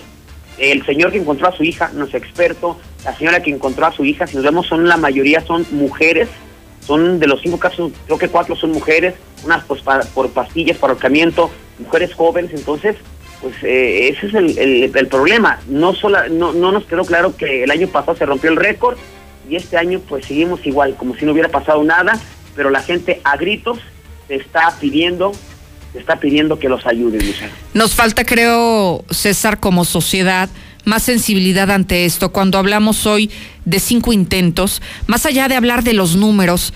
el 0.58 0.84
señor 0.86 1.12
que 1.12 1.20
encontró 1.20 1.48
a 1.48 1.56
su 1.56 1.64
hija 1.64 1.92
no 1.94 2.06
es 2.06 2.14
experto, 2.16 2.80
la 3.06 3.16
señora 3.16 3.42
que 3.42 3.52
encontró 3.52 3.86
a 3.86 3.92
su 3.92 4.04
hija, 4.04 4.26
si 4.26 4.36
nos 4.36 4.44
vemos, 4.44 4.68
son 4.68 4.88
la 4.88 4.98
mayoría 4.98 5.42
son 5.42 5.66
mujeres, 5.72 6.30
son 6.88 7.20
de 7.20 7.28
los 7.28 7.42
cinco 7.42 7.60
casos, 7.60 7.92
creo 8.06 8.18
que 8.18 8.30
cuatro 8.30 8.56
son 8.56 8.72
mujeres, 8.72 9.14
unas 9.44 9.64
pues 9.66 9.82
pa, 9.82 10.00
por 10.14 10.30
pastillas, 10.32 10.78
para 10.78 10.94
ahorcamiento, 10.94 11.52
mujeres 11.78 12.14
jóvenes, 12.14 12.52
entonces, 12.54 12.96
pues 13.42 13.56
eh, 13.64 14.10
ese 14.10 14.28
es 14.28 14.34
el, 14.34 14.96
el, 14.96 15.08
problema. 15.08 15.60
No, 15.68 15.94
sola, 15.94 16.28
no, 16.30 16.54
no 16.54 16.72
nos 16.72 16.86
quedó 16.86 17.04
claro 17.04 17.36
que 17.36 17.64
el 17.64 17.72
año 17.72 17.88
pasado 17.90 18.18
se 18.18 18.26
rompió 18.26 18.50
el 18.50 18.56
récord 18.56 18.98
y 19.50 19.58
este 19.58 19.78
año 19.78 20.00
pues 20.08 20.26
seguimos 20.26 20.66
igual, 20.66 20.96
como 20.96 21.16
si 21.16 21.26
no 21.26 21.34
hubiera 21.34 21.50
pasado 21.50 21.84
nada, 21.84 22.20
pero 22.56 22.70
la 22.70 22.82
gente 22.82 23.22
a 23.24 23.36
gritos 23.36 23.80
está 24.30 24.74
pidiendo 24.80 25.34
está 25.94 26.20
pidiendo 26.20 26.60
que 26.60 26.70
los 26.70 26.86
ayuden. 26.86 27.22
Nos 27.74 27.96
falta, 27.96 28.24
creo, 28.24 29.04
César, 29.10 29.60
como 29.60 29.84
sociedad, 29.86 30.50
más 30.88 31.04
sensibilidad 31.04 31.70
ante 31.70 32.06
esto. 32.06 32.32
Cuando 32.32 32.58
hablamos 32.58 33.06
hoy 33.06 33.30
de 33.66 33.80
cinco 33.80 34.14
intentos, 34.14 34.82
más 35.06 35.26
allá 35.26 35.50
de 35.50 35.56
hablar 35.56 35.84
de 35.84 35.92
los 35.92 36.16
números, 36.16 36.74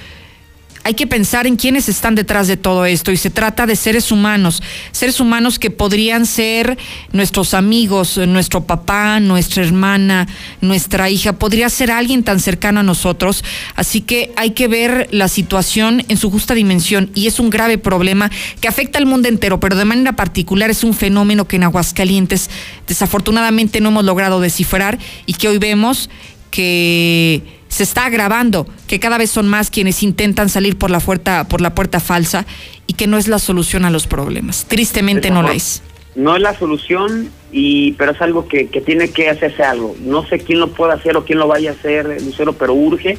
hay 0.84 0.93
que 0.93 1.07
pensar 1.07 1.47
en 1.47 1.55
quiénes 1.55 1.89
están 1.89 2.15
detrás 2.15 2.47
de 2.47 2.57
todo 2.57 2.86
esto 2.86 3.11
y 3.11 3.17
se 3.17 3.29
trata 3.29 3.65
de 3.65 3.75
seres 3.75 4.11
humanos, 4.11 4.63
seres 4.91 5.19
humanos 5.19 5.59
que 5.59 5.69
podrían 5.69 6.25
ser 6.25 6.77
nuestros 7.11 7.53
amigos, 7.53 8.17
nuestro 8.17 8.65
papá, 8.65 9.19
nuestra 9.19 9.63
hermana, 9.63 10.27
nuestra 10.59 11.09
hija, 11.09 11.34
podría 11.34 11.69
ser 11.69 11.91
alguien 11.91 12.23
tan 12.23 12.39
cercano 12.39 12.79
a 12.79 12.84
nosotros, 12.84 13.43
así 13.75 14.01
que 14.01 14.32
hay 14.36 14.51
que 14.51 14.67
ver 14.67 15.07
la 15.11 15.27
situación 15.27 16.03
en 16.07 16.17
su 16.17 16.32
justa 16.32 16.55
dimensión 16.55 17.11
y 17.13 17.27
es 17.27 17.39
un 17.39 17.49
grave 17.49 17.77
problema 17.77 18.32
que 18.59 18.67
afecta 18.67 18.97
al 18.97 19.05
mundo 19.05 19.27
entero, 19.27 19.59
pero 19.59 19.75
de 19.75 19.86
manera 19.86 20.15
particular 20.15 20.69
es 20.69 20.84
un 20.84 20.93
fenómeno 20.93 21.47
que 21.47 21.57
en 21.57 21.63
Aguascalientes 21.63 22.49
desafortunadamente 22.88 23.82
no 23.82 23.89
hemos 23.89 24.05
logrado 24.05 24.39
descifrar 24.39 24.97
y 25.25 25.34
que 25.34 25.47
hoy 25.47 25.57
vemos 25.57 26.09
que 26.49 27.61
se 27.72 27.84
está 27.84 28.05
agravando, 28.05 28.67
que 28.86 28.99
cada 28.99 29.17
vez 29.17 29.32
son 29.32 29.47
más 29.47 29.69
quienes 29.69 30.03
intentan 30.03 30.49
salir 30.49 30.78
por 30.78 30.91
la 30.91 30.99
puerta, 30.99 31.47
por 31.47 31.61
la 31.61 31.74
puerta 31.74 32.01
falsa 32.01 32.45
y 32.86 32.93
que 32.93 33.07
no 33.07 33.17
es 33.17 33.30
la 33.30 33.39
solución 33.39 33.86
a 33.86 33.89
los 33.89 34.07
problemas. 34.07 34.65
Tristemente 34.67 35.32
no 35.32 35.41
la 35.41 35.53
es. 35.53 35.82
No 36.13 36.36
es 36.36 36.41
la 36.41 36.53
solución, 36.59 37.30
y 37.49 37.93
pero 37.93 38.11
es 38.11 38.22
algo 38.22 38.49
que, 38.49 38.67
que 38.67 38.82
tiene 38.82 39.11
que 39.11 39.30
hacerse 39.30 39.63
algo. 39.63 39.95
No 40.01 40.28
sé 40.28 40.39
quién 40.39 40.59
lo 40.59 40.74
puede 40.74 40.91
hacer 40.91 41.15
o 41.15 41.24
quién 41.24 41.39
lo 41.39 41.47
vaya 41.47 41.72
a 41.72 41.74
hacer, 41.74 42.22
Lucero, 42.22 42.51
pero 42.51 42.74
urge 42.74 43.17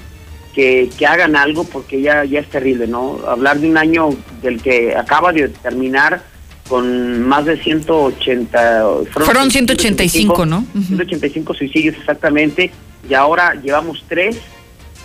que, 0.55 0.91
que, 0.99 1.07
hagan 1.07 1.35
algo 1.35 1.65
porque 1.65 2.03
ya, 2.03 2.27
ya 2.27 2.41
es 2.41 2.51
terrible, 2.51 2.87
¿no? 2.87 3.21
Hablar 3.27 3.59
de 3.59 3.71
un 3.71 3.79
año 3.79 4.11
del 4.43 4.61
que 4.61 4.95
acaba 4.95 5.33
de 5.33 5.49
terminar 5.49 6.23
con 6.69 7.23
más 7.23 7.47
de 7.47 7.57
180... 7.57 8.85
Fueron, 9.11 9.27
fueron 9.27 9.51
185, 9.51 10.45
185, 10.45 10.47
¿no? 10.47 10.67
185 10.75 11.55
suicidios 11.55 11.97
exactamente 11.97 12.71
y 13.09 13.15
ahora 13.15 13.55
llevamos 13.55 14.05
tres 14.09 14.39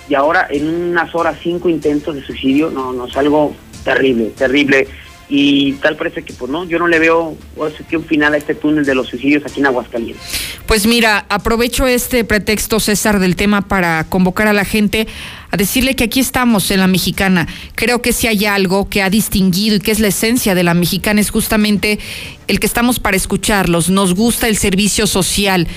y 0.09 0.15
ahora 0.15 0.47
en 0.49 0.67
unas 0.67 1.13
horas 1.15 1.37
cinco 1.41 1.69
intentos 1.69 2.15
de 2.15 2.23
suicidio, 2.23 2.69
no, 2.69 2.93
no 2.93 3.07
es 3.07 3.17
algo 3.17 3.55
terrible, 3.83 4.31
terrible. 4.37 4.87
Y 5.29 5.73
tal 5.73 5.97
parece 5.97 6.23
que, 6.23 6.31
pues 6.31 6.49
no, 6.49 6.63
yo 6.63 6.79
no 6.79 6.87
le 6.87 6.99
veo 6.99 7.35
un 7.57 8.03
final 8.05 8.33
a 8.33 8.37
este 8.37 8.55
túnel 8.55 8.85
de 8.85 8.95
los 8.95 9.09
suicidios 9.09 9.43
aquí 9.45 9.59
en 9.59 9.65
Aguascalientes. 9.65 10.23
Pues 10.65 10.87
mira, 10.87 11.25
aprovecho 11.27 11.85
este 11.85 12.23
pretexto, 12.23 12.79
César, 12.79 13.19
del 13.19 13.35
tema 13.35 13.67
para 13.67 14.05
convocar 14.05 14.47
a 14.47 14.53
la 14.53 14.63
gente 14.63 15.05
a 15.51 15.57
decirle 15.57 15.97
que 15.97 16.05
aquí 16.05 16.21
estamos 16.21 16.71
en 16.71 16.79
la 16.79 16.87
mexicana. 16.87 17.45
Creo 17.75 18.01
que 18.01 18.13
si 18.13 18.27
hay 18.27 18.45
algo 18.45 18.87
que 18.87 19.01
ha 19.01 19.09
distinguido 19.09 19.75
y 19.75 19.79
que 19.79 19.91
es 19.91 19.99
la 19.99 20.07
esencia 20.07 20.55
de 20.55 20.63
la 20.63 20.73
mexicana 20.73 21.19
es 21.19 21.29
justamente 21.29 21.99
el 22.47 22.61
que 22.61 22.67
estamos 22.67 22.99
para 22.99 23.17
escucharlos. 23.17 23.89
Nos 23.89 24.13
gusta 24.13 24.47
el 24.47 24.55
servicio 24.55 25.07
social 25.07 25.67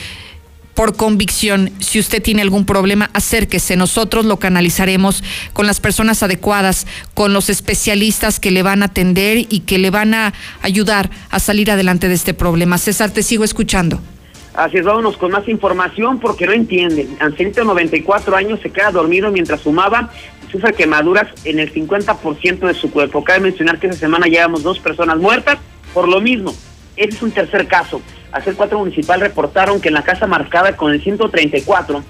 por 0.75 0.97
convicción. 0.97 1.71
Si 1.81 1.99
usted 1.99 2.23
tiene 2.23 2.43
algún 2.43 2.65
problema, 2.65 3.11
acérquese. 3.13 3.77
Nosotros 3.77 4.25
lo 4.25 4.39
canalizaremos 4.39 5.23
con 5.53 5.67
las 5.67 5.81
personas 5.81 6.23
adecuadas, 6.23 6.87
con 7.15 7.33
los 7.33 7.51
especialistas 7.51 8.41
que 8.41 8.51
le 8.51 8.63
van 8.63 8.83
a 8.83 8.87
atender 8.87 9.39
y 9.49 9.61
que 9.61 9.79
le 9.79 9.91
van 9.91 10.15
a 10.15 10.33
ayudar 10.63 11.11
a 11.31 11.39
salir 11.39 11.71
adelante 11.71 12.09
de 12.09 12.15
este 12.15 12.35
problema. 12.35 12.79
César, 12.79 13.11
te 13.11 13.23
sigo 13.23 13.45
escuchando. 13.45 14.01
Así 14.55 14.79
es, 14.79 14.85
vámonos 14.85 15.17
con 15.17 15.31
más 15.31 15.49
información 15.49 16.19
porque 16.19 16.47
no 16.47 16.53
entiende. 16.53 17.09
Ancianito 17.21 17.61
de 17.61 17.67
94 17.67 18.37
años 18.37 18.61
se 18.61 18.71
queda 18.71 18.91
dormido 18.91 19.31
mientras 19.31 19.63
fumaba 19.63 20.11
sufre 20.51 20.73
quemaduras 20.73 21.29
en 21.45 21.59
el 21.59 21.73
50% 21.73 22.67
de 22.67 22.75
su 22.75 22.91
cuerpo. 22.91 23.25
Cabe 23.25 23.41
mencionar 23.41 23.79
que 23.79 23.87
esa 23.87 23.99
semana 23.99 24.27
llevamos 24.27 24.63
dos 24.63 24.79
personas 24.79 25.19
muertas 25.19 25.59
por 25.95 26.09
lo 26.09 26.21
mismo. 26.21 26.55
Ese 27.01 27.17
es 27.17 27.23
un 27.23 27.31
tercer 27.31 27.67
caso. 27.67 28.03
Hacer 28.31 28.55
cuatro 28.57 28.79
municipal 28.79 29.23
reportaron 29.23 29.81
que 29.81 29.89
en 29.89 29.95
la 29.95 30.05
casa 30.05 30.27
marcada 30.27 30.77
con 30.77 30.93
el 30.93 31.03
134 31.03 32.05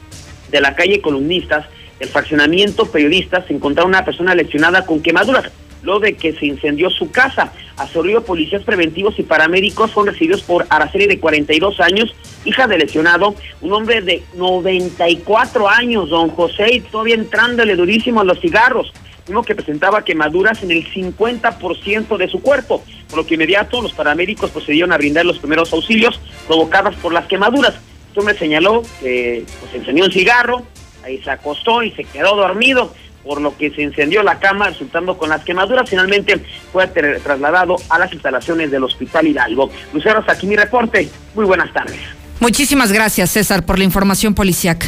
de 0.50 0.60
la 0.60 0.74
calle 0.74 1.00
Columnistas, 1.00 1.64
el 2.00 2.08
fraccionamiento 2.08 2.90
periodistas, 2.90 3.46
se 3.46 3.54
encontraron 3.54 3.90
una 3.90 4.04
persona 4.04 4.34
lesionada 4.34 4.84
con 4.84 5.00
quemaduras, 5.00 5.52
luego 5.84 6.00
de 6.00 6.16
que 6.16 6.32
se 6.32 6.44
incendió 6.44 6.90
su 6.90 7.12
casa. 7.12 7.52
Absorbido 7.76 8.24
policías 8.24 8.64
preventivos 8.64 9.16
y 9.20 9.22
paramédicos 9.22 9.92
son 9.92 10.08
recibidos 10.08 10.42
por 10.42 10.66
Araceli 10.68 11.06
de 11.06 11.20
42 11.20 11.78
años, 11.78 12.12
hija 12.44 12.66
del 12.66 12.80
lesionado, 12.80 13.36
un 13.60 13.72
hombre 13.72 14.00
de 14.00 14.24
94 14.34 15.68
años, 15.68 16.10
don 16.10 16.30
José, 16.30 16.66
y 16.74 16.80
todavía 16.80 17.14
entrándole 17.14 17.76
durísimo 17.76 18.22
a 18.22 18.24
los 18.24 18.40
cigarros 18.40 18.92
uno 19.30 19.42
que 19.42 19.54
presentaba 19.54 20.04
quemaduras 20.04 20.62
en 20.62 20.70
el 20.70 20.86
50% 20.92 22.16
de 22.16 22.28
su 22.28 22.40
cuerpo, 22.40 22.84
por 23.08 23.18
lo 23.18 23.26
que 23.26 23.34
inmediato 23.34 23.80
los 23.80 23.92
paramédicos 23.92 24.50
procedieron 24.50 24.92
a 24.92 24.98
brindar 24.98 25.24
los 25.24 25.38
primeros 25.38 25.72
auxilios 25.72 26.20
provocadas 26.46 26.94
por 26.96 27.12
las 27.12 27.26
quemaduras. 27.26 27.74
Este 28.08 28.20
hombre 28.20 28.36
señaló 28.36 28.82
que 29.00 29.44
pues, 29.60 29.74
encendió 29.74 30.04
un 30.04 30.12
cigarro, 30.12 30.62
ahí 31.04 31.22
se 31.22 31.30
acostó 31.30 31.82
y 31.82 31.92
se 31.92 32.04
quedó 32.04 32.36
dormido, 32.36 32.92
por 33.22 33.40
lo 33.40 33.56
que 33.56 33.70
se 33.70 33.82
encendió 33.82 34.22
la 34.22 34.38
cama 34.38 34.68
resultando 34.68 35.16
con 35.18 35.28
las 35.28 35.44
quemaduras. 35.44 35.88
Finalmente 35.88 36.40
fue 36.72 36.86
trasladado 36.88 37.76
a 37.88 37.98
las 37.98 38.12
instalaciones 38.12 38.70
del 38.70 38.84
Hospital 38.84 39.26
Hidalgo. 39.26 39.70
Lucero, 39.92 40.20
hasta 40.20 40.32
aquí 40.32 40.46
mi 40.46 40.56
reporte. 40.56 41.08
Muy 41.34 41.44
buenas 41.44 41.72
tardes. 41.72 42.00
Muchísimas 42.40 42.90
gracias, 42.90 43.30
César, 43.30 43.66
por 43.66 43.78
la 43.78 43.84
información 43.84 44.34
policiaca. 44.34 44.86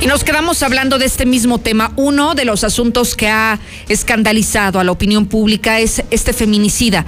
Y 0.00 0.06
nos 0.06 0.22
quedamos 0.22 0.62
hablando 0.62 0.98
de 0.98 1.06
este 1.06 1.26
mismo 1.26 1.58
tema. 1.58 1.92
Uno 1.96 2.36
de 2.36 2.44
los 2.44 2.62
asuntos 2.62 3.16
que 3.16 3.28
ha 3.28 3.58
escandalizado 3.88 4.78
a 4.78 4.84
la 4.84 4.92
opinión 4.92 5.26
pública 5.26 5.80
es 5.80 6.04
este 6.10 6.32
feminicida, 6.32 7.04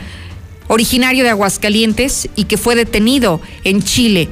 originario 0.66 1.22
de 1.22 1.30
Aguascalientes 1.30 2.28
y 2.34 2.44
que 2.44 2.56
fue 2.56 2.74
detenido 2.74 3.40
en 3.62 3.82
Chile 3.82 4.28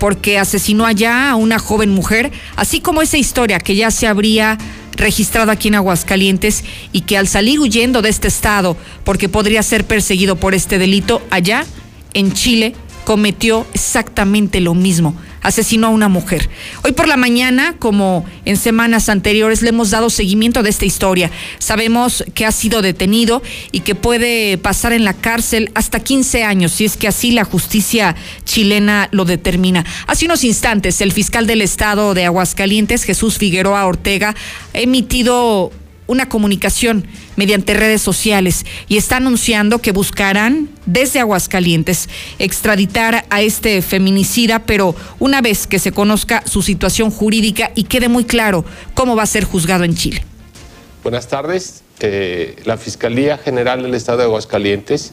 porque 0.00 0.38
asesinó 0.38 0.86
allá 0.86 1.30
a 1.30 1.36
una 1.36 1.60
joven 1.60 1.90
mujer, 1.90 2.32
así 2.56 2.80
como 2.80 3.00
esa 3.00 3.16
historia 3.16 3.60
que 3.60 3.76
ya 3.76 3.92
se 3.92 4.08
habría 4.08 4.58
registrado 4.96 5.52
aquí 5.52 5.68
en 5.68 5.76
Aguascalientes 5.76 6.64
y 6.92 7.02
que 7.02 7.16
al 7.16 7.28
salir 7.28 7.60
huyendo 7.60 8.02
de 8.02 8.08
este 8.08 8.26
estado, 8.26 8.76
porque 9.04 9.28
podría 9.28 9.62
ser 9.62 9.86
perseguido 9.86 10.34
por 10.34 10.52
este 10.52 10.78
delito, 10.78 11.22
allá 11.30 11.64
en 12.12 12.32
Chile 12.32 12.74
cometió 13.04 13.66
exactamente 13.74 14.60
lo 14.60 14.74
mismo 14.74 15.14
asesinó 15.44 15.88
a 15.88 15.90
una 15.90 16.08
mujer. 16.08 16.48
Hoy 16.82 16.92
por 16.92 17.06
la 17.06 17.16
mañana, 17.16 17.76
como 17.78 18.24
en 18.44 18.56
semanas 18.56 19.08
anteriores, 19.08 19.62
le 19.62 19.68
hemos 19.68 19.90
dado 19.90 20.10
seguimiento 20.10 20.62
de 20.62 20.70
esta 20.70 20.86
historia. 20.86 21.30
Sabemos 21.58 22.24
que 22.34 22.46
ha 22.46 22.50
sido 22.50 22.82
detenido 22.82 23.42
y 23.70 23.80
que 23.80 23.94
puede 23.94 24.58
pasar 24.58 24.92
en 24.94 25.04
la 25.04 25.12
cárcel 25.12 25.70
hasta 25.74 26.00
15 26.00 26.44
años, 26.44 26.72
si 26.72 26.86
es 26.86 26.96
que 26.96 27.06
así 27.06 27.30
la 27.30 27.44
justicia 27.44 28.16
chilena 28.44 29.08
lo 29.12 29.26
determina. 29.26 29.84
Hace 30.06 30.24
unos 30.24 30.42
instantes, 30.44 31.00
el 31.02 31.12
fiscal 31.12 31.46
del 31.46 31.60
estado 31.60 32.14
de 32.14 32.24
Aguascalientes, 32.24 33.04
Jesús 33.04 33.36
Figueroa 33.36 33.86
Ortega, 33.86 34.34
ha 34.72 34.78
emitido 34.78 35.70
una 36.06 36.28
comunicación 36.28 37.06
mediante 37.36 37.74
redes 37.74 38.02
sociales 38.02 38.64
y 38.88 38.96
está 38.96 39.16
anunciando 39.16 39.78
que 39.80 39.92
buscarán 39.92 40.68
desde 40.86 41.20
Aguascalientes 41.20 42.08
extraditar 42.38 43.24
a 43.30 43.42
este 43.42 43.80
feminicida, 43.82 44.60
pero 44.60 44.94
una 45.18 45.40
vez 45.40 45.66
que 45.66 45.78
se 45.78 45.92
conozca 45.92 46.42
su 46.46 46.62
situación 46.62 47.10
jurídica 47.10 47.72
y 47.74 47.84
quede 47.84 48.08
muy 48.08 48.24
claro 48.24 48.64
cómo 48.94 49.16
va 49.16 49.22
a 49.22 49.26
ser 49.26 49.44
juzgado 49.44 49.84
en 49.84 49.94
Chile. 49.94 50.24
Buenas 51.02 51.28
tardes. 51.28 51.82
Eh, 52.00 52.56
la 52.64 52.76
Fiscalía 52.76 53.38
General 53.38 53.82
del 53.82 53.94
Estado 53.94 54.18
de 54.18 54.24
Aguascalientes 54.24 55.12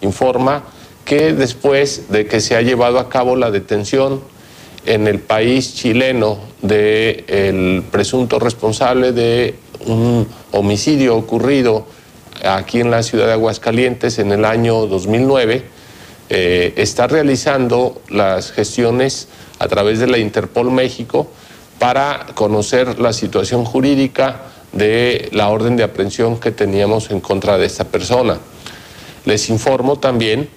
informa 0.00 0.64
que 1.04 1.32
después 1.32 2.10
de 2.10 2.26
que 2.26 2.40
se 2.40 2.56
ha 2.56 2.62
llevado 2.62 2.98
a 2.98 3.08
cabo 3.08 3.36
la 3.36 3.50
detención 3.50 4.22
en 4.86 5.06
el 5.06 5.20
país 5.20 5.74
chileno 5.74 6.38
del 6.60 7.24
el 7.28 7.82
presunto 7.90 8.38
responsable 8.38 9.12
de 9.12 9.54
un 9.86 10.26
homicidio 10.52 11.16
ocurrido 11.16 11.86
aquí 12.44 12.80
en 12.80 12.90
la 12.90 13.02
ciudad 13.02 13.26
de 13.26 13.32
Aguascalientes 13.32 14.18
en 14.18 14.32
el 14.32 14.44
año 14.44 14.86
2009, 14.86 15.64
eh, 16.28 16.72
está 16.76 17.06
realizando 17.06 18.00
las 18.08 18.52
gestiones 18.52 19.28
a 19.58 19.68
través 19.68 19.98
de 19.98 20.06
la 20.06 20.18
Interpol 20.18 20.70
México 20.70 21.28
para 21.78 22.26
conocer 22.34 22.98
la 22.98 23.12
situación 23.12 23.64
jurídica 23.64 24.42
de 24.72 25.28
la 25.32 25.48
orden 25.48 25.76
de 25.76 25.82
aprehensión 25.82 26.38
que 26.38 26.50
teníamos 26.50 27.10
en 27.10 27.20
contra 27.20 27.58
de 27.58 27.66
esta 27.66 27.84
persona. 27.84 28.38
Les 29.24 29.50
informo 29.50 29.98
también 29.98 30.48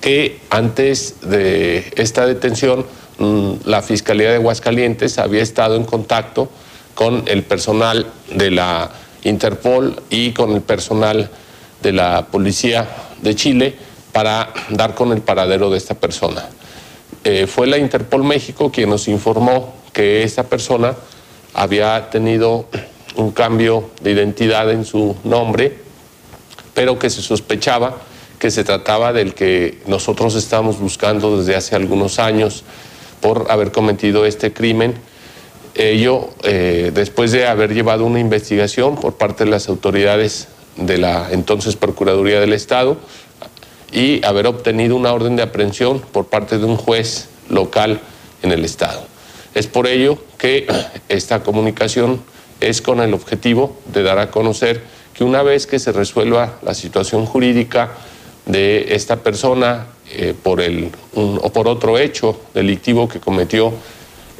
que 0.00 0.40
antes 0.50 1.16
de 1.22 1.92
esta 1.96 2.26
detención, 2.26 2.86
mm, 3.18 3.52
la 3.64 3.82
Fiscalía 3.82 4.30
de 4.30 4.36
Aguascalientes 4.36 5.18
había 5.18 5.42
estado 5.42 5.76
en 5.76 5.84
contacto 5.84 6.48
con 6.96 7.22
el 7.26 7.44
personal 7.44 8.06
de 8.34 8.50
la 8.50 8.90
Interpol 9.22 10.02
y 10.10 10.32
con 10.32 10.50
el 10.50 10.62
personal 10.62 11.30
de 11.80 11.92
la 11.92 12.26
Policía 12.26 12.88
de 13.22 13.36
Chile 13.36 13.76
para 14.10 14.52
dar 14.70 14.96
con 14.96 15.12
el 15.12 15.20
paradero 15.20 15.70
de 15.70 15.78
esta 15.78 15.94
persona. 15.94 16.48
Eh, 17.22 17.46
fue 17.46 17.68
la 17.68 17.78
Interpol 17.78 18.24
México 18.24 18.72
quien 18.72 18.90
nos 18.90 19.06
informó 19.06 19.74
que 19.92 20.24
esta 20.24 20.42
persona 20.42 20.96
había 21.54 22.10
tenido 22.10 22.66
un 23.14 23.30
cambio 23.30 23.90
de 24.00 24.10
identidad 24.10 24.70
en 24.72 24.84
su 24.84 25.14
nombre, 25.22 25.78
pero 26.74 26.98
que 26.98 27.10
se 27.10 27.22
sospechaba 27.22 27.96
que 28.38 28.50
se 28.50 28.64
trataba 28.64 29.12
del 29.12 29.34
que 29.34 29.78
nosotros 29.86 30.34
estamos 30.34 30.78
buscando 30.78 31.38
desde 31.38 31.56
hace 31.56 31.74
algunos 31.74 32.18
años 32.18 32.64
por 33.20 33.46
haber 33.50 33.72
cometido 33.72 34.26
este 34.26 34.52
crimen. 34.52 34.94
Ello 35.76 36.30
eh, 36.42 36.90
después 36.94 37.32
de 37.32 37.46
haber 37.46 37.74
llevado 37.74 38.06
una 38.06 38.18
investigación 38.18 38.96
por 38.96 39.14
parte 39.14 39.44
de 39.44 39.50
las 39.50 39.68
autoridades 39.68 40.48
de 40.76 40.96
la 40.96 41.28
entonces 41.30 41.76
Procuraduría 41.76 42.40
del 42.40 42.54
Estado 42.54 42.96
y 43.92 44.24
haber 44.24 44.46
obtenido 44.46 44.96
una 44.96 45.12
orden 45.12 45.36
de 45.36 45.42
aprehensión 45.42 46.00
por 46.00 46.26
parte 46.26 46.58
de 46.58 46.64
un 46.64 46.76
juez 46.76 47.28
local 47.50 48.00
en 48.42 48.52
el 48.52 48.64
Estado. 48.64 49.04
Es 49.54 49.66
por 49.66 49.86
ello 49.86 50.18
que 50.38 50.66
esta 51.08 51.42
comunicación 51.42 52.22
es 52.60 52.80
con 52.80 53.00
el 53.00 53.12
objetivo 53.12 53.76
de 53.92 54.02
dar 54.02 54.18
a 54.18 54.30
conocer 54.30 54.82
que 55.12 55.24
una 55.24 55.42
vez 55.42 55.66
que 55.66 55.78
se 55.78 55.92
resuelva 55.92 56.58
la 56.62 56.74
situación 56.74 57.26
jurídica 57.26 57.90
de 58.46 58.94
esta 58.94 59.16
persona 59.16 59.86
eh, 60.10 60.34
por 60.42 60.60
el, 60.60 60.90
o 61.14 61.52
por 61.52 61.68
otro 61.68 61.98
hecho 61.98 62.38
delictivo 62.54 63.08
que 63.08 63.20
cometió 63.20 63.72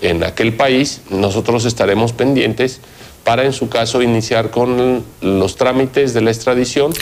en 0.00 0.22
aquel 0.24 0.54
país, 0.54 1.02
nosotros 1.10 1.64
estaremos 1.64 2.12
pendientes 2.12 2.80
para 3.24 3.44
en 3.44 3.52
su 3.52 3.68
caso 3.68 4.02
iniciar 4.02 4.50
con 4.50 5.04
los 5.20 5.56
trámites 5.56 6.14
de 6.14 6.20
la 6.20 6.30
extradición. 6.30 6.92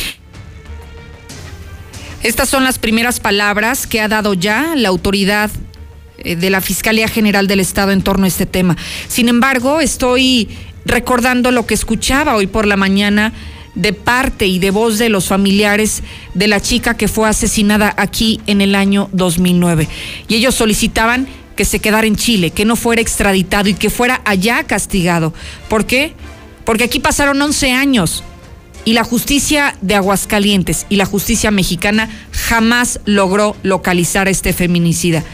Estas 2.22 2.48
son 2.48 2.64
las 2.64 2.78
primeras 2.78 3.20
palabras 3.20 3.86
que 3.86 4.00
ha 4.00 4.08
dado 4.08 4.32
ya 4.32 4.74
la 4.76 4.88
autoridad 4.88 5.50
eh, 6.18 6.36
de 6.36 6.48
la 6.48 6.62
Fiscalía 6.62 7.08
General 7.08 7.46
del 7.46 7.60
Estado 7.60 7.92
en 7.92 8.02
torno 8.02 8.24
a 8.24 8.28
este 8.28 8.46
tema. 8.46 8.76
Sin 9.08 9.28
embargo, 9.28 9.82
estoy 9.82 10.48
recordando 10.86 11.50
lo 11.50 11.66
que 11.66 11.74
escuchaba 11.74 12.36
hoy 12.36 12.46
por 12.46 12.66
la 12.66 12.76
mañana 12.76 13.34
de 13.74 13.92
parte 13.92 14.46
y 14.46 14.58
de 14.58 14.70
voz 14.70 14.98
de 14.98 15.08
los 15.08 15.26
familiares 15.26 16.02
de 16.32 16.48
la 16.48 16.60
chica 16.60 16.96
que 16.96 17.08
fue 17.08 17.28
asesinada 17.28 17.92
aquí 17.98 18.40
en 18.46 18.62
el 18.62 18.74
año 18.74 19.10
2009. 19.12 19.88
Y 20.28 20.36
ellos 20.36 20.54
solicitaban 20.54 21.28
que 21.56 21.64
se 21.64 21.78
quedara 21.78 22.06
en 22.06 22.16
Chile, 22.16 22.50
que 22.50 22.64
no 22.64 22.76
fuera 22.76 23.02
extraditado 23.02 23.68
y 23.68 23.74
que 23.74 23.90
fuera 23.90 24.20
allá 24.24 24.64
castigado. 24.64 25.32
¿Por 25.68 25.86
qué? 25.86 26.14
Porque 26.64 26.84
aquí 26.84 27.00
pasaron 27.00 27.40
11 27.40 27.72
años 27.72 28.24
y 28.84 28.92
la 28.92 29.04
justicia 29.04 29.76
de 29.80 29.94
Aguascalientes 29.94 30.86
y 30.88 30.96
la 30.96 31.06
justicia 31.06 31.50
mexicana 31.50 32.10
jamás 32.32 33.00
logró 33.04 33.56
localizar 33.62 34.26
a 34.26 34.30
este 34.30 34.52
feminicida. 34.52 35.24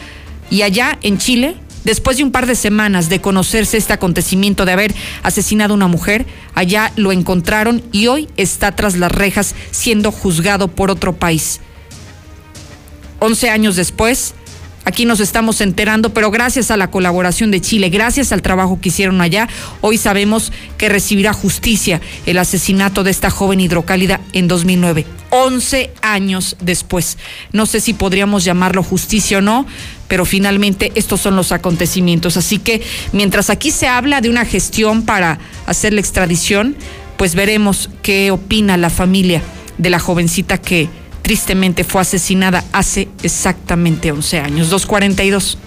Y 0.51 0.63
allá 0.63 0.99
en 1.03 1.19
Chile, 1.19 1.57
después 1.85 2.17
de 2.17 2.25
un 2.25 2.33
par 2.33 2.47
de 2.47 2.55
semanas 2.55 3.09
de 3.09 3.21
conocerse 3.21 3.77
este 3.77 3.93
acontecimiento 3.93 4.65
de 4.65 4.73
haber 4.73 4.95
asesinado 5.23 5.75
a 5.75 5.77
una 5.77 5.89
mujer, 5.89 6.27
allá 6.55 6.93
lo 6.97 7.13
encontraron 7.13 7.83
y 7.93 8.07
hoy 8.07 8.29
está 8.37 8.75
tras 8.77 8.97
las 8.97 9.13
rejas 9.13 9.55
siendo 9.71 10.13
juzgado 10.13 10.69
por 10.69 10.91
otro 10.91 11.17
país. 11.17 11.61
11 13.21 13.51
años 13.51 13.77
después, 13.77 14.35
Aquí 14.85 15.05
nos 15.05 15.21
estamos 15.21 15.61
enterando, 15.61 16.15
pero 16.15 16.31
gracias 16.31 16.71
a 16.71 16.77
la 16.77 16.91
colaboración 16.91 17.51
de 17.51 17.61
Chile, 17.61 17.91
gracias 17.91 18.33
al 18.33 18.41
trabajo 18.41 18.81
que 18.81 18.89
hicieron 18.89 19.21
allá, 19.21 19.47
hoy 19.83 19.99
sabemos 19.99 20.53
que 20.79 20.89
recibirá 20.89 21.35
justicia 21.35 22.01
el 22.25 22.39
asesinato 22.39 23.05
de 23.05 23.11
esta 23.11 23.31
joven 23.31 23.61
hidrocálida 23.61 24.21
en 24.33 24.49
2009, 24.49 25.05
11 25.29 25.93
años 26.01 26.57
después. 26.61 27.19
No 27.53 27.67
sé 27.67 27.81
si 27.81 27.93
podríamos 27.93 28.43
llamarlo 28.43 28.83
justicia 28.83 29.39
o 29.39 29.43
no, 29.43 29.67
pero 30.09 30.25
finalmente 30.25 30.93
estos 30.95 31.21
son 31.21 31.37
los 31.37 31.53
acontecimientos. 31.53 32.39
Así 32.39 32.59
que 32.59 32.83
mientras 33.13 33.51
aquí 33.51 33.71
se 33.71 33.87
habla 33.87 34.23
de 34.23 34.31
una 34.31 34.47
gestión 34.47 35.03
para 35.03 35.39
hacer 35.67 35.93
la 35.93 36.01
extradición, 36.01 36.75
pues 37.19 37.35
veremos 37.35 37.91
qué 38.03 38.31
opina 38.31 38.79
la 38.79 38.89
familia 38.89 39.43
de 39.77 39.91
la 39.91 39.99
jovencita 39.99 40.59
que 40.59 40.89
tristemente 41.31 41.85
fue 41.85 42.01
asesinada 42.01 42.65
hace 42.73 43.09
exactamente 43.23 44.11
11 44.11 44.41
años, 44.41 44.69
242. 44.69 45.59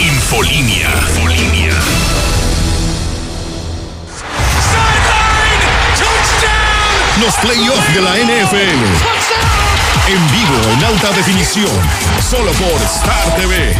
Infolinia. 0.00 0.88
Infolinia. 1.10 1.74
Los 7.20 7.34
playoffs 7.34 7.94
de 7.94 8.00
la 8.00 8.16
NFL. 8.16 9.13
En 10.06 10.20
vivo, 10.32 10.58
en 10.76 10.84
alta 10.84 11.12
definición. 11.12 11.70
Solo 12.28 12.52
por 12.52 12.82
Star 12.82 13.36
TV. 13.36 13.74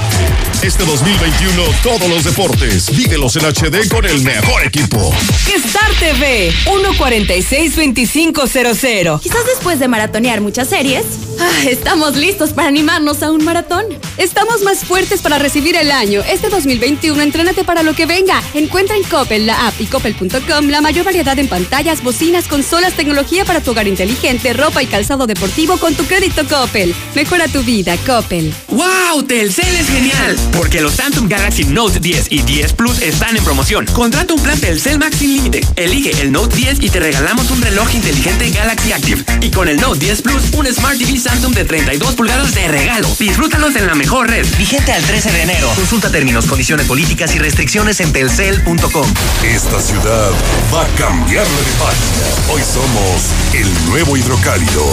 Este 0.63 0.87
2021 0.87 1.63
todos 1.83 2.09
los 2.09 2.25
deportes, 2.25 2.97
vívelos 2.97 3.37
en 3.37 3.45
HD 3.45 3.87
con 3.91 4.07
el 4.07 4.23
mejor 4.23 4.65
equipo. 4.65 5.13
Star 5.55 5.91
TV 5.99 6.51
146-2500. 6.65 9.21
Quizás 9.21 9.45
después 9.45 9.79
de 9.79 9.89
maratonear 9.89 10.41
muchas 10.41 10.69
series, 10.69 11.05
ah, 11.39 11.65
estamos 11.69 12.17
listos 12.17 12.55
para 12.55 12.69
animarnos 12.69 13.23
a 13.23 13.31
un 13.31 13.45
maratón. 13.45 13.85
Estamos 14.17 14.63
más 14.63 14.79
fuertes 14.79 15.21
para 15.21 15.39
recibir 15.39 15.77
el 15.77 15.91
año. 15.91 16.23
Este 16.27 16.49
2021 16.49 17.21
entrénate 17.21 17.65
para 17.65 17.83
lo 17.83 17.95
que 17.95 18.07
venga. 18.07 18.43
Encuentra 18.55 18.97
en 18.97 19.03
Coppel, 19.03 19.45
la 19.45 19.67
app 19.67 19.79
y 19.79 19.85
coppel.com 19.85 20.69
la 20.69 20.81
mayor 20.81 21.05
variedad 21.05 21.39
en 21.39 21.49
pantallas, 21.49 22.03
bocinas, 22.03 22.49
consolas, 22.49 22.95
tecnología 22.95 23.45
para 23.45 23.61
tu 23.61 23.73
hogar 23.73 23.87
inteligente, 23.87 24.55
ropa 24.55 24.83
y 24.83 24.87
calzado 24.87 25.27
deportivo 25.27 25.77
con 25.77 25.95
tu 25.95 26.07
crédito 26.17 26.47
Coppel. 26.47 26.95
Mejora 27.17 27.49
tu 27.49 27.63
vida, 27.65 27.97
Coppel. 28.07 28.55
¡Wow! 28.69 29.25
Telcel 29.25 29.75
es 29.75 29.89
genial 29.89 30.37
porque 30.53 30.81
los 30.81 30.95
Samsung 30.95 31.29
Galaxy 31.29 31.65
Note 31.65 31.99
10 31.99 32.27
y 32.31 32.43
10 32.43 32.73
Plus 32.75 33.03
están 33.03 33.37
en 33.37 33.43
promoción. 33.43 33.85
Contrata 33.87 34.33
un 34.33 34.41
plan 34.41 34.59
Telcel 34.59 34.99
Max 34.99 35.17
sin 35.17 35.35
límite. 35.35 35.67
Elige 35.75 36.11
el 36.23 36.31
Note 36.31 36.55
10 36.55 36.83
y 36.83 36.91
te 36.91 37.01
regalamos 37.01 37.51
un 37.51 37.61
reloj 37.61 37.93
inteligente 37.95 38.51
Galaxy 38.51 38.93
Active. 38.93 39.25
Y 39.41 39.51
con 39.51 39.67
el 39.69 39.81
Note 39.81 39.99
10 39.99 40.23
Plus, 40.23 40.43
un 40.53 40.67
Smart 40.67 40.99
TV 40.99 41.19
Samsung 41.19 41.53
de 41.53 41.65
32 41.65 42.15
pulgadas 42.15 42.55
de 42.55 42.69
regalo. 42.69 43.09
Disfrútalos 43.19 43.75
en 43.75 43.87
la 43.89 43.97
mejor 43.97 44.31
red. 44.31 44.47
Vigente 44.57 44.93
al 44.93 45.03
13 45.03 45.33
de 45.33 45.43
enero. 45.43 45.73
Consulta 45.75 46.11
términos, 46.11 46.47
condiciones 46.47 46.87
políticas 46.87 47.35
y 47.35 47.41
restricciones 47.41 47.99
en 47.99 48.13
telcel.com. 48.13 49.07
Esta 49.43 49.81
ciudad 49.81 50.31
va 50.73 50.83
a 50.83 50.89
cambiarle 50.97 51.57
de 51.57 51.73
página. 51.79 52.53
Hoy 52.53 52.63
somos 52.63 53.33
el 53.53 53.91
nuevo 53.91 54.17
hidrocálido. 54.17 54.87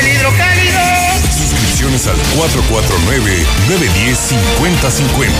¡El 0.00 0.08
hidrocálido! 0.08 0.39
Suscripciones 1.36 2.06
al 2.06 2.16
449-910-5050. 2.36 5.30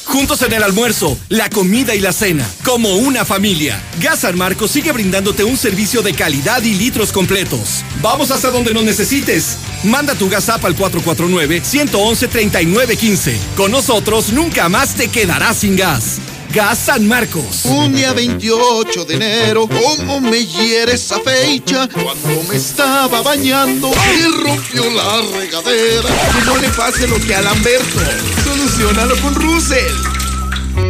Juntos 0.08 0.42
en 0.42 0.52
el 0.54 0.62
almuerzo, 0.62 1.18
la 1.28 1.50
comida 1.50 1.94
y 1.94 2.00
la 2.00 2.14
cena, 2.14 2.48
como 2.64 2.96
una 2.96 3.26
familia. 3.26 3.78
Gas 4.00 4.20
San 4.20 4.38
sigue 4.66 4.92
brindándote 4.92 5.44
un 5.44 5.58
servicio 5.58 6.00
de 6.00 6.14
calidad 6.14 6.62
y 6.62 6.74
litros 6.74 7.12
completos. 7.12 7.84
Vamos 8.00 8.30
hasta 8.30 8.50
donde 8.50 8.72
nos 8.72 8.84
necesites. 8.84 9.58
Manda 9.84 10.14
tu 10.14 10.30
gas 10.30 10.48
app 10.48 10.64
al 10.64 10.74
449-111-3915. 10.76 13.36
Con 13.54 13.70
nosotros 13.70 14.32
nunca 14.32 14.70
más 14.70 14.94
te 14.94 15.08
quedarás 15.08 15.58
sin 15.58 15.76
gas. 15.76 16.20
Gas 16.52 16.78
San 16.78 17.06
Marcos. 17.06 17.64
Un 17.64 17.94
día 17.94 18.12
28 18.12 19.04
de 19.04 19.14
enero, 19.14 19.68
¿cómo 19.68 20.20
me 20.20 20.44
hiere 20.44 20.94
esa 20.94 21.20
fecha? 21.20 21.88
Cuando 21.88 22.42
me 22.48 22.56
estaba 22.56 23.20
bañando 23.22 23.90
y 23.90 24.44
rompió 24.44 24.90
la 24.90 25.20
regadera. 25.38 26.08
Que 26.08 26.44
no 26.46 26.56
le 26.56 26.68
pase 26.70 27.06
lo 27.06 27.18
que 27.20 27.34
a 27.34 27.42
Lamberto. 27.42 28.00
Solucionalo 28.44 29.16
con 29.20 29.34
Russell. 29.34 30.17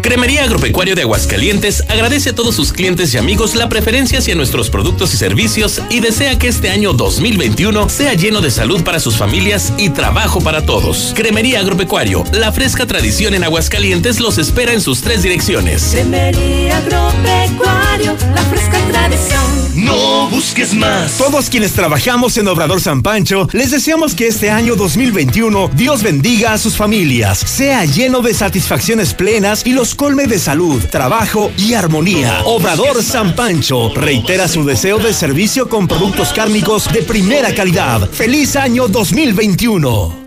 Cremería 0.03 0.45
Agropecuario 0.45 0.95
de 0.95 1.03
Aguascalientes 1.03 1.85
agradece 1.89 2.31
a 2.31 2.35
todos 2.35 2.55
sus 2.55 2.73
clientes 2.73 3.13
y 3.15 3.19
amigos 3.19 3.55
la 3.55 3.69
preferencia 3.69 4.19
hacia 4.19 4.35
nuestros 4.35 4.71
productos 4.71 5.13
y 5.15 5.17
servicios 5.17 5.83
y 5.91 6.01
desea 6.01 6.39
que 6.39 6.49
este 6.49 6.71
año 6.71 6.93
2021 6.93 7.89
sea 7.89 8.15
lleno 8.15 8.41
de 8.41 8.51
salud 8.51 8.83
para 8.85 9.01
sus 9.01 9.17
familias 9.17 9.73
y 9.77 9.91
trabajo 9.91 10.41
para 10.41 10.65
todos. 10.65 11.13
Cremería 11.15 11.61
Agropecuario, 11.61 12.25
la 12.33 12.53
fresca 12.53 12.87
tradición 12.87 13.35
en 13.35 13.45
Aguascalientes 13.45 14.21
los 14.21 14.39
espera 14.39 14.73
en 14.73 14.81
sus 14.81 15.01
tres 15.01 15.23
direcciones. 15.23 15.91
Cremería 15.93 16.79
Agropecuario, 16.79 18.17
la 18.35 18.43
fresca 18.43 18.79
tradición. 18.89 19.69
No 19.75 20.29
busques 20.29 20.75
más. 20.75 21.17
Todos 21.19 21.49
quienes 21.49 21.73
trabajamos 21.73 22.37
en 22.37 22.49
Obrador 22.49 22.81
San 22.81 23.03
Pancho, 23.03 23.49
les 23.53 23.71
deseamos 23.71 24.15
que 24.15 24.27
este 24.27 24.51
año 24.51 24.75
2021 24.75 25.71
Dios 25.75 26.03
bendiga 26.03 26.53
a 26.53 26.59
sus 26.59 26.77
familias, 26.77 27.39
sea 27.39 27.85
lleno 27.85 28.21
de 28.21 28.35
satisfacciones 28.35 29.15
plenas 29.15 29.65
y 29.65 29.73
los 29.79 29.95
colme 29.95 30.27
de 30.27 30.41
salud, 30.41 30.83
trabajo 30.91 31.53
y 31.57 31.75
armonía. 31.75 32.41
Obrador 32.47 33.01
San 33.01 33.37
Pancho 33.37 33.93
reitera 33.95 34.49
su 34.49 34.65
deseo 34.65 34.99
de 34.99 35.15
servicio 35.15 35.69
con 35.69 35.87
productos 35.87 36.33
cárnicos 36.33 36.93
de 36.93 37.03
primera 37.03 37.55
calidad. 37.55 38.11
¡Feliz 38.11 38.57
año 38.57 38.89
2021! 38.89 40.27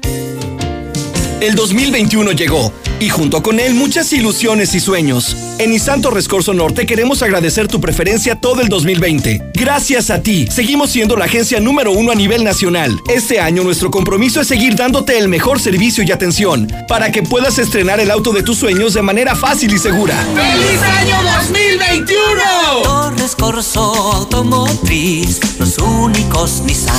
El 1.41 1.55
2021 1.55 2.31
llegó 2.31 2.71
y 3.01 3.09
junto 3.09 3.41
con 3.41 3.59
él 3.59 3.73
muchas 3.73 4.13
ilusiones 4.13 4.75
y 4.75 4.79
sueños. 4.79 5.35
En 5.57 5.71
Nissan 5.71 6.01
Torres 6.01 6.29
Norte 6.53 6.85
queremos 6.85 7.23
agradecer 7.23 7.67
tu 7.67 7.81
preferencia 7.81 8.35
todo 8.35 8.61
el 8.61 8.69
2020. 8.69 9.51
Gracias 9.55 10.11
a 10.11 10.21
ti, 10.21 10.47
seguimos 10.49 10.91
siendo 10.91 11.17
la 11.17 11.25
agencia 11.25 11.59
número 11.59 11.91
uno 11.91 12.11
a 12.11 12.15
nivel 12.15 12.43
nacional. 12.43 12.99
Este 13.09 13.39
año 13.39 13.63
nuestro 13.63 13.89
compromiso 13.89 14.39
es 14.39 14.47
seguir 14.47 14.75
dándote 14.75 15.17
el 15.17 15.27
mejor 15.27 15.59
servicio 15.59 16.03
y 16.03 16.11
atención 16.11 16.71
para 16.87 17.11
que 17.11 17.23
puedas 17.23 17.57
estrenar 17.57 17.99
el 17.99 18.11
auto 18.11 18.33
de 18.33 18.43
tus 18.43 18.59
sueños 18.59 18.93
de 18.93 19.01
manera 19.01 19.35
fácil 19.35 19.73
y 19.73 19.79
segura. 19.79 20.15
¡Feliz 20.35 20.81
año 20.83 21.17
2021! 21.37 22.83
Torres 22.83 23.35
Corso 23.35 23.81
Automotriz, 24.13 25.39
los 25.59 25.79
únicos 25.79 26.61
Nissan 26.65 26.95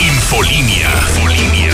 Infolinia. 0.00 0.90
Infolinia. 1.08 1.72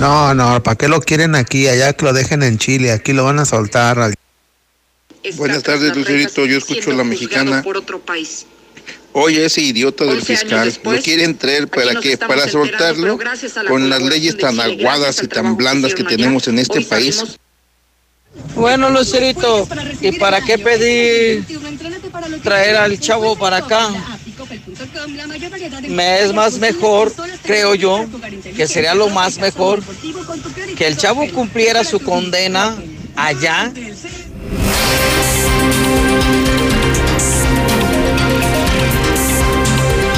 No, 0.00 0.32
no, 0.32 0.62
¿para 0.62 0.76
qué 0.76 0.88
lo 0.88 0.98
quieren 1.02 1.34
aquí? 1.34 1.68
Allá 1.68 1.92
que 1.92 2.06
lo 2.06 2.14
dejen 2.14 2.42
en 2.42 2.56
Chile, 2.56 2.90
aquí 2.90 3.12
lo 3.12 3.24
van 3.24 3.38
a 3.38 3.44
soltar. 3.44 3.98
Al... 3.98 4.14
Buenas 5.36 5.62
tardes, 5.62 5.94
Lucerito. 5.94 6.46
Yo 6.46 6.56
escucho 6.56 6.90
la 6.92 7.04
mexicana. 7.04 7.62
Oye, 9.12 9.44
ese 9.44 9.60
idiota 9.60 10.04
del 10.04 10.22
fiscal 10.22 10.72
lo 10.82 11.02
quieren 11.02 11.36
traer 11.36 11.68
para 11.68 12.00
qué? 12.00 12.16
Para 12.16 12.48
soltarlo 12.48 13.18
con 13.68 13.90
las 13.90 14.00
leyes 14.02 14.38
tan 14.38 14.58
aguadas 14.58 15.22
y 15.22 15.28
tan 15.28 15.56
blandas 15.56 15.94
que 15.94 16.04
tenemos 16.04 16.48
en 16.48 16.60
este 16.60 16.80
país. 16.80 17.22
Bueno, 18.54 18.88
Lucerito, 18.88 19.68
¿y 20.00 20.12
para 20.12 20.40
qué 20.40 20.56
pedir 20.56 21.44
traer 22.42 22.76
al 22.76 22.98
chavo 22.98 23.36
para 23.36 23.58
acá? 23.58 23.90
Me 25.88 26.22
es 26.22 26.32
más 26.32 26.58
mejor, 26.58 27.12
creo 27.42 27.74
yo, 27.74 28.06
que 28.56 28.66
sería 28.66 28.94
lo 28.94 29.08
más 29.08 29.38
mejor 29.38 29.82
que 30.76 30.86
el 30.86 30.96
chavo 30.96 31.26
cumpliera 31.32 31.84
su 31.84 32.00
condena 32.00 32.76
allá. 33.16 33.72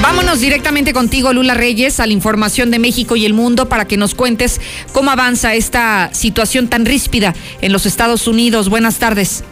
Vámonos 0.00 0.40
directamente 0.40 0.92
contigo, 0.92 1.32
Lula 1.32 1.54
Reyes, 1.54 2.00
a 2.00 2.06
la 2.06 2.12
información 2.12 2.70
de 2.70 2.78
México 2.78 3.16
y 3.16 3.24
el 3.24 3.34
mundo 3.34 3.68
para 3.68 3.86
que 3.86 3.96
nos 3.96 4.14
cuentes 4.14 4.60
cómo 4.92 5.10
avanza 5.10 5.54
esta 5.54 6.10
situación 6.12 6.68
tan 6.68 6.84
ríspida 6.84 7.34
en 7.60 7.72
los 7.72 7.86
Estados 7.86 8.26
Unidos. 8.26 8.68
Buenas 8.68 8.98
tardes. 8.98 9.44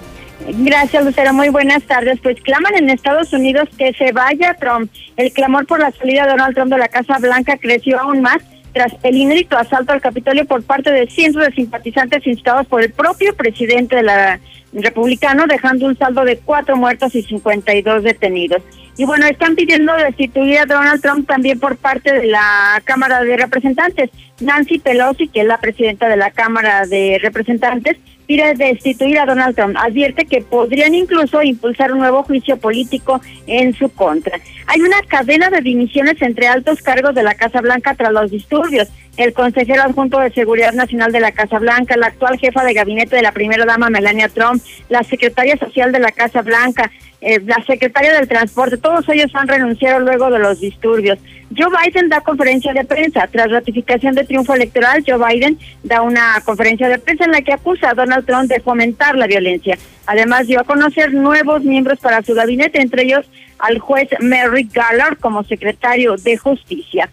Gracias, 0.58 1.04
Lucero. 1.04 1.32
Muy 1.32 1.48
buenas 1.48 1.82
tardes. 1.84 2.18
Pues 2.20 2.40
claman 2.40 2.74
en 2.76 2.90
Estados 2.90 3.32
Unidos 3.32 3.68
que 3.76 3.92
se 3.92 4.12
vaya 4.12 4.54
Trump. 4.54 4.90
El 5.16 5.32
clamor 5.32 5.66
por 5.66 5.80
la 5.80 5.90
salida 5.92 6.24
de 6.24 6.30
Donald 6.30 6.54
Trump 6.54 6.72
de 6.72 6.78
la 6.78 6.88
Casa 6.88 7.18
Blanca 7.18 7.56
creció 7.56 8.00
aún 8.00 8.20
más 8.20 8.38
tras 8.72 8.92
el 9.02 9.16
inédito 9.16 9.56
asalto 9.56 9.92
al 9.92 10.00
Capitolio 10.00 10.44
por 10.44 10.62
parte 10.62 10.90
de 10.90 11.08
cientos 11.08 11.44
de 11.44 11.52
simpatizantes 11.52 12.26
instados 12.26 12.66
por 12.66 12.82
el 12.82 12.92
propio 12.92 13.34
presidente 13.34 13.96
de 13.96 14.02
la 14.02 14.40
republicano, 14.72 15.46
dejando 15.48 15.86
un 15.86 15.98
saldo 15.98 16.24
de 16.24 16.38
cuatro 16.38 16.76
muertos 16.76 17.14
y 17.14 17.22
52 17.22 18.04
detenidos. 18.04 18.62
Y 19.00 19.06
bueno, 19.06 19.24
están 19.24 19.56
pidiendo 19.56 19.94
destituir 19.94 20.58
a 20.58 20.66
Donald 20.66 21.00
Trump 21.00 21.26
también 21.26 21.58
por 21.58 21.78
parte 21.78 22.12
de 22.12 22.26
la 22.26 22.82
Cámara 22.84 23.24
de 23.24 23.34
Representantes. 23.34 24.10
Nancy 24.40 24.78
Pelosi, 24.78 25.26
que 25.26 25.40
es 25.40 25.46
la 25.46 25.56
presidenta 25.56 26.06
de 26.06 26.18
la 26.18 26.30
Cámara 26.30 26.84
de 26.84 27.18
Representantes, 27.22 27.96
pide 28.26 28.52
destituir 28.56 29.18
a 29.18 29.24
Donald 29.24 29.56
Trump. 29.56 29.74
Advierte 29.78 30.26
que 30.26 30.42
podrían 30.42 30.94
incluso 30.94 31.42
impulsar 31.42 31.94
un 31.94 32.00
nuevo 32.00 32.24
juicio 32.24 32.58
político 32.58 33.22
en 33.46 33.72
su 33.72 33.88
contra. 33.88 34.38
Hay 34.66 34.82
una 34.82 35.00
cadena 35.08 35.48
de 35.48 35.62
dimisiones 35.62 36.20
entre 36.20 36.48
altos 36.48 36.82
cargos 36.82 37.14
de 37.14 37.22
la 37.22 37.34
Casa 37.34 37.62
Blanca 37.62 37.94
tras 37.94 38.12
los 38.12 38.30
disturbios. 38.30 38.88
El 39.16 39.32
consejero 39.32 39.82
adjunto 39.82 40.20
de 40.20 40.30
Seguridad 40.30 40.74
Nacional 40.74 41.10
de 41.10 41.20
la 41.20 41.32
Casa 41.32 41.58
Blanca, 41.58 41.96
la 41.96 42.08
actual 42.08 42.38
jefa 42.38 42.64
de 42.64 42.74
gabinete 42.74 43.16
de 43.16 43.22
la 43.22 43.32
primera 43.32 43.64
dama 43.64 43.88
Melania 43.88 44.28
Trump, 44.28 44.62
la 44.90 45.02
secretaria 45.04 45.56
social 45.56 45.90
de 45.90 46.00
la 46.00 46.12
Casa 46.12 46.42
Blanca, 46.42 46.90
eh, 47.20 47.40
la 47.44 47.62
secretaria 47.66 48.14
del 48.14 48.28
Transporte, 48.28 48.78
todos 48.78 49.08
ellos 49.08 49.30
han 49.34 49.46
renunciado 49.46 50.00
luego 50.00 50.30
de 50.30 50.38
los 50.38 50.60
disturbios. 50.60 51.18
Joe 51.56 51.68
Biden 51.68 52.08
da 52.08 52.20
conferencia 52.20 52.72
de 52.72 52.84
prensa. 52.84 53.26
Tras 53.26 53.50
ratificación 53.50 54.14
de 54.14 54.24
triunfo 54.24 54.54
electoral, 54.54 55.04
Joe 55.06 55.18
Biden 55.18 55.58
da 55.82 56.00
una 56.02 56.40
conferencia 56.44 56.88
de 56.88 56.98
prensa 56.98 57.24
en 57.24 57.32
la 57.32 57.42
que 57.42 57.52
acusa 57.52 57.90
a 57.90 57.94
Donald 57.94 58.24
Trump 58.24 58.48
de 58.48 58.60
fomentar 58.60 59.16
la 59.16 59.26
violencia. 59.26 59.76
Además, 60.06 60.46
dio 60.46 60.60
a 60.60 60.64
conocer 60.64 61.12
nuevos 61.12 61.62
miembros 61.62 61.98
para 61.98 62.22
su 62.22 62.34
gabinete, 62.34 62.80
entre 62.80 63.02
ellos 63.02 63.28
al 63.58 63.78
juez 63.78 64.08
Merrick 64.20 64.72
Garland 64.72 65.18
como 65.18 65.44
secretario 65.44 66.16
de 66.16 66.36
Justicia. 66.38 67.10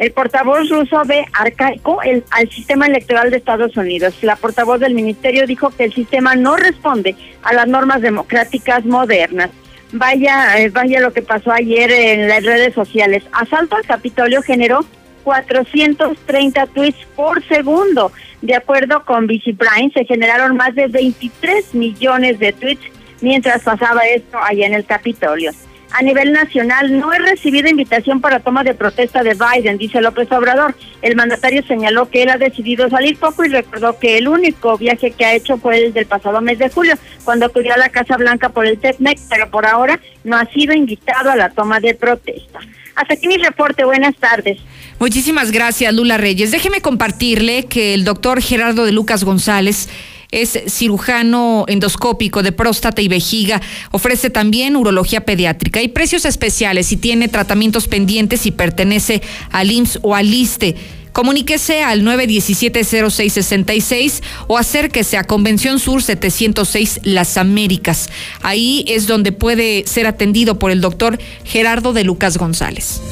El 0.00 0.12
portavoz 0.12 0.66
ruso 0.70 1.02
ve 1.04 1.26
arcaico 1.34 2.00
el, 2.02 2.24
al 2.30 2.48
sistema 2.48 2.86
electoral 2.86 3.30
de 3.30 3.36
Estados 3.36 3.76
Unidos. 3.76 4.14
La 4.22 4.34
portavoz 4.34 4.80
del 4.80 4.94
ministerio 4.94 5.46
dijo 5.46 5.68
que 5.68 5.84
el 5.84 5.92
sistema 5.92 6.34
no 6.34 6.56
responde 6.56 7.14
a 7.42 7.52
las 7.52 7.68
normas 7.68 8.00
democráticas 8.00 8.86
modernas. 8.86 9.50
Vaya, 9.92 10.56
eh, 10.58 10.70
vaya 10.70 11.00
lo 11.00 11.12
que 11.12 11.20
pasó 11.20 11.52
ayer 11.52 11.90
en 11.92 12.28
las 12.28 12.42
redes 12.42 12.72
sociales. 12.72 13.24
Asalto 13.32 13.76
al 13.76 13.84
Capitolio 13.84 14.40
generó 14.40 14.86
430 15.24 16.66
tweets 16.68 17.06
por 17.14 17.46
segundo. 17.46 18.10
De 18.40 18.54
acuerdo 18.54 19.04
con 19.04 19.26
Vici 19.26 19.52
Prime, 19.52 19.92
se 19.92 20.06
generaron 20.06 20.56
más 20.56 20.74
de 20.74 20.86
23 20.86 21.74
millones 21.74 22.38
de 22.38 22.54
tweets 22.54 22.86
mientras 23.20 23.64
pasaba 23.64 24.06
esto 24.06 24.38
allá 24.38 24.66
en 24.66 24.72
el 24.72 24.86
Capitolio 24.86 25.52
a 25.92 26.02
nivel 26.02 26.32
nacional 26.32 26.98
no 26.98 27.12
he 27.12 27.18
recibido 27.18 27.68
invitación 27.68 28.20
para 28.20 28.40
toma 28.40 28.64
de 28.64 28.74
protesta 28.74 29.22
de 29.22 29.34
Biden, 29.34 29.78
dice 29.78 30.00
López 30.00 30.30
Obrador. 30.32 30.74
El 31.02 31.16
mandatario 31.16 31.62
señaló 31.66 32.08
que 32.10 32.22
él 32.22 32.30
ha 32.30 32.38
decidido 32.38 32.88
salir 32.88 33.18
poco 33.18 33.44
y 33.44 33.48
recordó 33.48 33.98
que 33.98 34.18
el 34.18 34.28
único 34.28 34.78
viaje 34.78 35.10
que 35.10 35.24
ha 35.24 35.34
hecho 35.34 35.58
fue 35.58 35.84
el 35.84 35.92
del 35.92 36.06
pasado 36.06 36.40
mes 36.40 36.58
de 36.58 36.70
julio, 36.70 36.94
cuando 37.24 37.46
acudió 37.46 37.74
a 37.74 37.78
la 37.78 37.88
Casa 37.88 38.16
Blanca 38.16 38.50
por 38.50 38.66
el 38.66 38.78
TECMEC, 38.78 39.18
pero 39.28 39.50
por 39.50 39.66
ahora 39.66 39.98
no 40.24 40.36
ha 40.36 40.46
sido 40.46 40.74
invitado 40.74 41.30
a 41.30 41.36
la 41.36 41.50
toma 41.50 41.80
de 41.80 41.94
protesta. 41.94 42.60
Hasta 42.94 43.14
aquí 43.14 43.28
mi 43.28 43.38
reporte. 43.38 43.84
Buenas 43.84 44.14
tardes. 44.16 44.58
Muchísimas 44.98 45.50
gracias, 45.50 45.94
Lula 45.94 46.18
Reyes. 46.18 46.50
Déjeme 46.50 46.82
compartirle 46.82 47.64
que 47.64 47.94
el 47.94 48.04
doctor 48.04 48.42
Gerardo 48.42 48.84
de 48.84 48.92
Lucas 48.92 49.24
González 49.24 49.88
es 50.30 50.58
cirujano 50.68 51.64
endoscópico 51.68 52.42
de 52.42 52.52
próstata 52.52 53.02
y 53.02 53.08
vejiga, 53.08 53.60
ofrece 53.90 54.30
también 54.30 54.76
urología 54.76 55.22
pediátrica 55.22 55.82
y 55.82 55.88
precios 55.88 56.24
especiales 56.24 56.92
y 56.92 56.96
tiene 56.96 57.26
tratamientos 57.28 57.88
pendientes 57.88 58.46
y 58.46 58.52
pertenece 58.52 59.20
al 59.50 59.72
IMSS 59.72 59.98
o 60.02 60.14
al 60.14 60.32
ISTE. 60.32 60.76
Comuníquese 61.12 61.82
al 61.82 62.02
917-0666 62.02 64.22
o 64.46 64.56
acérquese 64.58 65.16
a 65.16 65.24
Convención 65.24 65.80
Sur 65.80 66.04
706 66.04 67.00
Las 67.02 67.36
Américas. 67.36 68.08
Ahí 68.42 68.84
es 68.86 69.08
donde 69.08 69.32
puede 69.32 69.82
ser 69.86 70.06
atendido 70.06 70.56
por 70.58 70.70
el 70.70 70.80
doctor 70.80 71.18
Gerardo 71.44 71.92
de 71.92 72.04
Lucas 72.04 72.38
González. 72.38 73.02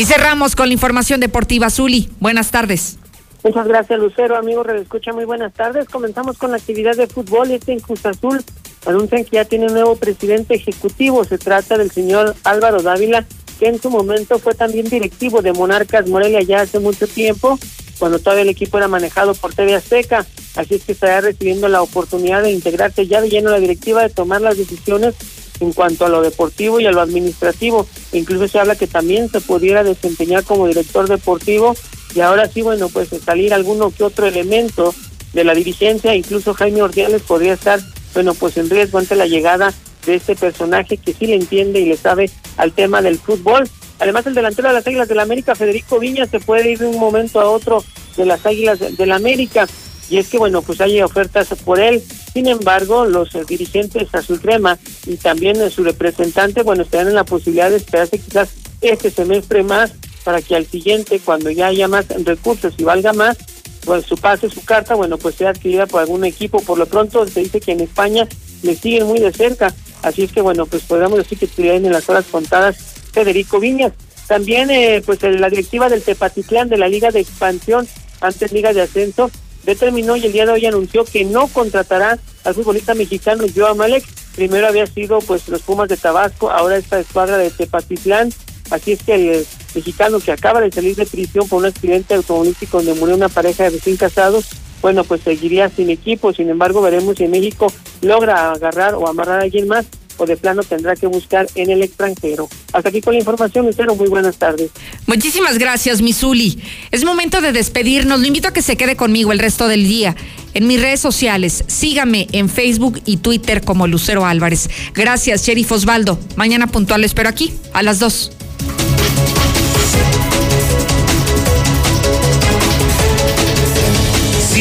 Y 0.00 0.06
cerramos 0.06 0.56
con 0.56 0.68
la 0.68 0.72
información 0.72 1.20
deportiva. 1.20 1.68
Zuli, 1.68 2.08
buenas 2.20 2.50
tardes. 2.50 2.96
Muchas 3.44 3.68
gracias, 3.68 4.00
Lucero. 4.00 4.34
Amigo 4.34 4.64
Escucha, 4.64 5.12
muy 5.12 5.26
buenas 5.26 5.52
tardes. 5.52 5.90
Comenzamos 5.90 6.38
con 6.38 6.52
la 6.52 6.56
actividad 6.56 6.96
de 6.96 7.06
fútbol. 7.06 7.50
Este 7.50 7.72
en 7.72 7.80
Cruz 7.80 8.06
Azul 8.06 8.42
anuncian 8.86 9.24
que 9.24 9.32
ya 9.32 9.44
tiene 9.44 9.66
un 9.66 9.74
nuevo 9.74 9.96
presidente 9.96 10.54
ejecutivo. 10.54 11.22
Se 11.24 11.36
trata 11.36 11.76
del 11.76 11.90
señor 11.90 12.34
Álvaro 12.44 12.80
Dávila, 12.80 13.26
que 13.58 13.66
en 13.66 13.78
su 13.78 13.90
momento 13.90 14.38
fue 14.38 14.54
también 14.54 14.88
directivo 14.88 15.42
de 15.42 15.52
Monarcas 15.52 16.08
Morelia 16.08 16.40
ya 16.40 16.62
hace 16.62 16.78
mucho 16.78 17.06
tiempo, 17.06 17.58
cuando 17.98 18.20
todavía 18.20 18.44
el 18.44 18.48
equipo 18.48 18.78
era 18.78 18.88
manejado 18.88 19.34
por 19.34 19.52
TV 19.52 19.74
Azteca. 19.74 20.24
Así 20.56 20.76
es 20.76 20.84
que 20.84 20.92
estará 20.92 21.20
recibiendo 21.20 21.68
la 21.68 21.82
oportunidad 21.82 22.42
de 22.42 22.52
integrarse 22.52 23.06
ya 23.06 23.20
de 23.20 23.28
lleno 23.28 23.50
a 23.50 23.52
la 23.52 23.60
directiva, 23.60 24.00
de 24.00 24.08
tomar 24.08 24.40
las 24.40 24.56
decisiones 24.56 25.14
en 25.60 25.72
cuanto 25.72 26.06
a 26.06 26.08
lo 26.08 26.22
deportivo 26.22 26.80
y 26.80 26.86
a 26.86 26.92
lo 26.92 27.00
administrativo. 27.00 27.86
Incluso 28.12 28.48
se 28.48 28.58
habla 28.58 28.76
que 28.76 28.86
también 28.86 29.28
se 29.30 29.40
pudiera 29.40 29.84
desempeñar 29.84 30.44
como 30.44 30.66
director 30.66 31.08
deportivo 31.08 31.74
y 32.14 32.20
ahora 32.20 32.48
sí, 32.48 32.62
bueno, 32.62 32.88
pues 32.88 33.08
salir 33.24 33.54
alguno 33.54 33.90
que 33.90 34.04
otro 34.04 34.26
elemento 34.26 34.94
de 35.32 35.44
la 35.44 35.54
dirigencia, 35.54 36.14
incluso 36.14 36.54
Jaime 36.54 36.82
Ordiales 36.82 37.22
podría 37.22 37.52
estar, 37.52 37.80
bueno, 38.14 38.34
pues 38.34 38.56
en 38.56 38.68
riesgo 38.68 38.98
ante 38.98 39.14
la 39.14 39.26
llegada 39.26 39.72
de 40.06 40.16
este 40.16 40.34
personaje 40.34 40.96
que 40.96 41.12
sí 41.12 41.26
le 41.26 41.36
entiende 41.36 41.80
y 41.80 41.86
le 41.86 41.96
sabe 41.96 42.30
al 42.56 42.72
tema 42.72 43.02
del 43.02 43.18
fútbol. 43.18 43.68
Además, 44.00 44.26
el 44.26 44.34
delantero 44.34 44.68
de 44.68 44.74
las 44.74 44.86
Águilas 44.86 45.08
del 45.08 45.18
la 45.18 45.22
América, 45.22 45.54
Federico 45.54 46.00
Viña, 46.00 46.26
se 46.26 46.40
puede 46.40 46.72
ir 46.72 46.78
de 46.78 46.86
un 46.86 46.98
momento 46.98 47.40
a 47.40 47.50
otro 47.50 47.84
de 48.16 48.24
las 48.24 48.44
Águilas 48.46 48.80
del 48.80 49.08
la 49.10 49.16
América 49.16 49.68
y 50.10 50.18
es 50.18 50.28
que 50.28 50.38
bueno, 50.38 50.60
pues 50.60 50.80
hay 50.80 51.00
ofertas 51.00 51.48
por 51.64 51.78
él. 51.78 52.02
Sin 52.32 52.48
embargo, 52.48 53.04
los 53.06 53.34
eh, 53.34 53.44
dirigentes 53.48 54.12
Azul 54.12 54.40
Crema 54.40 54.78
y 55.06 55.16
también 55.16 55.60
eh, 55.60 55.70
su 55.70 55.84
representante, 55.84 56.62
bueno, 56.62 56.82
estarán 56.82 57.08
en 57.08 57.14
la 57.14 57.24
posibilidad 57.24 57.70
de 57.70 57.76
esperarse 57.76 58.18
quizás 58.18 58.50
este 58.80 59.10
semestre 59.10 59.62
más 59.62 59.92
para 60.24 60.42
que 60.42 60.56
al 60.56 60.66
siguiente, 60.66 61.20
cuando 61.20 61.50
ya 61.50 61.68
haya 61.68 61.88
más 61.88 62.06
recursos 62.24 62.74
y 62.76 62.84
valga 62.84 63.12
más, 63.12 63.38
pues 63.84 64.04
su 64.04 64.16
pase, 64.16 64.50
su 64.50 64.64
carta, 64.64 64.94
bueno, 64.94 65.16
pues 65.16 65.36
sea 65.36 65.50
adquirida 65.50 65.86
por 65.86 66.00
algún 66.00 66.24
equipo. 66.24 66.60
Por 66.60 66.76
lo 66.76 66.86
pronto 66.86 67.26
se 67.26 67.40
dice 67.40 67.60
que 67.60 67.72
en 67.72 67.80
España 67.80 68.28
le 68.62 68.74
siguen 68.74 69.06
muy 69.06 69.20
de 69.20 69.32
cerca, 69.32 69.72
así 70.02 70.24
es 70.24 70.32
que 70.32 70.42
bueno, 70.42 70.66
pues 70.66 70.82
podemos 70.82 71.18
decir 71.18 71.38
que 71.38 71.46
estuvieron 71.46 71.86
en 71.86 71.92
las 71.92 72.08
horas 72.08 72.26
contadas 72.30 72.76
Federico 73.12 73.60
Viñas. 73.60 73.92
También, 74.26 74.70
eh, 74.70 75.02
pues 75.04 75.22
la 75.22 75.48
directiva 75.48 75.88
del 75.88 76.02
Tepatitlán 76.02 76.68
de 76.68 76.78
la 76.78 76.88
Liga 76.88 77.10
de 77.10 77.20
Expansión, 77.20 77.88
antes 78.20 78.52
Liga 78.52 78.72
de 78.72 78.82
Ascenso, 78.82 79.30
determinó 79.70 80.16
y 80.16 80.26
el 80.26 80.32
día 80.32 80.46
de 80.46 80.52
hoy 80.52 80.66
anunció 80.66 81.04
que 81.04 81.24
no 81.24 81.46
contratará 81.48 82.18
al 82.44 82.54
futbolista 82.54 82.94
mexicano 82.94 83.44
Joao 83.54 83.74
Malek. 83.74 84.04
Primero 84.34 84.66
había 84.66 84.86
sido 84.86 85.20
pues 85.20 85.48
los 85.48 85.62
Pumas 85.62 85.88
de 85.88 85.96
Tabasco, 85.96 86.50
ahora 86.50 86.76
esta 86.76 86.98
escuadra 86.98 87.38
de 87.38 87.50
Tepatitlán. 87.50 88.32
Así 88.70 88.92
es 88.92 89.02
que 89.02 89.14
el 89.14 89.46
mexicano 89.74 90.20
que 90.20 90.32
acaba 90.32 90.60
de 90.60 90.70
salir 90.70 90.96
de 90.96 91.06
prisión 91.06 91.48
por 91.48 91.60
un 91.60 91.66
accidente 91.66 92.14
automovilístico 92.14 92.78
donde 92.78 92.94
murió 92.94 93.16
una 93.16 93.28
pareja 93.28 93.64
de 93.64 93.70
recién 93.70 93.96
casados, 93.96 94.46
bueno, 94.82 95.04
pues 95.04 95.20
seguiría 95.22 95.68
sin 95.68 95.90
equipo. 95.90 96.32
Sin 96.32 96.48
embargo, 96.48 96.80
veremos 96.80 97.16
si 97.16 97.28
México 97.28 97.72
logra 98.00 98.52
agarrar 98.52 98.94
o 98.94 99.06
amarrar 99.06 99.40
a 99.40 99.42
alguien 99.42 99.68
más 99.68 99.86
o 100.20 100.26
de 100.26 100.36
plano 100.36 100.62
tendrá 100.62 100.94
que 100.94 101.06
buscar 101.06 101.46
en 101.54 101.70
el 101.70 101.82
extranjero. 101.82 102.48
Hasta 102.72 102.90
aquí 102.90 103.00
con 103.00 103.14
la 103.14 103.20
información, 103.20 103.66
Lucero. 103.66 103.94
Muy 103.94 104.08
buenas 104.08 104.36
tardes. 104.36 104.70
Muchísimas 105.06 105.58
gracias, 105.58 106.02
Misuli. 106.02 106.62
Es 106.90 107.04
momento 107.04 107.40
de 107.40 107.52
despedirnos. 107.52 108.20
Lo 108.20 108.26
invito 108.26 108.48
a 108.48 108.52
que 108.52 108.60
se 108.60 108.76
quede 108.76 108.96
conmigo 108.96 109.32
el 109.32 109.38
resto 109.38 109.66
del 109.66 109.84
día. 109.84 110.14
En 110.52 110.66
mis 110.66 110.80
redes 110.80 111.00
sociales, 111.00 111.64
sígame 111.68 112.26
en 112.32 112.48
Facebook 112.50 113.00
y 113.06 113.16
Twitter 113.16 113.62
como 113.62 113.86
Lucero 113.86 114.26
Álvarez. 114.26 114.68
Gracias, 114.94 115.46
Sheriff 115.46 115.72
Osvaldo. 115.72 116.18
Mañana 116.36 116.66
puntual 116.66 117.02
espero 117.04 117.30
aquí 117.30 117.54
a 117.72 117.82
las 117.82 117.98
2. 117.98 118.32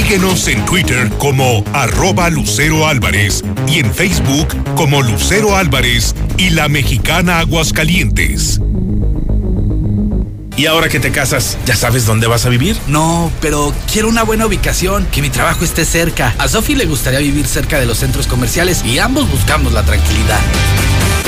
Síguenos 0.10 0.47
en 0.47 0.66
Twitter 0.66 1.07
como 1.20 1.64
arroba 1.72 2.32
Lucero 2.32 2.88
Álvarez 2.88 3.43
y 3.68 3.78
en 3.78 3.93
Facebook 3.93 4.47
como 4.74 5.03
Lucero 5.03 5.55
Álvarez 5.55 6.16
y 6.36 6.49
la 6.49 6.68
mexicana 6.68 7.38
Aguascalientes. 7.38 8.60
¿Y 10.57 10.66
ahora 10.66 10.89
que 10.89 10.99
te 10.99 11.12
casas, 11.12 11.60
ya 11.68 11.76
sabes 11.76 12.07
dónde 12.07 12.26
vas 12.26 12.47
a 12.47 12.49
vivir? 12.49 12.76
No, 12.88 13.32
pero 13.39 13.72
quiero 13.93 14.10
una 14.10 14.24
buena 14.24 14.47
ubicación, 14.47 15.05
que 15.12 15.22
mi 15.22 15.30
trabajo 15.30 15.64
esté 15.64 15.86
cerca. 15.86 16.34
A 16.39 16.47
Sofi 16.47 16.74
le 16.74 16.88
gustaría 16.88 17.20
vivir 17.20 17.45
cerca 17.45 17.80
de 17.80 17.86
los 17.86 17.99
centros 17.99 18.26
comerciales 18.26 18.84
y 18.84 18.97
ambos 18.97 19.30
buscamos 19.30 19.74
la 19.74 19.84
tranquilidad. 19.84 20.39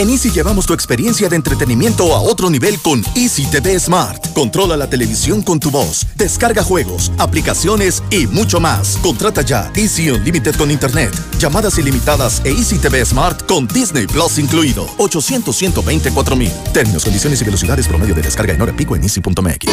En 0.00 0.08
Easy 0.08 0.30
llevamos 0.30 0.64
tu 0.64 0.72
experiencia 0.72 1.28
de 1.28 1.36
entretenimiento 1.36 2.16
a 2.16 2.22
otro 2.22 2.48
nivel 2.48 2.78
con 2.78 3.04
Easy 3.14 3.44
TV 3.44 3.78
Smart. 3.78 4.32
Controla 4.32 4.74
la 4.74 4.88
televisión 4.88 5.42
con 5.42 5.60
tu 5.60 5.70
voz, 5.70 6.06
descarga 6.16 6.62
juegos, 6.62 7.12
aplicaciones 7.18 8.02
y 8.10 8.26
mucho 8.26 8.60
más. 8.60 8.96
Contrata 9.02 9.42
ya 9.42 9.70
Easy 9.74 10.08
Unlimited 10.08 10.54
con 10.56 10.70
Internet, 10.70 11.12
llamadas 11.38 11.76
ilimitadas 11.76 12.40
e 12.46 12.48
Easy 12.48 12.78
TV 12.78 13.04
Smart 13.04 13.44
con 13.46 13.68
Disney 13.68 14.06
Plus 14.06 14.38
incluido. 14.38 14.88
800 14.96 15.54
124 15.54 16.34
mil. 16.34 16.50
Términos, 16.72 17.04
condiciones 17.04 17.42
y 17.42 17.44
velocidades 17.44 17.86
promedio 17.86 18.14
de 18.14 18.22
descarga 18.22 18.54
en 18.54 18.62
hora 18.62 18.74
pico 18.74 18.96
en 18.96 19.02
easy.mx. 19.02 19.66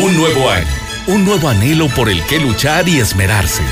Un 0.00 0.16
nuevo 0.16 0.48
año, 0.48 0.68
un 1.08 1.24
nuevo 1.24 1.48
anhelo 1.48 1.88
por 1.88 2.08
el 2.08 2.24
que 2.26 2.38
luchar 2.38 2.88
y 2.88 3.00
esmerarse. 3.00 3.64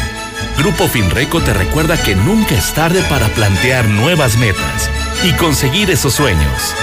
Grupo 0.59 0.89
Finreco 0.89 1.41
te 1.41 1.55
recuerda 1.55 2.03
que 2.03 2.17
nunca 2.17 2.57
es 2.57 2.75
tarde 2.75 3.01
para 3.09 3.29
plantear 3.29 3.89
nuevas 3.89 4.37
metas 4.39 4.91
y 5.23 5.33
conseguir 5.35 5.91
esos 5.91 6.15
sueños. 6.15 6.75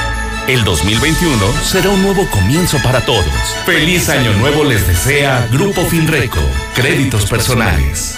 El 0.48 0.64
2021 0.64 1.38
será 1.64 1.90
un 1.90 2.02
nuevo 2.02 2.28
comienzo 2.30 2.78
para 2.82 3.06
todos. 3.06 3.26
Feliz 3.66 4.10
año 4.10 4.34
nuevo 4.34 4.64
les 4.64 4.88
desea 4.88 5.48
Grupo 5.52 5.82
Finreco. 5.86 6.40
Créditos 6.74 7.26
personales. 7.26 8.18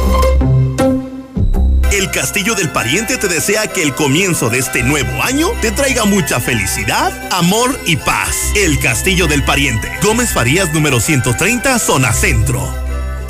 El 1.91 2.09
Castillo 2.09 2.55
del 2.55 2.69
Pariente 2.69 3.17
te 3.17 3.27
desea 3.27 3.67
que 3.67 3.83
el 3.83 3.93
comienzo 3.93 4.49
de 4.49 4.59
este 4.59 4.81
nuevo 4.81 5.21
año 5.23 5.49
te 5.61 5.71
traiga 5.71 6.05
mucha 6.05 6.39
felicidad, 6.39 7.11
amor 7.33 7.77
y 7.85 7.97
paz. 7.97 8.53
El 8.55 8.79
Castillo 8.79 9.27
del 9.27 9.43
Pariente. 9.43 9.91
Gómez 10.01 10.31
Farías 10.31 10.71
número 10.71 11.01
130, 11.01 11.77
zona 11.79 12.13
centro. 12.13 12.73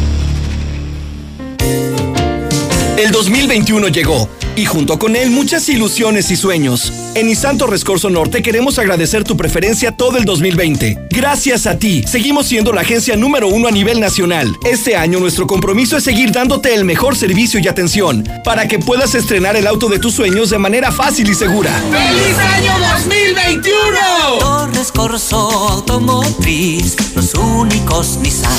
El 2.97 3.11
2021 3.11 3.89
llegó 3.89 4.29
y 4.55 4.67
junto 4.67 4.99
con 4.99 5.17
él 5.17 5.31
muchas 5.31 5.67
ilusiones 5.71 6.31
y 6.31 6.37
sueños. 6.37 6.93
En 7.15 7.27
Nissan 7.27 7.57
Torres 7.57 7.85
Corso 7.85 8.11
Norte 8.11 8.43
queremos 8.43 8.79
agradecer 8.79 9.25
tu 9.25 9.35
preferencia 9.35 9.93
todo 9.93 10.19
el 10.19 10.27
2020. 10.27 11.09
Gracias 11.11 11.67
a 11.67 11.79
ti, 11.79 12.05
seguimos 12.07 12.47
siendo 12.47 12.71
la 12.73 12.83
agencia 12.83 13.17
número 13.17 13.49
uno 13.49 13.67
a 13.67 13.71
nivel 13.71 13.99
nacional. 13.99 14.55
Este 14.71 14.95
año 14.95 15.21
nuestro 15.21 15.47
compromiso 15.47 15.97
es 15.97 16.05
seguir 16.05 16.33
dándote 16.33 16.75
el 16.75 16.85
mejor 16.85 17.17
servicio 17.17 17.61
y 17.61 17.67
atención 17.67 18.29
para 18.45 18.69
que 18.69 18.79
puedas 18.79 19.15
estrenar 19.15 19.57
el 19.57 19.67
auto 19.67 19.89
de 19.89 19.99
tus 19.99 20.13
sueños 20.13 20.51
de 20.51 20.59
manera 20.59 20.93
fácil 20.93 21.31
y 21.31 21.35
segura. 21.35 21.73
¡Feliz 21.91 22.39
año 22.39 22.73
2021! 22.95 24.39
Torres 24.39 24.93
Corso 24.93 25.39
Automotriz, 25.39 26.97
los 27.17 27.33
únicos 27.35 28.19
Nissan 28.19 28.53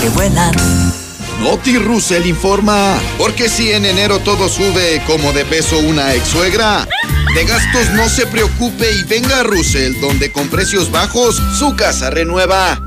que 0.00 0.08
vuelan. 0.08 1.01
Noti 1.42 1.76
Russell 1.76 2.24
informa, 2.26 2.98
porque 3.18 3.48
si 3.48 3.72
en 3.72 3.84
enero 3.84 4.20
todo 4.20 4.48
sube 4.48 5.02
como 5.08 5.32
de 5.32 5.44
peso 5.44 5.76
una 5.80 6.14
ex 6.14 6.28
suegra, 6.28 6.86
de 7.34 7.44
gastos 7.44 7.90
no 7.94 8.08
se 8.08 8.28
preocupe 8.28 8.92
y 8.92 9.02
venga 9.04 9.40
a 9.40 9.42
Russell, 9.42 10.00
donde 10.00 10.30
con 10.30 10.46
precios 10.48 10.92
bajos 10.92 11.42
su 11.58 11.74
casa 11.74 12.10
renueva. 12.10 12.80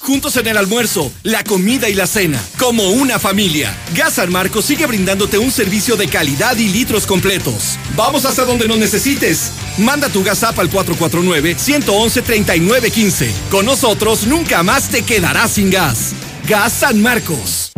Juntos 0.00 0.36
en 0.38 0.48
el 0.48 0.56
almuerzo, 0.56 1.12
la 1.22 1.44
comida 1.44 1.88
y 1.88 1.94
la 1.94 2.08
cena, 2.08 2.42
como 2.58 2.90
una 2.90 3.20
familia. 3.20 3.72
Gas 3.94 4.14
San 4.14 4.32
Marcos 4.32 4.64
sigue 4.64 4.86
brindándote 4.86 5.38
un 5.38 5.52
servicio 5.52 5.96
de 5.96 6.08
calidad 6.08 6.56
y 6.56 6.68
litros 6.68 7.06
completos. 7.06 7.78
Vamos 7.94 8.24
hasta 8.24 8.44
donde 8.44 8.66
nos 8.66 8.78
necesites. 8.78 9.52
Manda 9.78 10.08
tu 10.08 10.24
gas 10.24 10.42
app 10.42 10.58
al 10.58 10.68
449-111-3915. 10.68 13.30
Con 13.52 13.66
nosotros 13.66 14.26
nunca 14.26 14.64
más 14.64 14.88
te 14.88 15.02
quedarás 15.02 15.52
sin 15.52 15.70
gas. 15.70 16.12
Gas 16.50 16.72
San 16.72 17.00
Marcos. 17.00 17.70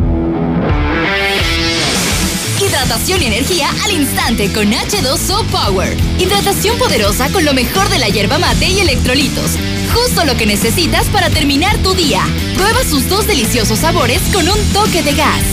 Hidratación 2.59 3.21
y 3.21 3.25
energía 3.25 3.69
al 3.83 3.91
instante 3.91 4.51
con 4.51 4.71
H2O 4.71 5.45
Power. 5.51 5.95
Hidratación 6.17 6.75
poderosa 6.79 7.29
con 7.29 7.45
lo 7.45 7.53
mejor 7.53 7.87
de 7.89 7.99
la 7.99 8.09
hierba 8.09 8.39
mate 8.39 8.65
y 8.65 8.79
electrolitos. 8.79 9.51
Justo 9.93 10.25
lo 10.25 10.35
que 10.35 10.47
necesitas 10.47 11.05
para 11.09 11.29
terminar 11.29 11.77
tu 11.83 11.93
día. 11.93 12.23
Prueba 12.55 12.83
sus 12.83 13.07
dos 13.07 13.27
deliciosos 13.27 13.77
sabores 13.77 14.23
con 14.33 14.49
un 14.49 14.57
toque 14.73 15.03
de 15.03 15.13
gas. 15.13 15.43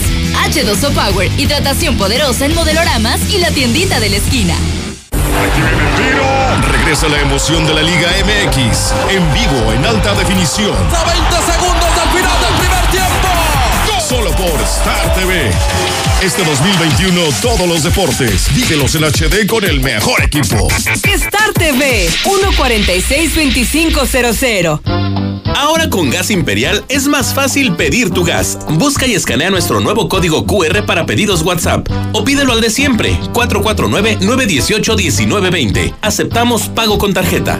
H2O 0.47 0.91
Power, 0.91 1.31
hidratación 1.39 1.99
poderosa 1.99 2.47
en 2.47 2.55
modeloramas 2.55 3.19
y 3.31 3.37
la 3.37 3.51
tiendita 3.51 3.99
de 3.99 4.09
la 4.09 4.15
esquina. 4.15 4.55
Regresa 6.71 7.07
la 7.07 7.19
emoción 7.19 7.67
de 7.67 7.75
la 7.75 7.83
Liga 7.83 8.09
MX 8.25 8.93
en 9.11 9.31
vivo 9.31 9.71
en 9.73 9.85
alta 9.85 10.15
definición. 10.15 10.75
A 10.75 11.03
20 11.03 11.51
segundos 11.53 11.90
por 14.41 14.59
Star 14.61 15.13
TV. 15.13 15.51
Este 16.23 16.43
2021 16.43 17.21
todos 17.41 17.67
los 17.67 17.83
deportes. 17.83 18.47
Vívelos 18.55 18.95
en 18.95 19.03
HD 19.03 19.45
con 19.47 19.63
el 19.63 19.81
mejor 19.81 20.19
equipo. 20.23 20.67
Star 21.03 21.53
TV 21.53 22.09
1462500. 22.23 24.79
Ahora 25.55 25.91
con 25.91 26.09
Gas 26.09 26.31
Imperial 26.31 26.83
es 26.87 27.07
más 27.07 27.35
fácil 27.35 27.75
pedir 27.75 28.09
tu 28.09 28.23
gas. 28.23 28.57
Busca 28.69 29.05
y 29.05 29.13
escanea 29.13 29.51
nuestro 29.51 29.79
nuevo 29.79 30.09
código 30.09 30.47
QR 30.47 30.87
para 30.87 31.05
pedidos 31.05 31.43
WhatsApp 31.43 31.87
o 32.13 32.23
pídelo 32.23 32.53
al 32.53 32.61
de 32.61 32.71
siempre 32.71 33.15
449-918-1920. 33.33 35.93
Aceptamos 36.01 36.63
pago 36.69 36.97
con 36.97 37.13
tarjeta. 37.13 37.59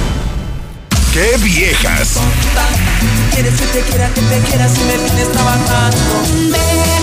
¡Qué 1.13 1.35
viejas! 1.43 2.21
Quieres 3.33 3.59
que 3.59 3.65
te 3.67 3.81
quiera, 3.81 4.13
que 4.13 4.21
te 4.21 4.39
quiera 4.39 4.69
si 4.69 4.79
me 4.85 4.97
vienes 4.97 5.29
trabajando. 5.29 7.01